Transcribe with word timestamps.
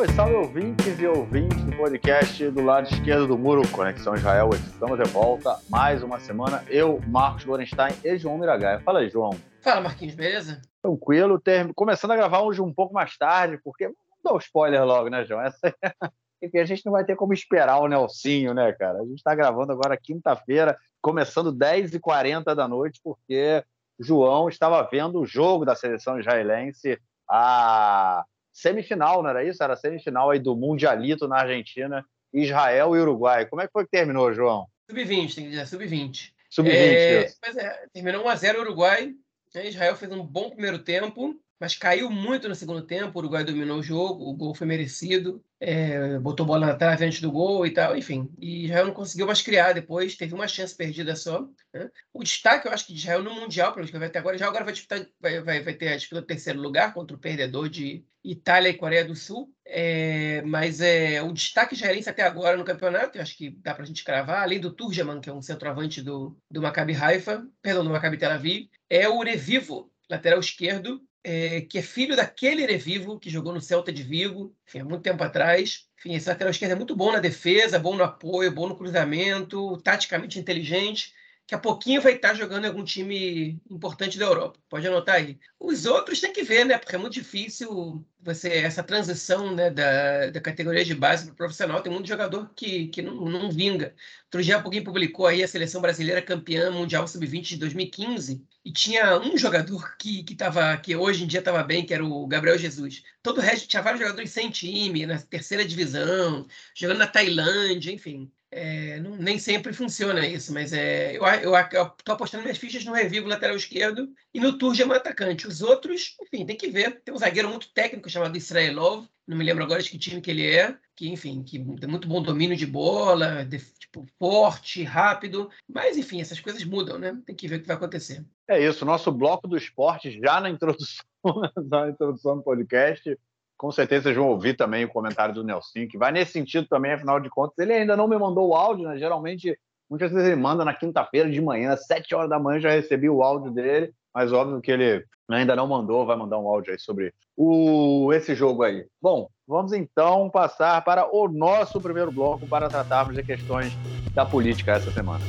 Salve, 0.00 0.12
salve 0.14 0.34
ouvintes 0.34 0.98
e 0.98 1.06
ouvintes 1.06 1.62
do 1.62 1.76
podcast 1.76 2.50
do 2.50 2.62
lado 2.62 2.88
esquerdo 2.90 3.26
do 3.26 3.36
muro, 3.36 3.60
Conexão 3.70 4.14
Israel. 4.14 4.48
Estamos 4.54 4.98
de 4.98 5.04
volta 5.10 5.58
mais 5.68 6.02
uma 6.02 6.18
semana. 6.18 6.64
Eu, 6.68 7.02
Marcos 7.06 7.44
Gorenstein 7.44 7.92
e 8.02 8.16
João 8.16 8.38
Miragaia. 8.38 8.80
Fala 8.80 9.00
aí, 9.00 9.10
João. 9.10 9.36
Fala, 9.60 9.82
Marquinhos, 9.82 10.14
beleza? 10.14 10.62
Tranquilo, 10.80 11.38
ter... 11.38 11.70
começando 11.74 12.12
a 12.12 12.16
gravar 12.16 12.40
hoje 12.40 12.62
um 12.62 12.72
pouco 12.72 12.94
mais 12.94 13.14
tarde, 13.18 13.60
porque 13.62 13.84
vamos 13.84 13.98
dar 14.24 14.32
um 14.32 14.38
spoiler 14.38 14.84
logo, 14.84 15.10
né, 15.10 15.24
João? 15.24 15.42
Essa... 15.42 15.58
Enfim, 16.42 16.58
a 16.58 16.64
gente 16.64 16.86
não 16.86 16.92
vai 16.92 17.04
ter 17.04 17.16
como 17.16 17.34
esperar 17.34 17.78
o 17.80 17.88
Nelsinho, 17.88 18.54
né, 18.54 18.72
cara? 18.72 19.00
A 19.00 19.04
gente 19.04 19.18
está 19.18 19.34
gravando 19.34 19.72
agora 19.72 19.98
quinta-feira, 20.00 20.78
começando 21.02 21.52
10h40 21.52 22.54
da 22.54 22.66
noite, 22.66 23.00
porque 23.04 23.62
João 23.98 24.48
estava 24.48 24.82
vendo 24.90 25.20
o 25.20 25.26
jogo 25.26 25.66
da 25.66 25.74
seleção 25.74 26.18
israelense, 26.18 26.98
a 27.28 28.24
semifinal, 28.52 29.22
não 29.22 29.30
era 29.30 29.44
isso? 29.44 29.62
Era 29.62 29.76
semifinal 29.76 30.30
aí 30.30 30.38
do 30.38 30.56
Mundialito 30.56 31.28
na 31.28 31.38
Argentina, 31.38 32.04
Israel 32.32 32.96
e 32.96 33.00
Uruguai. 33.00 33.46
Como 33.46 33.62
é 33.62 33.66
que 33.66 33.72
foi 33.72 33.84
que 33.84 33.90
terminou, 33.90 34.32
João? 34.32 34.66
Sub-20, 34.90 35.34
tem 35.34 35.44
que 35.44 35.50
dizer, 35.50 35.66
sub-20. 35.66 36.32
Sub-20, 36.50 36.70
é, 36.70 37.32
Pois 37.42 37.56
é, 37.56 37.86
terminou 37.92 38.24
1x0 38.24 38.58
Uruguai. 38.60 39.14
Né? 39.54 39.68
Israel 39.68 39.96
fez 39.96 40.10
um 40.12 40.24
bom 40.24 40.50
primeiro 40.50 40.78
tempo, 40.78 41.40
mas 41.60 41.76
caiu 41.76 42.10
muito 42.10 42.48
no 42.48 42.54
segundo 42.54 42.82
tempo. 42.82 43.12
O 43.14 43.18
Uruguai 43.18 43.44
dominou 43.44 43.78
o 43.78 43.82
jogo, 43.82 44.24
o 44.24 44.34
gol 44.34 44.54
foi 44.54 44.66
merecido 44.66 45.44
é, 45.60 46.18
botou 46.18 46.46
bola 46.46 46.68
na 46.68 46.74
trave 46.74 47.04
antes 47.04 47.20
do 47.20 47.30
gol 47.30 47.66
e 47.66 47.70
tal, 47.70 47.94
enfim. 47.94 48.32
E 48.38 48.64
Israel 48.64 48.86
não 48.86 48.94
conseguiu 48.94 49.26
mais 49.26 49.42
criar 49.42 49.74
depois, 49.74 50.16
teve 50.16 50.34
uma 50.34 50.48
chance 50.48 50.74
perdida 50.74 51.14
só. 51.14 51.46
Né? 51.72 51.90
O 52.14 52.24
destaque, 52.24 52.66
eu 52.66 52.72
acho 52.72 52.86
que 52.86 52.94
de 52.94 53.00
Israel 53.00 53.22
no 53.22 53.34
Mundial, 53.34 53.74
pelo 53.74 53.86
que 53.86 53.98
vai 53.98 54.08
ter 54.08 54.18
agora, 54.18 54.38
já 54.38 54.46
agora 54.46 54.64
vai, 54.64 54.72
disputar, 54.72 55.06
vai, 55.20 55.40
vai, 55.42 55.62
vai 55.62 55.74
ter 55.74 55.88
a 55.88 55.96
disputa 55.96 56.22
do 56.22 56.26
terceiro 56.26 56.58
lugar 56.58 56.94
contra 56.94 57.14
o 57.14 57.20
perdedor 57.20 57.68
de 57.68 58.02
Itália 58.24 58.70
e 58.70 58.74
Coreia 58.74 59.04
do 59.04 59.14
Sul. 59.14 59.52
É, 59.66 60.40
mas 60.46 60.80
é, 60.80 61.22
o 61.22 61.30
destaque 61.30 61.74
israelense 61.74 62.08
até 62.08 62.22
agora 62.22 62.56
no 62.56 62.64
campeonato, 62.64 63.18
eu 63.18 63.22
acho 63.22 63.36
que 63.36 63.50
dá 63.50 63.74
para 63.74 63.82
a 63.82 63.86
gente 63.86 64.02
cravar, 64.02 64.42
além 64.42 64.60
do 64.60 64.72
Turjaman, 64.72 65.20
que 65.20 65.28
é 65.28 65.32
um 65.32 65.42
centroavante 65.42 66.00
do, 66.00 66.38
do 66.50 66.62
Maccabi 66.62 66.94
Haifa, 66.94 67.46
perdão, 67.60 67.84
do 67.84 67.90
Maccabi 67.90 68.16
Tel 68.16 68.32
Aviv, 68.32 68.70
é 68.88 69.06
o 69.08 69.22
Revivo, 69.22 69.92
lateral 70.08 70.40
esquerdo, 70.40 71.02
é, 71.22 71.62
que 71.62 71.78
é 71.78 71.82
filho 71.82 72.16
daquele 72.16 72.66
Revivo 72.66 73.18
que 73.18 73.30
jogou 73.30 73.52
no 73.52 73.60
Celta 73.60 73.92
de 73.92 74.02
Vigo, 74.02 74.54
enfim, 74.66 74.80
há 74.80 74.84
muito 74.84 75.02
tempo 75.02 75.22
atrás. 75.22 75.88
Enfim, 75.98 76.14
esse 76.14 76.28
lateral 76.28 76.50
esquerdo 76.50 76.72
é 76.72 76.76
muito 76.76 76.96
bom 76.96 77.12
na 77.12 77.20
defesa, 77.20 77.78
bom 77.78 77.96
no 77.96 78.04
apoio, 78.04 78.52
bom 78.52 78.68
no 78.68 78.76
cruzamento, 78.76 79.76
taticamente 79.82 80.38
inteligente 80.38 81.14
que 81.50 81.54
a 81.56 81.58
pouquinho 81.58 82.00
vai 82.00 82.12
estar 82.12 82.32
jogando 82.32 82.64
em 82.64 82.68
algum 82.68 82.84
time 82.84 83.60
importante 83.68 84.16
da 84.16 84.24
Europa. 84.24 84.60
Pode 84.68 84.86
anotar 84.86 85.16
aí. 85.16 85.36
Os 85.58 85.84
outros 85.84 86.20
tem 86.20 86.32
que 86.32 86.44
ver, 86.44 86.64
né? 86.64 86.78
Porque 86.78 86.94
é 86.94 86.98
muito 86.98 87.14
difícil 87.14 88.06
você 88.20 88.50
essa 88.58 88.84
transição 88.84 89.52
né, 89.52 89.68
da, 89.68 90.30
da 90.30 90.40
categoria 90.40 90.84
de 90.84 90.94
base 90.94 91.26
para 91.26 91.34
profissional. 91.34 91.82
Tem 91.82 91.92
muito 91.92 92.06
jogador 92.06 92.52
que, 92.54 92.86
que 92.86 93.02
não, 93.02 93.24
não 93.24 93.50
vinga. 93.50 93.96
Outro 94.26 94.44
dia 94.44 94.62
alguém 94.62 94.84
publicou 94.84 95.26
aí 95.26 95.42
a 95.42 95.48
seleção 95.48 95.82
brasileira 95.82 96.22
campeã 96.22 96.70
mundial 96.70 97.08
sub-20 97.08 97.42
de 97.42 97.56
2015 97.56 98.46
e 98.64 98.72
tinha 98.72 99.18
um 99.18 99.36
jogador 99.36 99.96
que, 99.96 100.22
que, 100.22 100.36
tava, 100.36 100.76
que 100.76 100.94
hoje 100.94 101.24
em 101.24 101.26
dia 101.26 101.40
estava 101.40 101.64
bem, 101.64 101.84
que 101.84 101.92
era 101.92 102.04
o 102.04 102.28
Gabriel 102.28 102.56
Jesus. 102.58 103.02
Todo 103.24 103.38
o 103.38 103.40
resto 103.40 103.66
tinha 103.66 103.82
vários 103.82 104.00
jogadores 104.00 104.30
sem 104.30 104.50
time, 104.50 105.04
na 105.04 105.18
terceira 105.18 105.64
divisão, 105.64 106.46
jogando 106.76 106.98
na 106.98 107.08
Tailândia, 107.08 107.90
enfim. 107.90 108.30
É, 108.52 108.98
não, 108.98 109.16
nem 109.16 109.38
sempre 109.38 109.72
funciona 109.72 110.26
isso, 110.26 110.52
mas 110.52 110.72
é, 110.72 111.16
eu 111.16 111.24
estou 111.54 112.14
apostando 112.14 112.42
minhas 112.42 112.58
fichas 112.58 112.84
no 112.84 112.92
Revivo 112.92 113.28
lateral 113.28 113.54
esquerdo 113.54 114.12
e 114.34 114.40
no 114.40 114.58
Turja 114.58 114.84
atacante. 114.92 115.46
Os 115.46 115.62
outros, 115.62 116.16
enfim, 116.20 116.44
tem 116.44 116.56
que 116.56 116.68
ver. 116.68 117.00
Tem 117.02 117.14
um 117.14 117.18
zagueiro 117.18 117.48
muito 117.48 117.72
técnico 117.72 118.10
chamado 118.10 118.36
Israelov, 118.36 119.06
não 119.26 119.36
me 119.36 119.44
lembro 119.44 119.62
agora 119.62 119.80
de 119.80 119.88
que 119.88 119.98
time 119.98 120.20
que 120.20 120.30
ele 120.32 120.44
é, 120.44 120.76
que 120.96 121.08
enfim, 121.08 121.44
que 121.44 121.58
tem 121.76 121.88
muito 121.88 122.08
bom 122.08 122.20
domínio 122.20 122.56
de 122.56 122.66
bola, 122.66 123.44
de, 123.44 123.58
tipo, 123.78 124.04
forte, 124.18 124.82
rápido, 124.82 125.48
mas 125.68 125.96
enfim, 125.96 126.20
essas 126.20 126.40
coisas 126.40 126.64
mudam, 126.64 126.98
né? 126.98 127.16
Tem 127.24 127.36
que 127.36 127.46
ver 127.46 127.56
o 127.56 127.60
que 127.60 127.68
vai 127.68 127.76
acontecer. 127.76 128.24
É 128.48 128.60
isso, 128.60 128.84
nosso 128.84 129.12
bloco 129.12 129.46
do 129.46 129.56
esporte 129.56 130.10
já 130.20 130.40
na 130.40 130.50
introdução, 130.50 131.04
na 131.70 131.88
introdução 131.88 132.38
do 132.38 132.42
podcast 132.42 133.16
com 133.60 133.70
certeza 133.70 134.04
vocês 134.04 134.16
vão 134.16 134.30
ouvir 134.30 134.56
também 134.56 134.86
o 134.86 134.88
comentário 134.88 135.34
do 135.34 135.44
Nelson, 135.44 135.86
que 135.86 135.98
vai 135.98 136.10
nesse 136.10 136.32
sentido 136.32 136.66
também, 136.66 136.94
afinal 136.94 137.20
de 137.20 137.28
contas. 137.28 137.58
Ele 137.58 137.74
ainda 137.74 137.94
não 137.94 138.08
me 138.08 138.16
mandou 138.16 138.48
o 138.48 138.54
áudio, 138.54 138.88
né? 138.88 138.96
Geralmente, 138.96 139.54
muitas 139.88 140.10
vezes 140.10 140.28
ele 140.28 140.40
manda 140.40 140.64
na 140.64 140.72
quinta-feira 140.72 141.30
de 141.30 141.42
manhã, 141.42 141.76
sete 141.76 142.14
horas 142.14 142.30
da 142.30 142.38
manhã, 142.38 142.58
já 142.58 142.70
recebi 142.70 143.10
o 143.10 143.22
áudio 143.22 143.50
dele, 143.50 143.92
mas 144.14 144.32
óbvio 144.32 144.62
que 144.62 144.72
ele 144.72 145.04
ainda 145.28 145.54
não 145.54 145.66
mandou, 145.66 146.06
vai 146.06 146.16
mandar 146.16 146.38
um 146.38 146.48
áudio 146.48 146.72
aí 146.72 146.78
sobre 146.78 147.12
o, 147.36 148.10
esse 148.14 148.34
jogo 148.34 148.62
aí. 148.62 148.86
Bom, 149.00 149.28
vamos 149.46 149.74
então 149.74 150.30
passar 150.30 150.82
para 150.82 151.14
o 151.14 151.28
nosso 151.28 151.78
primeiro 151.82 152.10
bloco 152.10 152.46
para 152.46 152.66
tratarmos 152.66 153.14
de 153.14 153.22
questões 153.22 153.76
da 154.14 154.24
política 154.24 154.72
essa 154.72 154.90
semana. 154.90 155.22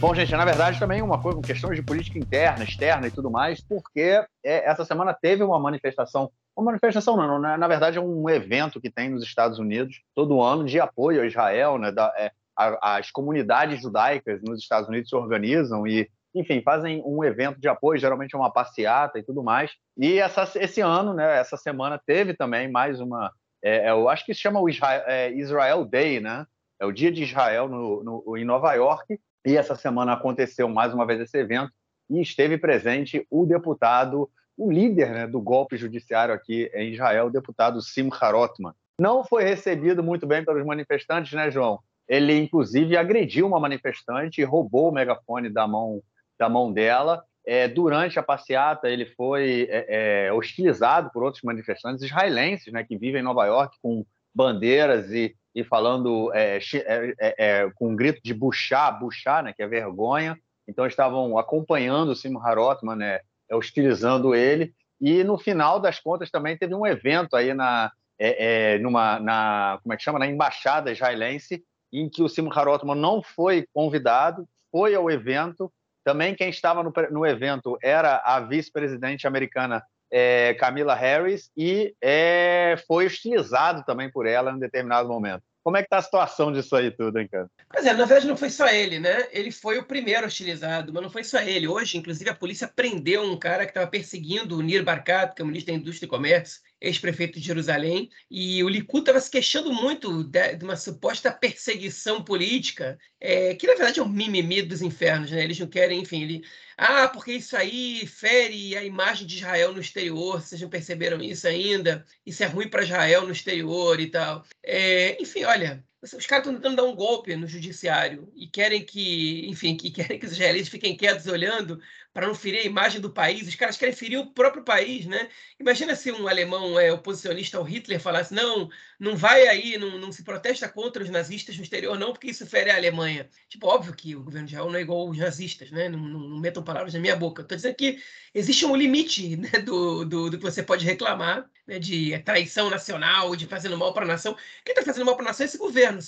Bom, 0.00 0.14
gente, 0.14 0.32
na 0.32 0.44
verdade 0.44 0.78
também 0.78 1.00
uma 1.00 1.20
coisa, 1.20 1.40
questões 1.40 1.76
de 1.76 1.82
política 1.82 2.18
interna, 2.18 2.64
externa 2.64 3.06
e 3.06 3.10
tudo 3.10 3.30
mais, 3.30 3.60
porque 3.62 4.22
é, 4.44 4.68
essa 4.68 4.84
semana 4.84 5.14
teve 5.14 5.42
uma 5.42 5.58
manifestação, 5.58 6.30
uma 6.54 6.66
manifestação 6.66 7.16
não, 7.16 7.38
na, 7.38 7.56
na 7.56 7.68
verdade 7.68 7.96
é 7.96 8.00
um 8.00 8.28
evento 8.28 8.80
que 8.80 8.90
tem 8.90 9.08
nos 9.08 9.22
Estados 9.22 9.58
Unidos 9.58 10.02
todo 10.14 10.42
ano 10.42 10.64
de 10.64 10.78
apoio 10.78 11.22
a 11.22 11.26
Israel, 11.26 11.78
né, 11.78 11.90
da, 11.90 12.12
é, 12.18 12.30
a, 12.56 12.96
as 12.98 13.10
comunidades 13.10 13.80
judaicas 13.80 14.42
nos 14.42 14.60
Estados 14.60 14.88
Unidos 14.88 15.08
se 15.08 15.16
organizam 15.16 15.86
e 15.86 16.08
enfim, 16.34 16.60
fazem 16.62 17.00
um 17.06 17.22
evento 17.22 17.60
de 17.60 17.68
apoio, 17.68 18.00
geralmente 18.00 18.34
é 18.34 18.38
uma 18.38 18.52
passeata 18.52 19.18
e 19.18 19.22
tudo 19.22 19.42
mais. 19.42 19.70
E 19.96 20.18
essa, 20.18 20.50
esse 20.56 20.80
ano, 20.80 21.14
né, 21.14 21.38
essa 21.38 21.56
semana, 21.56 22.00
teve 22.04 22.34
também 22.34 22.68
mais 22.68 23.00
uma. 23.00 23.32
É, 23.62 23.90
eu 23.90 24.08
acho 24.08 24.26
que 24.26 24.34
se 24.34 24.40
chama 24.40 24.60
o 24.60 24.68
Israel, 24.68 25.04
é, 25.06 25.32
Israel 25.32 25.84
Day, 25.84 26.20
né? 26.20 26.44
É 26.80 26.84
o 26.84 26.92
Dia 26.92 27.12
de 27.12 27.22
Israel 27.22 27.68
no, 27.68 28.02
no, 28.02 28.36
em 28.36 28.44
Nova 28.44 28.74
York. 28.74 29.16
E 29.44 29.56
essa 29.56 29.74
semana 29.74 30.14
aconteceu 30.14 30.68
mais 30.68 30.94
uma 30.94 31.06
vez 31.06 31.20
esse 31.20 31.36
evento 31.36 31.70
e 32.08 32.20
esteve 32.20 32.56
presente 32.56 33.26
o 33.30 33.44
deputado, 33.44 34.30
o 34.56 34.70
líder 34.70 35.10
né, 35.10 35.26
do 35.26 35.40
golpe 35.40 35.76
judiciário 35.76 36.34
aqui 36.34 36.70
em 36.74 36.92
Israel, 36.92 37.26
o 37.26 37.30
deputado 37.30 37.82
Simcha 37.82 38.30
Rotman. 38.30 38.74
Não 38.98 39.24
foi 39.24 39.44
recebido 39.44 40.02
muito 40.02 40.26
bem 40.26 40.44
pelos 40.44 40.64
manifestantes, 40.64 41.32
né, 41.32 41.50
João? 41.50 41.80
Ele, 42.08 42.38
inclusive, 42.38 42.96
agrediu 42.96 43.46
uma 43.46 43.58
manifestante 43.58 44.40
e 44.40 44.44
roubou 44.44 44.88
o 44.88 44.92
megafone 44.92 45.50
da 45.50 45.66
mão, 45.66 46.02
da 46.38 46.48
mão 46.48 46.72
dela. 46.72 47.22
É, 47.46 47.66
durante 47.66 48.18
a 48.18 48.22
passeata, 48.22 48.88
ele 48.88 49.06
foi 49.06 49.66
é, 49.68 50.26
é, 50.26 50.32
hostilizado 50.32 51.10
por 51.12 51.22
outros 51.22 51.42
manifestantes 51.42 52.02
israelenses 52.02 52.72
né, 52.72 52.84
que 52.84 52.96
vivem 52.96 53.20
em 53.20 53.24
Nova 53.24 53.44
York 53.46 53.76
com 53.82 54.06
bandeiras 54.34 55.10
e 55.12 55.34
e 55.54 55.62
falando 55.62 56.32
é, 56.34 56.58
é, 56.58 57.14
é, 57.18 57.34
é, 57.38 57.70
com 57.74 57.90
um 57.90 57.96
grito 57.96 58.20
de 58.22 58.34
buchar, 58.34 58.98
buchar, 58.98 59.42
né, 59.44 59.52
que 59.52 59.62
é 59.62 59.68
vergonha. 59.68 60.38
Então 60.66 60.86
estavam 60.86 61.38
acompanhando 61.38 62.10
o 62.10 62.16
Simon 62.16 62.40
Harotman, 62.40 62.96
né, 62.96 63.20
hostilizando 63.52 64.34
ele. 64.34 64.74
E 65.00 65.22
no 65.22 65.38
final 65.38 65.78
das 65.78 66.00
contas 66.00 66.30
também 66.30 66.56
teve 66.56 66.74
um 66.74 66.86
evento 66.86 67.36
aí 67.36 67.54
na, 67.54 67.92
é, 68.18 68.74
é, 68.74 68.78
numa, 68.78 69.20
na, 69.20 69.78
como 69.82 69.92
é 69.92 69.96
que 69.96 70.02
chama, 70.02 70.18
na 70.18 70.26
embaixada 70.26 70.90
israelense, 70.90 71.62
em 71.92 72.08
que 72.08 72.22
o 72.22 72.28
Simon 72.28 72.52
Harotman 72.52 72.96
não 72.96 73.22
foi 73.22 73.66
convidado, 73.72 74.48
foi 74.72 74.94
ao 74.94 75.10
evento. 75.10 75.72
Também 76.02 76.34
quem 76.34 76.48
estava 76.48 76.82
no, 76.82 76.92
no 77.10 77.26
evento 77.26 77.78
era 77.82 78.20
a 78.24 78.40
vice-presidente 78.40 79.26
americana 79.26 79.82
é, 80.10 80.54
Camila 80.54 80.94
Harris 80.94 81.50
e 81.56 81.94
é, 82.00 82.76
foi 82.86 83.06
hostilizado 83.06 83.84
também 83.84 84.10
por 84.10 84.26
ela 84.26 84.52
em 84.52 84.58
determinado 84.58 85.08
momento. 85.08 85.42
Como 85.64 85.78
é 85.78 85.80
que 85.80 85.86
está 85.86 85.96
a 85.96 86.02
situação 86.02 86.52
disso 86.52 86.76
aí 86.76 86.90
tudo, 86.90 87.18
hein, 87.18 87.26
cara? 87.26 87.50
Pois 87.72 87.86
é, 87.86 87.92
na 87.94 88.04
verdade 88.04 88.26
não 88.26 88.36
foi 88.36 88.50
só 88.50 88.68
ele, 88.68 88.98
né? 89.00 89.26
Ele 89.32 89.50
foi 89.50 89.78
o 89.78 89.84
primeiro 89.84 90.26
hostilizado, 90.26 90.92
mas 90.92 91.02
não 91.02 91.08
foi 91.08 91.24
só 91.24 91.40
ele. 91.40 91.66
Hoje, 91.66 91.96
inclusive, 91.96 92.28
a 92.28 92.34
polícia 92.34 92.68
prendeu 92.68 93.22
um 93.22 93.38
cara 93.38 93.64
que 93.64 93.70
estava 93.70 93.86
perseguindo 93.86 94.58
o 94.58 94.60
Nir 94.60 94.84
Barkat, 94.84 95.34
que 95.34 95.40
é 95.40 95.44
o 95.44 95.48
ministro 95.48 95.72
da 95.72 95.78
Indústria 95.78 96.06
e 96.06 96.10
Comércio, 96.10 96.60
ex-prefeito 96.80 97.38
de 97.40 97.46
Jerusalém, 97.46 98.10
e 98.30 98.62
o 98.62 98.68
Likud 98.68 99.00
estava 99.00 99.20
se 99.20 99.30
queixando 99.30 99.72
muito 99.72 100.24
de, 100.24 100.56
de, 100.56 100.64
uma 100.64 100.76
suposta 100.76 101.32
perseguição 101.32 102.22
política, 102.22 102.98
é, 103.20 103.54
que 103.54 103.66
na 103.66 103.74
verdade 103.74 104.00
é 104.00 104.02
um 104.02 104.08
mimimi 104.08 104.62
dos 104.62 104.82
infernos, 104.82 105.30
né? 105.30 105.42
Eles 105.42 105.58
não 105.58 105.66
querem, 105.66 106.00
enfim, 106.00 106.22
ele, 106.22 106.44
ah, 106.76 107.08
porque 107.08 107.32
isso 107.32 107.56
aí 107.56 108.06
fere 108.06 108.76
a 108.76 108.84
imagem 108.84 109.26
de 109.26 109.36
Israel 109.36 109.72
no 109.72 109.80
exterior, 109.80 110.40
vocês 110.40 110.60
não 110.60 110.68
perceberam 110.68 111.22
isso 111.22 111.46
ainda? 111.46 112.04
Isso 112.26 112.42
é 112.42 112.46
ruim 112.46 112.68
para 112.68 112.82
Israel 112.82 113.22
no 113.22 113.32
exterior 113.32 114.00
e 114.00 114.10
tal. 114.10 114.44
É, 114.62 115.20
enfim, 115.22 115.44
olha, 115.44 115.84
os 116.12 116.26
caras 116.26 116.46
estão 116.46 116.54
tentando 116.54 116.76
dar 116.76 116.84
um 116.84 116.94
golpe 116.94 117.34
no 117.34 117.46
judiciário 117.46 118.30
e 118.36 118.46
querem 118.46 118.84
que, 118.84 119.48
enfim, 119.48 119.76
que 119.76 119.88
querem 119.90 120.18
que 120.18 120.26
os 120.26 120.32
israelenses 120.32 120.68
fiquem 120.68 120.96
quietos 120.96 121.26
olhando, 121.26 121.80
para 122.14 122.28
não 122.28 122.34
ferir 122.34 122.60
a 122.60 122.64
imagem 122.64 123.00
do 123.00 123.10
país. 123.10 123.46
Os 123.46 123.56
caras 123.56 123.76
querem 123.76 123.92
ferir 123.92 124.18
o 124.18 124.30
próprio 124.30 124.62
país, 124.62 125.04
né? 125.04 125.28
Imagina 125.58 125.96
se 125.96 126.12
um 126.12 126.28
alemão 126.28 126.78
é, 126.78 126.92
oposicionista 126.92 127.58
ao 127.58 127.64
Hitler 127.64 127.98
falasse: 127.98 128.32
não, 128.32 128.70
não 129.00 129.16
vai 129.16 129.48
aí, 129.48 129.76
não, 129.76 129.98
não 129.98 130.12
se 130.12 130.22
protesta 130.22 130.68
contra 130.68 131.02
os 131.02 131.10
nazistas 131.10 131.56
no 131.56 131.64
exterior, 131.64 131.98
não, 131.98 132.12
porque 132.12 132.30
isso 132.30 132.46
fere 132.46 132.70
a 132.70 132.76
Alemanha. 132.76 133.28
Tipo, 133.48 133.66
óbvio 133.66 133.92
que 133.92 134.14
o 134.14 134.22
governo 134.22 134.46
de 134.46 134.54
Israel 134.54 134.70
não 134.70 134.78
é 134.78 134.82
igual 134.82 135.00
aos 135.00 135.18
nazistas, 135.18 135.72
né? 135.72 135.88
Não, 135.88 135.98
não, 135.98 136.20
não 136.20 136.38
metam 136.38 136.62
palavras 136.62 136.94
na 136.94 137.00
minha 137.00 137.16
boca. 137.16 137.42
Estou 137.42 137.56
dizendo 137.56 137.74
que 137.74 138.00
existe 138.32 138.64
um 138.64 138.76
limite 138.76 139.34
né, 139.36 139.50
do, 139.64 140.04
do, 140.04 140.30
do, 140.30 140.38
que 140.38 140.44
você 140.44 140.62
pode 140.62 140.84
reclamar, 140.84 141.50
né, 141.66 141.80
de 141.80 142.16
traição 142.20 142.70
nacional, 142.70 143.34
de 143.34 143.46
fazendo 143.46 143.76
mal 143.76 143.92
para 143.92 144.04
a 144.04 144.08
nação. 144.08 144.36
Quem 144.64 144.72
está 144.72 144.84
fazendo 144.84 145.04
mal 145.04 145.16
para 145.16 145.24
a 145.24 145.28
nação 145.28 145.44
é 145.44 145.48
esse 145.48 145.58
governo. 145.58 145.98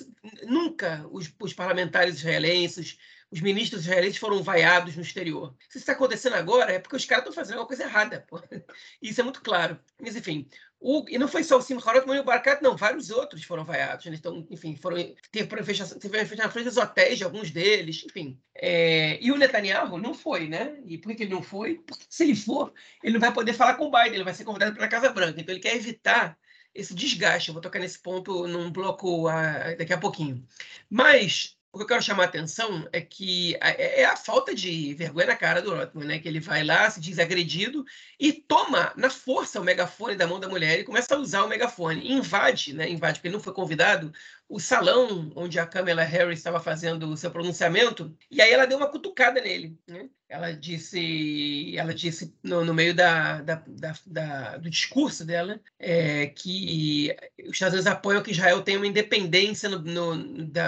Nunca 0.44 1.04
os, 1.10 1.32
os 1.40 1.52
parlamentares 1.52 2.14
israelenses, 2.14 2.96
os 3.30 3.40
ministros 3.40 3.82
israelenses 3.82 4.18
foram 4.18 4.42
vaiados 4.42 4.94
no 4.96 5.02
exterior. 5.02 5.54
Se 5.68 5.70
isso 5.70 5.78
está 5.78 5.92
acontecendo 5.92 6.34
agora, 6.34 6.72
é 6.72 6.78
porque 6.78 6.96
os 6.96 7.04
caras 7.04 7.24
estão 7.24 7.34
fazendo 7.34 7.54
alguma 7.58 7.68
coisa 7.68 7.82
errada. 7.82 8.24
Pô. 8.28 8.40
Isso 9.02 9.20
é 9.20 9.24
muito 9.24 9.42
claro. 9.42 9.78
Mas, 10.00 10.14
enfim, 10.14 10.48
o, 10.78 11.04
e 11.08 11.18
não 11.18 11.26
foi 11.26 11.42
só 11.42 11.58
o 11.58 11.62
Simcha 11.62 11.88
Harotman 11.88 12.16
e 12.16 12.20
o 12.20 12.24
Barkat, 12.24 12.62
não, 12.62 12.76
vários 12.76 13.10
outros 13.10 13.42
foram 13.42 13.64
vaiados. 13.64 14.06
Né? 14.06 14.14
Então, 14.14 14.46
enfim, 14.50 14.76
foram, 14.76 14.96
teve 15.32 15.48
teve 15.48 16.36
na 16.36 16.50
frente 16.50 16.66
dos 16.66 16.76
hotéis 16.76 17.18
de 17.18 17.24
alguns 17.24 17.50
deles, 17.50 18.04
enfim. 18.06 18.40
É, 18.54 19.18
e 19.20 19.32
o 19.32 19.36
Netanyahu 19.36 19.98
não 19.98 20.14
foi, 20.14 20.48
né? 20.48 20.78
E 20.84 20.96
por 20.96 21.14
que 21.14 21.24
ele 21.24 21.34
não 21.34 21.42
foi? 21.42 21.76
Porque 21.86 22.04
se 22.08 22.24
ele 22.24 22.36
for, 22.36 22.72
ele 23.02 23.14
não 23.14 23.20
vai 23.20 23.32
poder 23.32 23.54
falar 23.54 23.74
com 23.74 23.86
o 23.86 23.90
Biden, 23.90 24.14
ele 24.14 24.24
vai 24.24 24.34
ser 24.34 24.44
convidado 24.44 24.76
para 24.76 24.84
a 24.84 24.88
Casa 24.88 25.10
Branca. 25.10 25.40
Então, 25.40 25.52
ele 25.52 25.62
quer 25.62 25.74
evitar 25.74 26.38
esse 26.72 26.94
desgaste. 26.94 27.48
Eu 27.48 27.54
vou 27.54 27.62
tocar 27.62 27.80
nesse 27.80 27.98
ponto 27.98 28.46
num 28.46 28.70
bloco 28.70 29.28
uh, 29.28 29.76
daqui 29.76 29.92
a 29.92 29.98
pouquinho. 29.98 30.46
Mas 30.88 31.55
o 31.76 31.78
que 31.78 31.82
eu 31.82 31.88
quero 31.88 32.02
chamar 32.02 32.22
a 32.22 32.26
atenção 32.26 32.88
é 32.90 33.02
que 33.02 33.54
é, 33.56 34.00
é 34.00 34.04
a 34.06 34.16
falta 34.16 34.54
de 34.54 34.94
vergonha 34.94 35.26
na 35.26 35.36
cara 35.36 35.60
do 35.60 35.74
Rotman, 35.74 36.06
né? 36.06 36.18
Que 36.18 36.26
ele 36.26 36.40
vai 36.40 36.64
lá, 36.64 36.88
se 36.88 36.98
diz 36.98 37.18
agredido 37.18 37.84
e 38.18 38.32
toma 38.32 38.94
na 38.96 39.10
força 39.10 39.60
o 39.60 39.64
megafone 39.64 40.16
da 40.16 40.26
mão 40.26 40.40
da 40.40 40.48
mulher 40.48 40.80
e 40.80 40.84
começa 40.84 41.14
a 41.14 41.18
usar 41.18 41.44
o 41.44 41.48
megafone. 41.48 42.10
Invade, 42.10 42.72
né? 42.72 42.88
Invade, 42.88 43.18
porque 43.18 43.28
ele 43.28 43.36
não 43.36 43.42
foi 43.42 43.52
convidado, 43.52 44.10
o 44.48 44.60
salão 44.60 45.32
onde 45.34 45.58
a 45.58 45.66
Kamala 45.66 46.02
Harris 46.02 46.38
estava 46.38 46.60
fazendo 46.60 47.08
o 47.08 47.16
seu 47.16 47.30
pronunciamento, 47.30 48.16
e 48.30 48.40
aí 48.40 48.52
ela 48.52 48.66
deu 48.66 48.78
uma 48.78 48.90
cutucada 48.90 49.40
nele. 49.40 49.78
Né? 49.86 50.08
Ela 50.28 50.52
disse, 50.52 51.76
ela 51.76 51.92
disse 51.92 52.34
no, 52.42 52.64
no 52.64 52.72
meio 52.72 52.94
da, 52.94 53.42
da, 53.42 53.62
da, 53.66 53.94
da, 54.06 54.56
do 54.58 54.70
discurso 54.70 55.24
dela 55.24 55.60
é, 55.78 56.26
que 56.26 57.14
os 57.44 57.52
Estados 57.52 57.74
Unidos 57.74 57.86
apoiam 57.86 58.22
que 58.22 58.30
Israel 58.30 58.62
tenha 58.62 58.78
uma 58.78 58.86
independência 58.86 59.68
no, 59.68 59.80
no, 59.80 60.14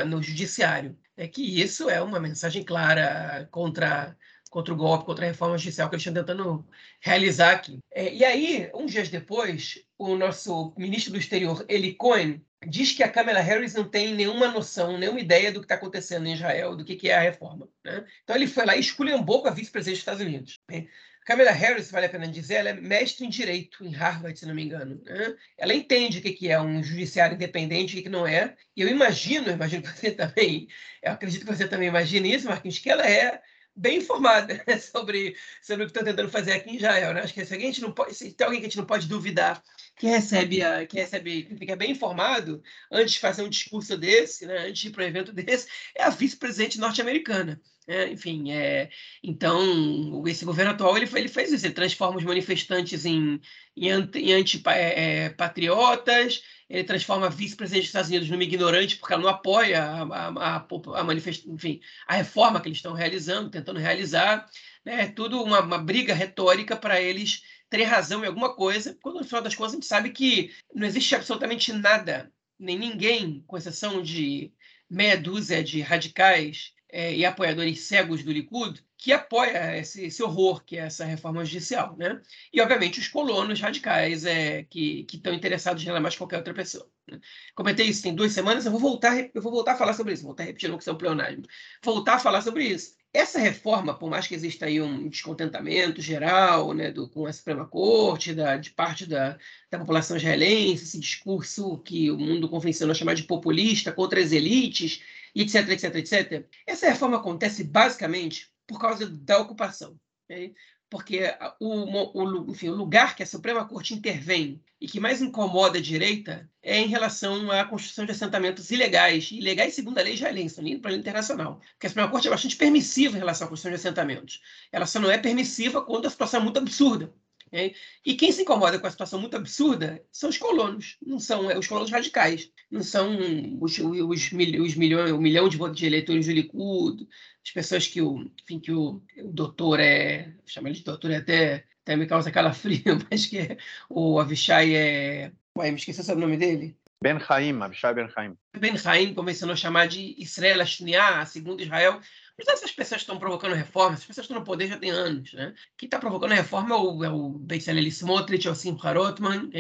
no 0.07 0.23
judiciário. 0.23 0.97
É 1.17 1.27
que 1.27 1.43
isso 1.43 1.91
é 1.91 2.01
uma 2.01 2.21
mensagem 2.21 2.63
clara 2.63 3.49
contra 3.51 4.17
contra 4.49 4.73
o 4.73 4.77
golpe, 4.77 5.05
contra 5.05 5.25
a 5.25 5.29
reforma 5.29 5.59
judicial 5.59 5.89
que 5.89 5.97
eles 5.97 6.07
estão 6.07 6.23
tentando 6.23 6.67
realizar 7.01 7.53
aqui. 7.53 7.79
É, 7.93 8.13
e 8.13 8.25
aí, 8.25 8.71
uns 8.75 8.93
dias 8.93 9.09
depois, 9.09 9.79
o 9.97 10.17
nosso 10.17 10.75
ministro 10.77 11.13
do 11.13 11.19
exterior, 11.19 11.65
Eli 11.69 11.95
Cohen, 11.95 12.45
diz 12.67 12.93
que 12.93 13.03
a 13.03 13.09
Kamala 13.09 13.41
Harris 13.41 13.75
não 13.75 13.85
tem 13.85 14.15
nenhuma 14.15 14.49
noção, 14.49 14.99
nenhuma 14.99 15.21
ideia 15.21 15.53
do 15.53 15.61
que 15.61 15.65
está 15.65 15.77
acontecendo 15.77 16.27
em 16.27 16.35
Israel, 16.35 16.77
do 16.77 16.85
que, 16.85 16.97
que 16.97 17.09
é 17.09 17.15
a 17.15 17.21
reforma. 17.21 17.69
Né? 17.85 18.05
Então 18.25 18.35
ele 18.35 18.47
foi 18.47 18.65
lá 18.65 18.77
e 18.77 18.81
esculhambou 18.81 19.43
com 19.43 19.49
a 19.49 19.53
vice-presidente 19.53 19.97
dos 19.97 20.01
Estados 20.01 20.23
Unidos. 20.23 20.59
Né? 20.71 20.87
Kamala 21.25 21.51
Harris, 21.51 21.91
vale 21.91 22.07
a 22.07 22.09
pena 22.09 22.27
dizer, 22.27 22.55
ela 22.55 22.71
é 22.71 22.73
mestre 22.73 23.27
em 23.27 23.29
direito 23.29 23.85
em 23.85 23.93
Harvard, 23.93 24.39
se 24.39 24.47
não 24.47 24.55
me 24.55 24.65
engano. 24.65 25.01
Né? 25.05 25.37
Ela 25.59 25.75
entende 25.75 26.19
o 26.19 26.23
que 26.23 26.49
é 26.49 26.59
um 26.61 26.83
judiciário 26.83 27.35
independente 27.35 27.97
e 27.97 28.01
o 28.01 28.03
que 28.03 28.09
não 28.09 28.27
é. 28.27 28.57
E 28.75 28.81
eu 28.81 28.89
imagino, 28.89 29.49
eu 29.49 29.53
imagino 29.53 29.83
que 29.83 29.91
você 29.91 30.11
também, 30.17 30.67
eu 31.03 31.13
acredito 31.13 31.45
que 31.45 31.55
você 31.55 31.69
também 31.69 31.89
imagine 31.89 32.35
isso, 32.35 32.49
Marquinhos, 32.49 32.79
que 32.79 32.91
ela 32.91 33.07
é 33.07 33.41
bem 33.79 33.99
informada 33.99 34.63
né, 34.67 34.79
sobre, 34.79 35.37
sobre 35.63 35.85
o 35.85 35.87
que 35.87 35.97
estão 35.97 36.05
tentando 36.05 36.31
fazer 36.31 36.53
aqui 36.53 36.71
em 36.71 36.77
Israel. 36.77 37.15
Né? 37.15 37.23
Acho 37.23 37.33
que 37.33 37.45
se, 37.45 37.55
a 37.55 37.59
gente 37.59 37.81
não 37.81 37.93
pode, 37.93 38.15
se 38.15 38.33
tem 38.33 38.45
alguém 38.45 38.61
que 38.61 38.67
a 38.67 38.69
gente 38.69 38.79
não 38.79 38.87
pode 38.87 39.07
duvidar 39.07 39.63
que 39.97 40.07
recebe, 40.07 40.63
a, 40.63 40.87
que 40.87 40.97
recebe, 40.97 41.45
que 41.45 41.57
fica 41.57 41.77
bem 41.77 41.93
informado 41.93 42.63
antes 42.91 43.15
de 43.15 43.21
fazer 43.21 43.43
um 43.43 43.49
discurso 43.49 43.97
desse, 43.97 44.47
né, 44.47 44.69
antes 44.69 44.81
de 44.81 44.89
ir 44.89 44.91
para 44.91 45.05
um 45.05 45.09
evento 45.09 45.33
desse, 45.43 45.69
é 45.95 46.03
a 46.03 46.11
vice-presidente 46.11 46.79
norte-americana. 46.79 47.61
É, 47.91 48.07
enfim, 48.09 48.53
é, 48.53 48.91
então 49.23 50.23
esse 50.27 50.45
governo 50.45 50.73
atual 50.73 50.95
ele, 50.95 51.09
ele 51.15 51.29
fez 51.29 51.51
isso, 51.51 51.65
ele 51.65 51.73
transforma 51.73 52.19
os 52.19 52.25
manifestantes 52.25 53.07
em, 53.07 53.41
em, 53.75 53.91
anti, 53.91 54.31
antipatriotas, 54.31 56.43
ele 56.69 56.85
transforma 56.85 57.27
a 57.27 57.31
vice-presidente 57.31 57.83
dos 57.83 57.89
Estados 57.89 58.11
Unidos 58.11 58.29
numa 58.29 58.43
ignorante 58.43 58.97
porque 58.97 59.15
ela 59.15 59.23
não 59.23 59.31
apoia 59.31 59.83
a, 59.83 60.03
a, 60.03 60.57
a, 60.57 60.67
a 60.67 61.15
enfim, 61.47 61.81
a 62.07 62.15
reforma 62.15 62.61
que 62.61 62.69
eles 62.69 62.79
estão 62.79 62.93
realizando, 62.93 63.51
tentando 63.51 63.81
realizar. 63.81 64.47
Né? 64.85 65.05
É 65.05 65.07
tudo 65.09 65.43
uma, 65.43 65.61
uma 65.61 65.79
briga 65.79 66.13
retórica 66.13 66.77
para 66.77 67.01
eles 67.01 67.43
terem 67.71 67.87
razão 67.87 68.23
em 68.23 68.27
alguma 68.27 68.55
coisa, 68.55 68.97
quando 69.01 69.19
no 69.19 69.25
final 69.25 69.43
das 69.43 69.55
contas 69.55 69.73
a 69.73 69.77
gente 69.77 69.87
sabe 69.87 70.11
que 70.11 70.55
não 70.75 70.87
existe 70.87 71.15
absolutamente 71.15 71.73
nada, 71.73 72.33
nem 72.59 72.79
ninguém, 72.79 73.45
com 73.47 73.57
exceção 73.57 74.03
de 74.03 74.53
meia 74.89 75.17
dúzia 75.17 75.63
de 75.63 75.81
radicais 75.81 76.73
é, 76.91 77.15
e 77.15 77.25
apoiadores 77.25 77.81
cegos 77.81 78.23
do 78.23 78.33
Likud, 78.33 78.83
que 78.97 79.13
apoia 79.13 79.79
esse, 79.79 80.07
esse, 80.07 80.23
horror 80.23 80.65
que 80.65 80.77
é 80.77 80.81
essa 80.81 81.05
reforma 81.05 81.45
judicial, 81.45 81.97
né? 81.97 82.21
E 82.53 82.61
obviamente 82.61 82.99
os 82.99 83.09
colonos 83.09 83.61
radicais 83.61 84.25
é, 84.25 84.65
que 84.65 85.07
estão 85.13 85.33
interessados 85.33 85.85
nela 85.85 86.01
mais 86.01 86.15
que 86.15 86.19
qualquer 86.19 86.39
outra 86.39 86.55
pessoa. 86.55 86.89
Né? 87.07 87.21
Comentei 87.55 87.87
isso 87.87 88.03
tem 88.03 88.15
duas 88.15 88.33
semanas, 88.33 88.67
eu 88.67 88.73
vou 88.73 88.81
voltar, 88.81 89.17
eu 89.35 89.43
vou 89.43 89.53
voltar 89.53 89.73
a 89.73 89.77
falar 89.77 89.93
sobre 89.93 90.15
isso, 90.15 90.23
vou 90.23 90.31
voltar 90.31 90.45
repetindo 90.45 90.77
que 90.79 90.89
é 90.89 90.93
um 90.93 90.97
pleonasmo, 90.99 91.45
voltar 91.83 92.15
a 92.15 92.19
falar 92.19 92.43
sobre 92.43 92.65
isso. 92.65 92.97
Essa 93.13 93.39
reforma, 93.39 93.95
por 93.95 94.11
mais 94.11 94.27
que 94.27 94.35
exista 94.35 94.67
aí 94.67 94.81
um 94.83 95.09
descontentamento 95.09 96.03
geral, 96.03 96.75
né, 96.75 96.91
do, 96.91 97.09
com 97.09 97.27
a 97.27 97.33
Suprema 97.33 97.67
Corte, 97.67 98.35
da, 98.35 98.59
de 98.59 98.71
parte 98.71 99.07
da, 99.07 99.39
da 99.71 99.79
população 99.79 100.17
israelense, 100.17 100.85
esse 100.85 101.01
discurso 101.01 101.79
que 101.79 102.11
o 102.11 102.19
mundo 102.19 102.49
convencionou 102.51 102.95
chamar 102.95 103.15
de 103.15 103.23
populista 103.23 103.93
contra 103.93 104.21
as 104.21 104.33
elites, 104.33 105.03
etc, 105.35 105.69
etc, 105.69 105.95
etc. 105.97 106.47
Essa 106.67 106.89
reforma 106.89 107.17
acontece 107.17 107.65
basicamente 107.65 108.51
por 108.67 108.79
causa 108.81 109.07
da 109.07 109.39
ocupação. 109.39 109.99
Okay? 110.25 110.55
Porque 110.91 111.21
o, 111.61 112.23
o, 112.23 112.51
enfim, 112.51 112.69
o 112.69 112.75
lugar 112.75 113.15
que 113.15 113.23
a 113.23 113.27
Suprema 113.27 113.67
Corte 113.67 113.95
intervém 113.95 114.63
e 114.81 114.87
que 114.87 115.01
mais 115.01 115.21
incomoda 115.21 115.79
a 115.79 115.83
direita 115.83 116.49
é 116.63 116.79
em 116.79 116.87
relação 116.87 117.51
à 117.51 117.65
construção 117.65 118.07
de 118.07 118.13
assentamentos 118.13 118.71
ilegais, 118.71 119.31
ilegais 119.31 119.75
segundo 119.75 119.99
a 119.99 120.03
lei 120.03 120.15
israelense, 120.15 120.63
nem 120.63 120.79
para 120.79 120.91
a 120.91 120.93
lei 120.93 121.01
internacional. 121.01 121.61
Porque 121.73 121.87
a 121.87 121.91
Suprema 121.91 122.11
Corte 122.11 122.29
é 122.29 122.31
bastante 122.31 122.57
permissiva 122.57 123.17
em 123.17 123.21
relação 123.21 123.47
à 123.47 123.49
construção 123.51 123.73
de 123.73 123.77
assentamentos. 123.77 124.41
Ela 124.73 124.87
só 124.87 124.99
não 124.99 125.11
é 125.11 125.19
permissiva 125.19 125.83
quando 125.83 126.07
a 126.07 126.11
situação 126.11 126.41
é 126.41 126.45
muito 126.45 126.59
absurda. 126.59 127.13
Okay? 127.49 127.75
E 128.05 128.15
quem 128.15 128.31
se 128.31 128.43
incomoda 128.43 128.79
com 128.79 128.87
a 128.87 128.91
situação 128.91 129.21
muito 129.21 129.37
absurda 129.37 130.03
são 130.13 130.29
os 130.29 130.37
colonos, 130.37 130.99
não 131.05 131.19
são 131.19 131.51
é, 131.51 131.59
os 131.59 131.67
colonos 131.67 131.91
radicais, 131.91 132.51
não 132.71 132.83
são 132.83 133.17
os, 133.61 133.79
os, 133.79 134.01
os, 134.01 134.33
os 134.33 134.75
milhões, 134.75 135.13
o 135.13 135.21
milhão 135.21 135.49
de, 135.49 135.59
de 135.73 135.87
eleitores 135.87 136.27
do 136.27 136.33
Likud, 136.33 137.09
as 137.45 137.51
pessoas 137.51 137.87
que 137.87 138.03
o, 138.03 138.31
enfim, 138.43 138.61
que 138.61 138.71
o, 138.71 139.03
o 139.17 139.33
doutor 139.33 139.81
é, 139.81 140.35
chama 140.47 140.69
ele 140.69 140.79
de 140.79 140.85
doutor 140.85 141.11
é 141.11 141.17
até, 141.17 141.65
até 141.83 141.97
me 141.97 142.07
causa 142.07 142.31
calafrio, 142.31 142.83
mas 143.11 143.27
que 143.27 143.39
é, 143.39 143.57
o 143.89 144.21
Avishai 144.21 144.75
é, 144.75 145.33
ué, 145.57 145.71
me 145.71 145.79
esqueci 145.79 146.11
o 146.13 146.15
nome 146.15 146.37
dele. 146.37 146.77
Ben 147.03 147.19
Haim, 147.29 147.63
Avishai 147.63 147.95
Ben 147.95 148.09
Haim. 148.15 148.37
Ben 148.59 148.75
Haim 148.85 149.15
começou 149.15 149.51
a 149.51 149.57
chamar 149.57 149.87
de 149.89 150.15
Israel 150.19 150.61
Ashniah, 150.61 151.25
segundo 151.25 151.63
Israel, 151.63 152.01
mas 152.39 152.47
essas 152.47 152.71
pessoas 152.71 153.01
estão 153.01 153.19
provocando 153.19 153.55
reformas, 153.55 154.01
as 154.01 154.07
pessoas 154.07 154.25
estão 154.25 154.39
no 154.39 154.45
poder 154.45 154.69
já 154.69 154.79
tem 154.79 154.91
anos. 154.91 155.33
Né? 155.33 155.53
Quem 155.77 155.89
está 155.89 155.99
provocando 155.99 156.31
reforma 156.31 156.75
é 156.75 156.79
o, 156.79 157.05
é 157.05 157.11
o 157.11 157.31
Bezalel 157.31 157.85
Smotrich, 157.89 158.47
é 158.47 158.51
o 158.51 158.55
Simcha 158.55 158.93
Rotman, 158.93 159.51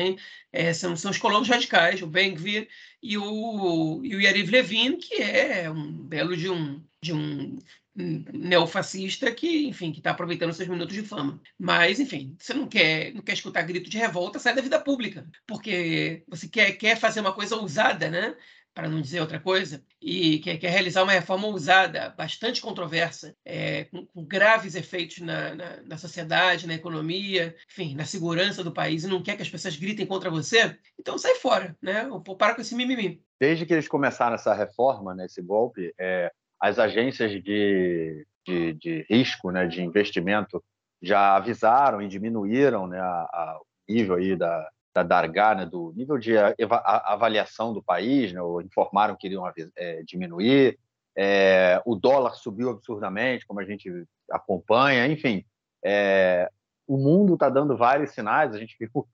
é, 0.53 0.73
são, 0.73 0.97
são 0.97 1.11
os 1.11 1.19
colonos 1.19 1.49
radicais, 1.49 2.01
o 2.01 2.07
Ben-Gvir 2.07 2.69
e 3.03 3.19
o, 3.19 4.01
e 4.05 4.15
o 4.15 4.21
Yariv 4.21 4.51
Levin, 4.51 4.97
que 4.97 5.15
é 5.15 5.69
um 5.69 5.93
belo 5.93 6.37
de 6.37 6.49
um, 6.49 6.81
de 7.03 7.13
um 7.13 7.59
neofascista 7.99 9.31
que, 9.33 9.67
enfim, 9.67 9.91
que 9.91 9.99
está 9.99 10.13
aproveitando 10.13 10.53
seus 10.53 10.69
minutos 10.69 10.95
de 10.95 11.03
fama. 11.03 11.41
Mas, 11.59 11.99
enfim, 11.99 12.37
você 12.39 12.55
não 12.55 12.69
quer, 12.69 13.13
não 13.13 13.23
quer 13.23 13.33
escutar 13.33 13.63
grito 13.63 13.91
de 13.91 13.99
revolta, 13.99 14.39
sai 14.39 14.55
da 14.55 14.63
vida 14.63 14.81
pública, 14.81 15.27
porque 15.47 16.23
você 16.29 16.47
quer, 16.49 16.73
quer 16.73 16.97
fazer 16.97 17.21
uma 17.21 17.33
coisa 17.33 17.57
ousada, 17.57 18.09
né? 18.09 18.37
Para 18.79 18.89
não 18.89 19.01
dizer 19.01 19.21
outra 19.21 19.41
coisa, 19.41 19.83
e 20.01 20.39
quer, 20.39 20.57
quer 20.57 20.71
realizar 20.71 21.03
uma 21.03 21.11
reforma 21.11 21.49
ousada, 21.49 22.15
bastante 22.17 22.61
controversa, 22.61 23.35
é, 23.45 23.87
com, 23.87 24.07
com, 24.07 24.25
graves 24.25 24.77
efeitos 24.77 25.19
na, 25.19 25.53
na, 25.53 25.83
na, 25.83 25.99
sociedade, 25.99 26.65
na 26.65 26.75
economia, 26.75 27.57
enfim, 27.69 27.97
na 27.97 28.05
segurança 28.05 28.63
do 28.63 28.71
país, 28.71 29.03
e 29.03 29.09
não 29.09 29.21
quer 29.21 29.35
que 29.35 29.43
as 29.43 29.51
pessoas 29.51 29.75
gritem 29.75 30.07
contra 30.07 30.31
você, 30.31 30.79
então 30.97 31.19
sai 31.19 31.35
fora, 31.35 31.77
né? 31.83 32.07
Ou 32.07 32.21
para 32.21 32.55
com 32.55 32.61
esse 32.61 32.77
mimimi. 32.77 33.21
Desde 33.41 33.67
que 33.67 33.73
eles 33.73 33.89
começaram 33.89 34.37
essa 34.37 34.55
reforma, 34.55 35.13
né, 35.13 35.27
esse 35.27 35.43
golpe, 35.43 35.93
é, 35.99 36.31
as 36.61 36.79
agências 36.79 37.33
de, 37.33 38.25
de, 38.47 38.75
de, 38.75 39.07
risco, 39.11 39.51
né, 39.51 39.67
de 39.67 39.83
investimento, 39.83 40.63
já 41.03 41.35
avisaram 41.35 42.01
e 42.01 42.07
diminuíram 42.07 42.87
né, 42.87 43.01
a, 43.01 43.23
a, 43.25 43.61
nível 43.89 44.15
aí 44.15 44.37
da, 44.37 44.71
da 44.95 45.03
Dargá, 45.03 45.55
né, 45.55 45.67
do 45.67 45.93
nível 45.95 46.19
de 46.19 46.33
avaliação 46.37 47.73
do 47.73 47.83
país, 47.83 48.33
né, 48.33 48.41
informaram 48.65 49.17
que 49.17 49.27
iriam 49.27 49.45
é, 49.77 50.03
diminuir, 50.03 50.79
é, 51.17 51.81
o 51.85 51.95
dólar 51.95 52.35
subiu 52.35 52.71
absurdamente, 52.71 53.47
como 53.47 53.61
a 53.61 53.65
gente 53.65 53.91
acompanha, 54.31 55.07
enfim, 55.07 55.45
É, 55.85 56.51
o 56.87 56.97
mundo 56.97 57.35
está 57.35 57.49
dando 57.49 57.77
vários 57.77 58.11
sinais, 58.11 58.53
a 58.53 58.59
gente 58.59 58.77
viu 58.81 59.07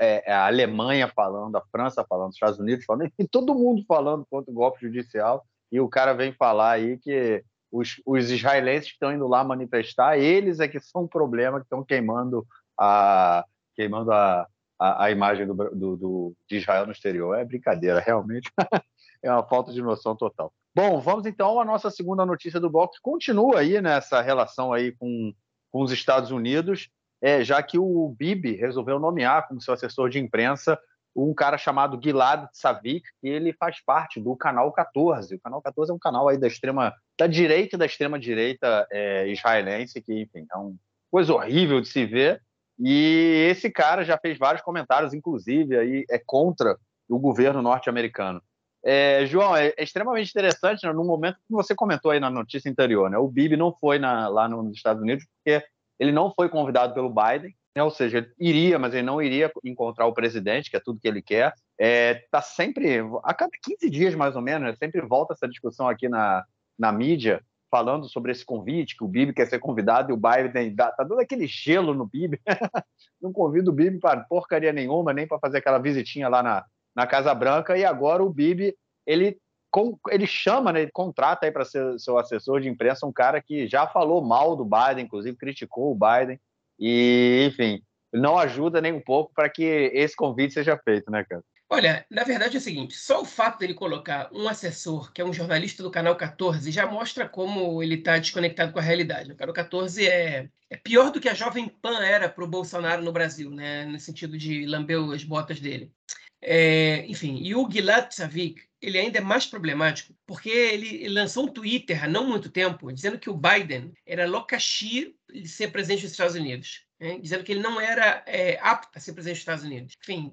é, 0.00 0.32
a 0.32 0.46
Alemanha 0.46 1.06
falando, 1.14 1.56
a 1.56 1.62
França 1.70 2.04
falando, 2.08 2.30
os 2.30 2.36
Estados 2.36 2.58
Unidos 2.58 2.84
falando, 2.84 3.12
e 3.16 3.28
todo 3.28 3.54
mundo 3.54 3.84
falando 3.86 4.26
contra 4.28 4.50
o 4.50 4.54
golpe 4.54 4.80
judicial, 4.80 5.44
e 5.70 5.78
o 5.78 5.88
cara 5.88 6.14
vem 6.14 6.32
falar 6.32 6.72
aí 6.72 6.98
que 6.98 7.44
os, 7.70 8.00
os 8.04 8.30
israelenses 8.30 8.88
que 8.88 8.94
estão 8.94 9.12
indo 9.12 9.28
lá 9.28 9.44
manifestar, 9.44 10.18
eles 10.18 10.58
é 10.58 10.66
que 10.66 10.80
são 10.80 11.02
o 11.04 11.08
problema, 11.08 11.60
que 11.60 11.66
estão 11.66 11.84
queimando 11.84 12.44
a, 12.76 13.44
queimando 13.76 14.10
a, 14.10 14.46
a, 14.78 15.04
a 15.04 15.10
imagem 15.10 15.46
do, 15.46 15.54
do, 15.54 15.96
do, 15.96 16.36
de 16.48 16.56
Israel 16.56 16.86
no 16.86 16.92
exterior. 16.92 17.34
É 17.34 17.44
brincadeira, 17.44 18.00
realmente. 18.00 18.50
é 19.22 19.30
uma 19.30 19.42
falta 19.42 19.72
de 19.72 19.82
noção 19.82 20.14
total. 20.14 20.52
Bom, 20.74 21.00
vamos 21.00 21.26
então 21.26 21.60
à 21.60 21.64
nossa 21.64 21.90
segunda 21.90 22.24
notícia 22.24 22.60
do 22.60 22.70
bloco, 22.70 22.94
que 22.94 23.00
continua 23.02 23.60
aí 23.60 23.80
nessa 23.80 24.20
relação 24.20 24.72
aí 24.72 24.92
com, 24.92 25.32
com 25.72 25.82
os 25.82 25.90
Estados 25.90 26.30
Unidos, 26.30 26.88
é, 27.20 27.42
já 27.42 27.62
que 27.62 27.78
o 27.78 28.14
Bibi 28.16 28.54
resolveu 28.54 28.98
nomear 29.00 29.48
como 29.48 29.60
seu 29.60 29.74
assessor 29.74 30.08
de 30.08 30.20
imprensa 30.20 30.78
um 31.16 31.34
cara 31.34 31.58
chamado 31.58 32.00
Gilad 32.02 32.48
Savik, 32.52 33.02
que 33.20 33.28
ele 33.28 33.52
faz 33.52 33.82
parte 33.84 34.20
do 34.20 34.36
Canal 34.36 34.70
14. 34.72 35.34
O 35.34 35.40
Canal 35.40 35.60
14 35.60 35.90
é 35.90 35.94
um 35.94 35.98
canal 35.98 36.28
aí 36.28 36.38
da 36.38 36.46
extrema, 36.46 36.94
da 37.18 37.26
direita 37.26 37.74
e 37.74 37.78
da 37.78 37.86
extrema 37.86 38.18
direita 38.18 38.86
é, 38.90 39.26
israelense, 39.28 40.00
que 40.00 40.22
enfim 40.22 40.46
é 40.50 40.56
uma 40.56 40.74
coisa 41.10 41.34
horrível 41.34 41.80
de 41.80 41.88
se 41.88 42.06
ver. 42.06 42.40
E 42.78 43.48
esse 43.50 43.70
cara 43.70 44.04
já 44.04 44.16
fez 44.16 44.38
vários 44.38 44.62
comentários, 44.62 45.12
inclusive 45.12 45.76
aí 45.76 46.04
é 46.10 46.20
contra 46.24 46.76
o 47.08 47.18
governo 47.18 47.60
norte-americano. 47.62 48.40
É, 48.84 49.26
João, 49.26 49.56
é, 49.56 49.74
é, 49.76 49.82
extremamente 49.82 50.30
interessante 50.30 50.86
né, 50.86 50.92
no 50.92 51.04
momento 51.04 51.36
que 51.36 51.52
você 51.52 51.74
comentou 51.74 52.10
aí 52.10 52.20
na 52.20 52.30
notícia 52.30 52.70
anterior, 52.70 53.10
né? 53.10 53.18
O 53.18 53.28
Bibi 53.28 53.56
não 53.56 53.72
foi 53.72 53.98
na, 53.98 54.28
lá 54.28 54.48
nos 54.48 54.76
Estados 54.76 55.02
Unidos 55.02 55.26
porque 55.26 55.64
ele 55.98 56.12
não 56.12 56.32
foi 56.32 56.48
convidado 56.48 56.94
pelo 56.94 57.12
Biden, 57.12 57.54
né, 57.76 57.82
ou 57.82 57.90
seja, 57.90 58.18
ele 58.18 58.32
iria, 58.38 58.78
mas 58.78 58.94
ele 58.94 59.02
não 59.02 59.20
iria 59.20 59.50
encontrar 59.64 60.06
o 60.06 60.12
presidente, 60.12 60.70
que 60.70 60.76
é 60.76 60.80
tudo 60.80 61.00
que 61.00 61.08
ele 61.08 61.20
quer. 61.20 61.52
É, 61.78 62.24
tá 62.30 62.40
sempre, 62.40 62.98
a 63.24 63.34
cada 63.34 63.50
15 63.62 63.90
dias 63.90 64.14
mais 64.14 64.36
ou 64.36 64.42
menos, 64.42 64.68
né, 64.68 64.76
sempre 64.76 65.00
volta 65.00 65.34
essa 65.34 65.48
discussão 65.48 65.88
aqui 65.88 66.08
na, 66.08 66.44
na 66.78 66.92
mídia, 66.92 67.42
falando 67.70 68.08
sobre 68.08 68.32
esse 68.32 68.44
convite, 68.44 68.96
que 68.96 69.04
o 69.04 69.08
Bibi 69.08 69.32
quer 69.32 69.46
ser 69.46 69.58
convidado 69.58 70.10
e 70.10 70.14
o 70.14 70.16
Biden 70.16 70.74
dá, 70.74 70.90
tá 70.90 71.04
dando 71.04 71.20
aquele 71.20 71.46
gelo 71.46 71.94
no 71.94 72.06
Bibi. 72.06 72.40
não 73.20 73.32
convida 73.32 73.70
o 73.70 73.72
Bibi 73.72 73.98
para 73.98 74.24
porcaria 74.24 74.72
nenhuma, 74.72 75.12
nem 75.12 75.26
para 75.26 75.38
fazer 75.38 75.58
aquela 75.58 75.78
visitinha 75.78 76.28
lá 76.28 76.42
na, 76.42 76.64
na 76.94 77.06
Casa 77.06 77.34
Branca, 77.34 77.76
e 77.76 77.84
agora 77.84 78.22
o 78.22 78.30
Bibi, 78.30 78.74
ele, 79.06 79.38
com, 79.70 79.98
ele 80.08 80.26
chama, 80.26 80.72
né, 80.72 80.82
ele 80.82 80.90
contrata 80.90 81.46
aí 81.46 81.52
para 81.52 81.64
ser 81.64 81.98
seu 81.98 82.18
assessor 82.18 82.60
de 82.60 82.68
imprensa 82.68 83.06
um 83.06 83.12
cara 83.12 83.40
que 83.40 83.66
já 83.66 83.86
falou 83.86 84.24
mal 84.24 84.56
do 84.56 84.64
Biden, 84.64 85.04
inclusive 85.04 85.36
criticou 85.36 85.92
o 85.92 85.98
Biden, 85.98 86.40
e, 86.78 87.46
enfim, 87.48 87.82
não 88.12 88.38
ajuda 88.38 88.80
nem 88.80 88.92
um 88.92 89.00
pouco 89.00 89.32
para 89.34 89.48
que 89.48 89.62
esse 89.62 90.16
convite 90.16 90.54
seja 90.54 90.78
feito, 90.78 91.10
né, 91.10 91.24
cara? 91.28 91.42
Olha, 91.70 92.06
na 92.10 92.24
verdade 92.24 92.56
é 92.56 92.58
o 92.58 92.62
seguinte: 92.62 92.94
só 92.96 93.20
o 93.20 93.26
fato 93.26 93.58
dele 93.58 93.74
colocar 93.74 94.30
um 94.32 94.48
assessor, 94.48 95.12
que 95.12 95.20
é 95.20 95.24
um 95.24 95.32
jornalista 95.32 95.82
do 95.82 95.90
canal 95.90 96.16
14, 96.16 96.70
já 96.70 96.86
mostra 96.86 97.28
como 97.28 97.82
ele 97.82 97.96
está 97.96 98.18
desconectado 98.18 98.72
com 98.72 98.78
a 98.78 98.82
realidade. 98.82 99.32
O 99.32 99.36
canal 99.36 99.54
14 99.54 100.06
é, 100.06 100.48
é 100.70 100.76
pior 100.76 101.10
do 101.10 101.20
que 101.20 101.28
a 101.28 101.34
Jovem 101.34 101.68
Pan 101.68 102.00
era 102.02 102.28
para 102.28 102.44
o 102.44 102.48
Bolsonaro 102.48 103.02
no 103.02 103.12
Brasil, 103.12 103.50
né? 103.50 103.84
no 103.84 104.00
sentido 104.00 104.38
de 104.38 104.64
lamber 104.64 104.98
as 105.12 105.24
botas 105.24 105.60
dele. 105.60 105.92
É, 106.40 107.04
enfim, 107.06 107.38
e 107.42 107.54
o 107.54 107.68
Gilad 107.70 108.12
Savik, 108.12 108.62
ele 108.80 108.96
ainda 108.98 109.18
é 109.18 109.20
mais 109.20 109.44
problemático, 109.44 110.14
porque 110.24 110.48
ele, 110.48 111.08
lançou 111.08 111.44
um 111.44 111.48
Twitter 111.48 112.04
há 112.04 112.08
não 112.08 112.28
muito 112.28 112.48
tempo 112.48 112.92
dizendo 112.92 113.18
que 113.18 113.28
o 113.28 113.36
Biden 113.36 113.92
era 114.06 114.26
locaxi 114.26 115.16
de 115.28 115.48
ser 115.48 115.72
presidente 115.72 116.02
dos 116.02 116.12
Estados 116.12 116.36
Unidos 116.36 116.87
né, 117.00 117.18
dizendo 117.18 117.44
que 117.44 117.52
ele 117.52 117.62
não 117.62 117.80
era 117.80 118.22
é, 118.26 118.58
apto 118.60 118.98
a 118.98 119.00
ser 119.00 119.12
presidente 119.12 119.36
dos 119.36 119.42
Estados 119.42 119.64
Unidos. 119.64 119.96
Enfim, 120.02 120.32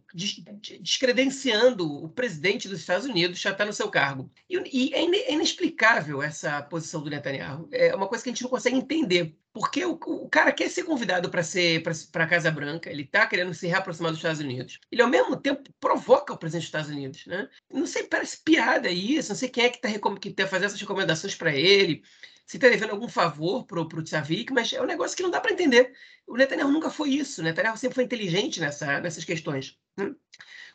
descredenciando 0.82 2.04
o 2.04 2.10
presidente 2.10 2.68
dos 2.68 2.80
Estados 2.80 3.06
Unidos 3.06 3.40
já 3.40 3.52
está 3.52 3.66
no 3.66 3.74
seu 3.74 3.90
cargo. 3.90 4.32
E, 4.50 4.90
e 4.90 4.94
é, 4.94 5.00
é, 5.00 5.34
inexplicável 5.34 6.22
essa 6.22 6.62
posição 6.64 7.02
do 7.02 7.10
Netanyahu. 7.10 7.68
É 7.72 7.96
uma 7.96 8.08
coisa 8.08 8.24
que 8.24 8.30
a 8.30 8.34
gente 8.34 8.44
não 8.44 8.50
consegue 8.50 8.78
entender. 8.78 9.36
Porque 9.54 9.86
o, 9.86 9.94
o 9.94 10.28
cara 10.28 10.52
quer 10.52 10.70
ser 10.70 10.84
convidado 10.84 11.30
para 11.30 11.42
ser 11.42 11.82
para 11.82 12.26
a 12.26 12.28
Casa 12.28 12.52
Branca, 12.52 12.90
ele 12.90 13.04
está 13.04 13.26
querendo 13.26 13.54
se 13.54 13.68
reaproximar 13.68 14.12
dos 14.12 14.20
Estados 14.20 14.42
Unidos. 14.42 14.82
Ele, 14.92 15.02
ao 15.02 15.08
mesmo 15.08 15.38
tempo, 15.38 15.72
provoca 15.80 16.34
o 16.34 16.38
presidente 16.38 16.64
dos 16.64 16.68
Estados 16.68 16.90
Unidos. 16.90 17.26
Né? 17.26 17.48
Não 17.72 17.86
sei, 17.86 18.04
parece 18.04 18.44
piada 18.44 18.90
isso, 18.90 19.30
não 19.30 19.36
sei 19.38 19.48
quem 19.48 19.64
é 19.64 19.70
que 19.70 19.78
está 19.78 20.18
que 20.20 20.32
tá 20.32 20.46
fazendo 20.46 20.66
essas 20.66 20.82
recomendações 20.82 21.36
para 21.36 21.56
ele 21.56 22.04
se 22.46 22.58
está 22.58 22.70
devendo 22.70 22.92
algum 22.92 23.08
favor 23.08 23.66
para 23.66 23.80
o 23.80 24.04
Tsavik, 24.04 24.54
mas 24.54 24.72
é 24.72 24.82
um 24.82 24.86
negócio 24.86 25.18
que 25.18 25.24
não 25.24 25.32
dá 25.32 25.42
para 25.42 25.52
entender. 25.52 25.94
O 26.28 26.38
Netanyahu 26.38 26.72
nunca 26.72 26.90
foi 26.90 27.10
isso. 27.10 27.42
O 27.42 27.44
Netanyahu 27.44 27.78
sempre 27.78 27.96
foi 27.96 28.04
inteligente 28.04 28.60
nessa, 28.60 29.00
nessas 29.00 29.24
questões. 29.24 29.78
Né? 29.98 30.14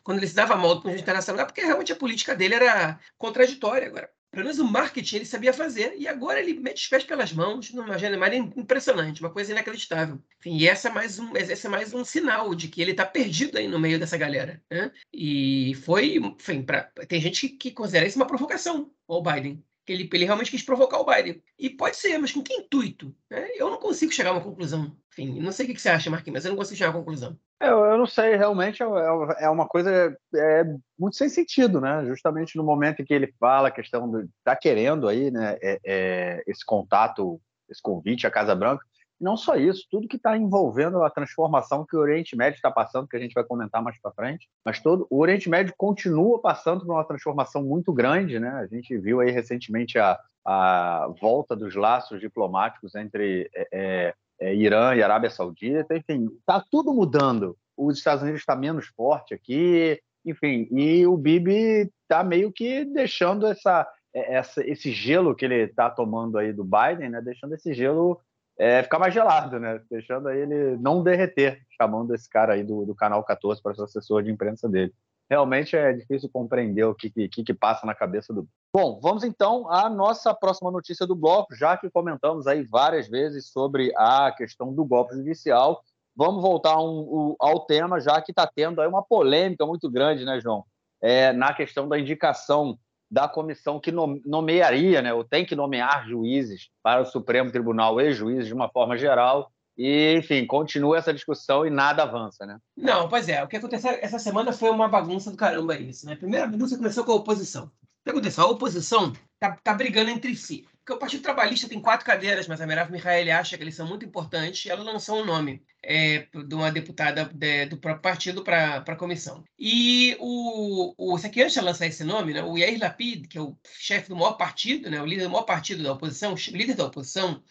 Quando 0.03 0.17
ele 0.17 0.27
se 0.27 0.35
dava 0.35 0.55
mal 0.55 0.75
do 0.75 0.81
ponto 0.81 0.95
de 0.95 1.01
internacional, 1.01 1.45
porque 1.45 1.61
realmente 1.61 1.93
a 1.93 1.95
política 1.95 2.35
dele 2.35 2.55
era 2.55 2.99
contraditória. 3.17 3.87
Agora, 3.87 4.09
pelo 4.31 4.45
menos 4.45 4.59
o 4.59 4.65
marketing 4.65 5.17
ele 5.17 5.25
sabia 5.25 5.53
fazer, 5.53 5.95
e 5.97 6.07
agora 6.07 6.39
ele 6.39 6.59
mete 6.59 6.81
os 6.81 6.87
pés 6.87 7.03
pelas 7.03 7.31
mãos 7.31 7.71
numa 7.71 7.87
maneira 7.87 8.35
impressionante, 8.55 9.21
uma 9.21 9.29
coisa 9.29 9.51
inacreditável. 9.51 10.19
Enfim, 10.39 10.57
e 10.57 10.67
essa 10.67 10.89
é 10.89 10.91
mais 10.91 11.19
um, 11.19 11.35
esse 11.35 11.67
é 11.67 11.69
mais 11.69 11.93
um 11.93 12.03
sinal 12.03 12.55
de 12.55 12.67
que 12.67 12.81
ele 12.81 12.91
está 12.91 13.05
perdido 13.05 13.57
aí 13.57 13.67
no 13.67 13.79
meio 13.79 13.99
dessa 13.99 14.17
galera. 14.17 14.61
Né? 14.69 14.91
E 15.13 15.73
foi, 15.83 16.15
enfim, 16.15 16.63
pra, 16.63 16.83
tem 17.07 17.21
gente 17.21 17.49
que, 17.49 17.57
que 17.57 17.71
considera 17.71 18.07
isso 18.07 18.17
uma 18.17 18.27
provocação 18.27 18.91
ao 19.07 19.21
Biden 19.21 19.63
ele, 19.87 20.09
ele 20.11 20.25
realmente 20.25 20.51
quis 20.51 20.63
provocar 20.63 20.99
o 20.99 21.05
Biden. 21.05 21.41
E 21.57 21.69
pode 21.69 21.97
ser, 21.97 22.17
mas 22.17 22.31
com 22.31 22.41
que 22.41 22.53
intuito? 22.53 23.15
Né? 23.29 23.49
Eu 23.55 23.69
não 23.69 23.77
consigo 23.77 24.11
chegar 24.11 24.29
a 24.29 24.33
uma 24.33 24.43
conclusão. 24.43 24.95
Enfim, 25.11 25.39
não 25.39 25.51
sei 25.51 25.65
o 25.65 25.73
que 25.73 25.81
você 25.81 25.89
acha, 25.89 26.09
Marquinhos, 26.09 26.35
mas 26.35 26.45
eu 26.45 26.51
não 26.51 26.57
consigo 26.57 26.77
chegar 26.77 26.89
a 26.89 26.93
uma 26.93 26.99
conclusão. 26.99 27.37
É, 27.59 27.69
eu, 27.69 27.79
eu 27.79 27.97
não 27.97 28.07
sei, 28.07 28.35
realmente 28.35 28.81
é, 28.81 28.85
é, 28.85 29.45
é 29.45 29.49
uma 29.49 29.67
coisa 29.67 30.17
é, 30.35 30.63
muito 30.97 31.15
sem 31.15 31.29
sentido, 31.29 31.81
né? 31.81 32.05
Justamente 32.05 32.57
no 32.57 32.63
momento 32.63 33.01
em 33.01 33.05
que 33.05 33.13
ele 33.13 33.33
fala 33.39 33.67
a 33.67 33.71
questão 33.71 34.09
de 34.09 34.27
tá 34.43 34.55
querendo 34.55 35.07
aí, 35.07 35.29
né, 35.29 35.57
é, 35.61 35.79
é, 35.85 36.43
esse 36.47 36.65
contato, 36.65 37.39
esse 37.69 37.81
convite 37.81 38.25
à 38.25 38.31
Casa 38.31 38.55
Branca, 38.55 38.83
não 39.21 39.37
só 39.37 39.55
isso, 39.55 39.87
tudo 39.89 40.07
que 40.07 40.15
está 40.15 40.35
envolvendo 40.35 41.03
a 41.03 41.09
transformação 41.09 41.85
que 41.85 41.95
o 41.95 41.99
Oriente 41.99 42.35
Médio 42.35 42.55
está 42.55 42.71
passando, 42.71 43.07
que 43.07 43.15
a 43.15 43.19
gente 43.19 43.33
vai 43.33 43.43
comentar 43.43 43.81
mais 43.81 43.99
para 44.01 44.11
frente, 44.11 44.49
mas 44.65 44.79
todo 44.79 45.05
o 45.09 45.19
Oriente 45.19 45.47
Médio 45.47 45.73
continua 45.77 46.41
passando 46.41 46.85
por 46.85 46.93
uma 46.93 47.03
transformação 47.05 47.63
muito 47.63 47.93
grande, 47.93 48.39
né? 48.39 48.49
A 48.49 48.65
gente 48.65 48.97
viu 48.97 49.19
aí 49.19 49.29
recentemente 49.29 49.99
a, 49.99 50.19
a 50.43 51.13
volta 51.21 51.55
dos 51.55 51.75
laços 51.75 52.19
diplomáticos 52.19 52.95
entre 52.95 53.49
é, 53.53 53.67
é, 53.71 54.13
é 54.39 54.55
Irã 54.55 54.95
e 54.95 55.03
Arábia 55.03 55.29
Saudita, 55.29 55.95
enfim, 55.95 56.27
está 56.39 56.59
tudo 56.59 56.91
mudando. 56.91 57.55
Os 57.77 57.97
Estados 57.99 58.23
Unidos 58.23 58.41
está 58.41 58.55
menos 58.55 58.87
forte 58.87 59.33
aqui, 59.33 60.01
enfim, 60.25 60.67
e 60.71 61.05
o 61.05 61.15
Bibi 61.15 61.91
está 62.01 62.23
meio 62.23 62.51
que 62.51 62.85
deixando 62.85 63.45
essa, 63.45 63.87
é, 64.13 64.35
essa, 64.35 64.67
esse 64.67 64.91
gelo 64.91 65.35
que 65.35 65.45
ele 65.45 65.63
está 65.63 65.89
tomando 65.89 66.37
aí 66.37 66.51
do 66.51 66.63
Biden, 66.63 67.09
né? 67.09 67.21
Deixando 67.21 67.53
esse 67.53 67.71
gelo 67.73 68.19
é, 68.61 68.83
ficar 68.83 68.99
mais 68.99 69.11
gelado, 69.11 69.59
né? 69.59 69.81
Deixando 69.89 70.29
ele 70.29 70.77
não 70.77 71.01
derreter, 71.01 71.63
chamando 71.75 72.13
esse 72.13 72.29
cara 72.29 72.53
aí 72.53 72.63
do, 72.63 72.85
do 72.85 72.93
canal 72.93 73.23
14 73.23 73.59
para 73.59 73.73
ser 73.73 73.81
assessor 73.81 74.21
de 74.21 74.29
imprensa 74.29 74.69
dele. 74.69 74.93
Realmente 75.27 75.75
é 75.75 75.91
difícil 75.91 76.29
compreender 76.31 76.83
o 76.83 76.93
que, 76.93 77.09
que, 77.09 77.43
que 77.43 77.53
passa 77.55 77.87
na 77.87 77.95
cabeça 77.95 78.31
do. 78.31 78.47
Bom, 78.71 78.99
vamos 79.01 79.23
então 79.23 79.67
à 79.67 79.89
nossa 79.89 80.31
próxima 80.31 80.69
notícia 80.69 81.07
do 81.07 81.15
bloco, 81.15 81.55
já 81.55 81.75
que 81.75 81.89
comentamos 81.89 82.45
aí 82.45 82.61
várias 82.61 83.07
vezes 83.07 83.47
sobre 83.47 83.91
a 83.97 84.31
questão 84.31 84.71
do 84.71 84.85
golpe 84.85 85.15
judicial. 85.15 85.81
Vamos 86.15 86.43
voltar 86.43 86.77
um, 86.77 86.99
um, 86.99 87.35
ao 87.39 87.61
tema, 87.65 87.99
já 87.99 88.21
que 88.21 88.31
está 88.31 88.45
tendo 88.45 88.79
aí 88.79 88.87
uma 88.87 89.01
polêmica 89.01 89.65
muito 89.65 89.89
grande, 89.89 90.23
né, 90.23 90.39
João? 90.39 90.63
É, 91.01 91.33
na 91.33 91.51
questão 91.51 91.89
da 91.89 91.97
indicação 91.97 92.77
da 93.11 93.27
comissão 93.27 93.77
que 93.77 93.91
nomearia, 93.91 95.01
né, 95.01 95.13
ou 95.13 95.25
tem 95.25 95.45
que 95.45 95.55
nomear 95.55 96.07
juízes 96.07 96.69
para 96.81 97.01
o 97.01 97.05
Supremo 97.05 97.51
Tribunal 97.51 97.99
e 97.99 98.13
juízes 98.13 98.47
de 98.47 98.53
uma 98.53 98.69
forma 98.69 98.97
geral. 98.97 99.51
E, 99.77 100.15
enfim, 100.17 100.45
continua 100.45 100.97
essa 100.97 101.13
discussão 101.13 101.65
e 101.65 101.69
nada 101.69 102.03
avança, 102.03 102.45
né? 102.45 102.57
Não, 102.77 103.09
pois 103.09 103.27
é. 103.27 103.43
O 103.43 103.47
que 103.47 103.57
aconteceu 103.57 103.91
essa 104.01 104.19
semana 104.19 104.53
foi 104.53 104.69
uma 104.69 104.87
bagunça 104.87 105.31
do 105.31 105.37
caramba 105.37 105.75
isso, 105.77 106.05
né? 106.05 106.13
A 106.13 106.17
primeira 106.17 106.45
bagunça 106.45 106.77
começou 106.77 107.03
com 107.03 107.11
a 107.13 107.15
oposição. 107.15 107.65
O 107.65 108.03
que 108.03 108.11
aconteceu? 108.11 108.43
A 108.43 108.47
oposição 108.47 109.11
tá, 109.39 109.57
tá 109.63 109.73
brigando 109.73 110.11
entre 110.11 110.35
si. 110.35 110.67
Porque 110.79 110.93
o 110.93 110.99
Partido 110.99 111.23
Trabalhista 111.23 111.69
tem 111.69 111.81
quatro 111.81 112.05
cadeiras, 112.05 112.47
mas 112.47 112.61
a 112.61 112.67
Merav 112.67 112.91
Mihaeli 112.91 113.31
acha 113.31 113.57
que 113.57 113.63
eles 113.63 113.75
são 113.75 113.87
muito 113.87 114.05
importantes 114.05 114.65
e 114.65 114.69
ela 114.69 114.83
lançou 114.83 115.21
um 115.21 115.25
nome 115.25 115.63
é, 115.83 116.27
de 116.33 116.55
uma 116.55 116.71
deputada 116.71 117.25
de, 117.25 117.65
do 117.65 117.77
próprio 117.77 118.01
partido 118.01 118.43
para 118.43 118.77
a 118.77 118.95
comissão. 118.95 119.43
E 119.57 120.15
o, 120.19 120.93
o, 120.97 121.17
se 121.17 121.27
aqui 121.27 121.41
antes 121.41 121.53
de 121.53 121.61
lançar 121.61 121.87
esse 121.87 122.03
nome, 122.03 122.33
né, 122.33 122.43
o 122.43 122.57
Yair 122.57 122.79
Lapid, 122.79 123.27
que 123.27 123.37
é 123.37 123.41
o 123.41 123.57
chefe 123.79 124.09
do 124.09 124.15
maior 124.15 124.33
partido, 124.33 124.89
né, 124.89 125.01
o 125.01 125.05
líder 125.05 125.23
do 125.23 125.31
maior 125.31 125.43
partido 125.43 125.83
da 125.83 125.93
oposição, 125.93 126.35
líder 126.49 126.75
da 126.75 126.85
oposição, 126.85 127.43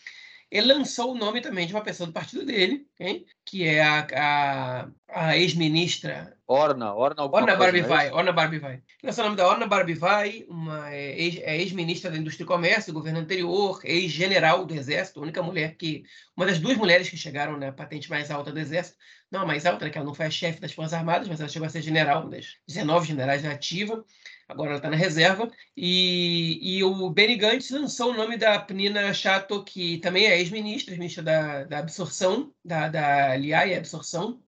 ele 0.51 0.73
lançou 0.73 1.13
o 1.13 1.15
nome 1.17 1.41
também 1.41 1.67
de 1.67 1.73
uma 1.73 1.83
pessoa 1.83 2.07
do 2.07 2.13
partido 2.13 2.45
dele, 2.45 2.87
hein? 2.99 3.25
que 3.45 3.65
é 3.65 3.83
a, 3.83 4.07
a, 4.17 4.89
a 5.09 5.37
ex-ministra 5.37 6.37
Orna, 6.47 6.93
Orna, 6.93 7.23
Orna 7.23 7.55
Barbivai, 7.55 8.09
é 8.09 8.13
Orna 8.13 8.33
Barbivai. 8.33 8.83
Lançou 9.05 9.23
o 9.23 9.27
nome 9.29 9.37
da 9.37 9.47
Orna 9.47 9.69
Barbivai, 9.69 10.45
uma 10.49 10.93
é, 10.93 11.17
ex-ministra 11.59 12.11
da 12.11 12.19
Indústria 12.19 12.43
e 12.43 12.49
Comércio 12.49 12.93
do 12.93 12.99
governo 12.99 13.21
anterior, 13.21 13.81
ex-general 13.85 14.67
do 14.67 14.75
Exército, 14.75 15.21
a 15.21 15.23
única 15.23 15.41
mulher 15.41 15.77
que, 15.77 16.03
uma 16.37 16.47
das 16.47 16.59
duas 16.59 16.77
mulheres 16.77 17.09
que 17.09 17.17
chegaram 17.17 17.57
na 17.57 17.71
patente 17.71 18.11
mais 18.11 18.33
alta 18.33 18.51
do 18.51 18.59
Exército, 18.59 18.99
não 19.31 19.43
a 19.43 19.47
mais 19.47 19.65
alta, 19.65 19.85
né, 19.85 19.93
que 19.93 19.99
ela 19.99 20.07
não 20.07 20.15
foi 20.15 20.27
a 20.27 20.31
chefe 20.31 20.61
das 20.61 20.73
Forças 20.73 20.93
Armadas, 20.93 21.29
mas 21.29 21.39
ela 21.39 21.49
chegou 21.49 21.67
a 21.67 21.71
ser 21.71 21.83
general, 21.83 22.29
das 22.29 22.57
19 22.67 23.07
generais 23.07 23.45
da 23.45 23.53
ativa, 23.53 24.05
agora 24.51 24.71
ela 24.71 24.79
está 24.79 24.91
na 24.91 24.97
reserva, 24.97 25.51
e, 25.77 26.79
e 26.79 26.85
o 26.85 27.11
Benny 27.11 27.37
Gantz 27.37 27.71
lançou 27.71 28.11
o 28.11 28.17
nome 28.17 28.37
da 28.37 28.59
Penina 28.59 29.13
Chato, 29.15 29.65
que 29.65 29.99
também 29.99 30.27
é 30.27 30.39
ex-ministra, 30.39 30.93
ex-ministra 30.93 31.23
da, 31.23 31.65
da 31.65 31.79
absorção, 31.79 32.53
da, 32.65 32.89
da 32.89 33.37
LIAI, 33.37 33.75
absorção, 33.75 34.41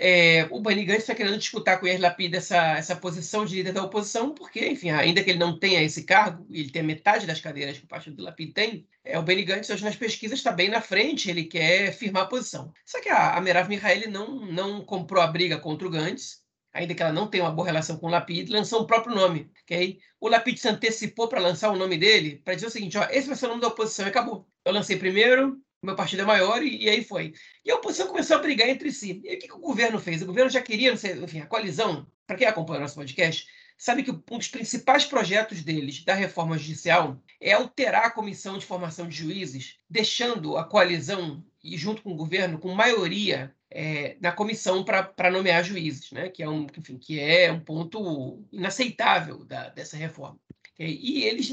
é, 0.00 0.46
o 0.52 0.60
Benny 0.60 0.84
Gantz 0.84 1.00
está 1.00 1.14
querendo 1.14 1.38
disputar 1.38 1.80
com 1.80 1.84
o 1.84 1.88
Yair 1.88 2.00
Lapid 2.00 2.32
essa, 2.32 2.76
essa 2.76 2.94
posição 2.94 3.44
de 3.44 3.56
líder 3.56 3.72
da 3.72 3.82
oposição, 3.82 4.32
porque, 4.32 4.64
enfim, 4.68 4.90
ainda 4.90 5.24
que 5.24 5.30
ele 5.30 5.40
não 5.40 5.58
tenha 5.58 5.82
esse 5.82 6.04
cargo, 6.04 6.46
ele 6.52 6.70
tem 6.70 6.84
metade 6.84 7.26
das 7.26 7.40
cadeiras 7.40 7.78
que 7.78 7.84
o 7.84 7.88
partido 7.88 8.16
do 8.16 8.22
Lapid 8.22 8.52
tem, 8.52 8.86
é, 9.04 9.18
o 9.18 9.22
Benny 9.22 9.42
Gantz 9.42 9.68
hoje 9.68 9.82
nas 9.82 9.96
pesquisas 9.96 10.38
está 10.38 10.52
bem 10.52 10.68
na 10.68 10.80
frente, 10.80 11.28
ele 11.28 11.44
quer 11.44 11.92
firmar 11.92 12.22
a 12.22 12.26
posição. 12.26 12.72
Só 12.86 13.00
que 13.00 13.08
a, 13.08 13.34
a 13.34 13.40
Merav 13.40 13.68
Mihaeli 13.68 14.06
não, 14.06 14.46
não 14.46 14.84
comprou 14.84 15.20
a 15.20 15.26
briga 15.26 15.58
contra 15.58 15.88
o 15.88 15.90
Gantz, 15.90 16.44
ainda 16.72 16.94
que 16.94 17.02
ela 17.02 17.12
não 17.12 17.26
tenha 17.26 17.44
uma 17.44 17.52
boa 17.52 17.66
relação 17.66 17.96
com 17.96 18.06
o 18.06 18.10
Lapid, 18.10 18.50
lançou 18.50 18.82
o 18.82 18.86
próprio 18.86 19.14
nome. 19.14 19.50
Okay? 19.64 19.98
O 20.20 20.28
Lapid 20.28 20.58
se 20.58 20.68
antecipou 20.68 21.28
para 21.28 21.40
lançar 21.40 21.70
o 21.70 21.76
nome 21.76 21.96
dele, 21.96 22.40
para 22.44 22.54
dizer 22.54 22.66
o 22.66 22.70
seguinte, 22.70 22.98
ó, 22.98 23.06
esse 23.10 23.26
vai 23.26 23.36
ser 23.36 23.46
o 23.46 23.50
nome 23.50 23.60
da 23.60 23.68
oposição 23.68 24.06
e 24.06 24.08
acabou. 24.08 24.48
Eu 24.64 24.72
lancei 24.72 24.96
primeiro, 24.96 25.60
meu 25.82 25.94
partido 25.94 26.22
é 26.22 26.24
maior 26.24 26.62
e, 26.62 26.84
e, 26.84 26.88
aí 26.88 27.04
foi. 27.04 27.32
E 27.64 27.70
a 27.70 27.76
oposição 27.76 28.08
começou 28.08 28.36
a 28.36 28.40
brigar 28.40 28.68
entre 28.68 28.90
si. 28.90 29.20
E 29.24 29.34
o 29.34 29.38
que, 29.38 29.48
que 29.48 29.54
o 29.54 29.60
governo 29.60 29.98
fez? 29.98 30.22
O 30.22 30.26
governo 30.26 30.50
já 30.50 30.60
queria, 30.60 30.96
sei, 30.96 31.12
enfim, 31.12 31.40
a 31.40 31.46
coalizão, 31.46 32.06
para 32.26 32.36
quem 32.36 32.46
acompanha 32.46 32.78
o 32.78 32.82
nosso 32.82 32.96
podcast, 32.96 33.46
sabe 33.76 34.02
que 34.02 34.10
um 34.10 34.38
dos 34.38 34.48
principais 34.48 35.04
projetos 35.04 35.62
deles, 35.62 36.04
da 36.04 36.14
reforma 36.14 36.58
judicial, 36.58 37.22
é 37.40 37.52
alterar 37.52 38.06
a 38.06 38.10
comissão 38.10 38.58
de 38.58 38.66
formação 38.66 39.08
de 39.08 39.16
juízes, 39.16 39.78
deixando 39.88 40.56
a 40.56 40.64
coalizão, 40.64 41.44
e 41.62 41.76
junto 41.76 42.02
com 42.02 42.12
o 42.12 42.16
governo, 42.16 42.58
com 42.58 42.74
maioria 42.74 43.54
é, 43.70 44.16
na 44.20 44.32
comissão 44.32 44.84
para 44.84 45.30
nomear 45.30 45.64
juízes, 45.64 46.10
né? 46.12 46.28
que, 46.28 46.42
é 46.42 46.48
um, 46.48 46.66
enfim, 46.76 46.98
que 46.98 47.20
é 47.20 47.52
um 47.52 47.60
ponto 47.60 48.42
inaceitável 48.52 49.44
da, 49.44 49.68
dessa 49.68 49.96
reforma. 49.96 50.38
E 50.78 51.24
eles, 51.24 51.52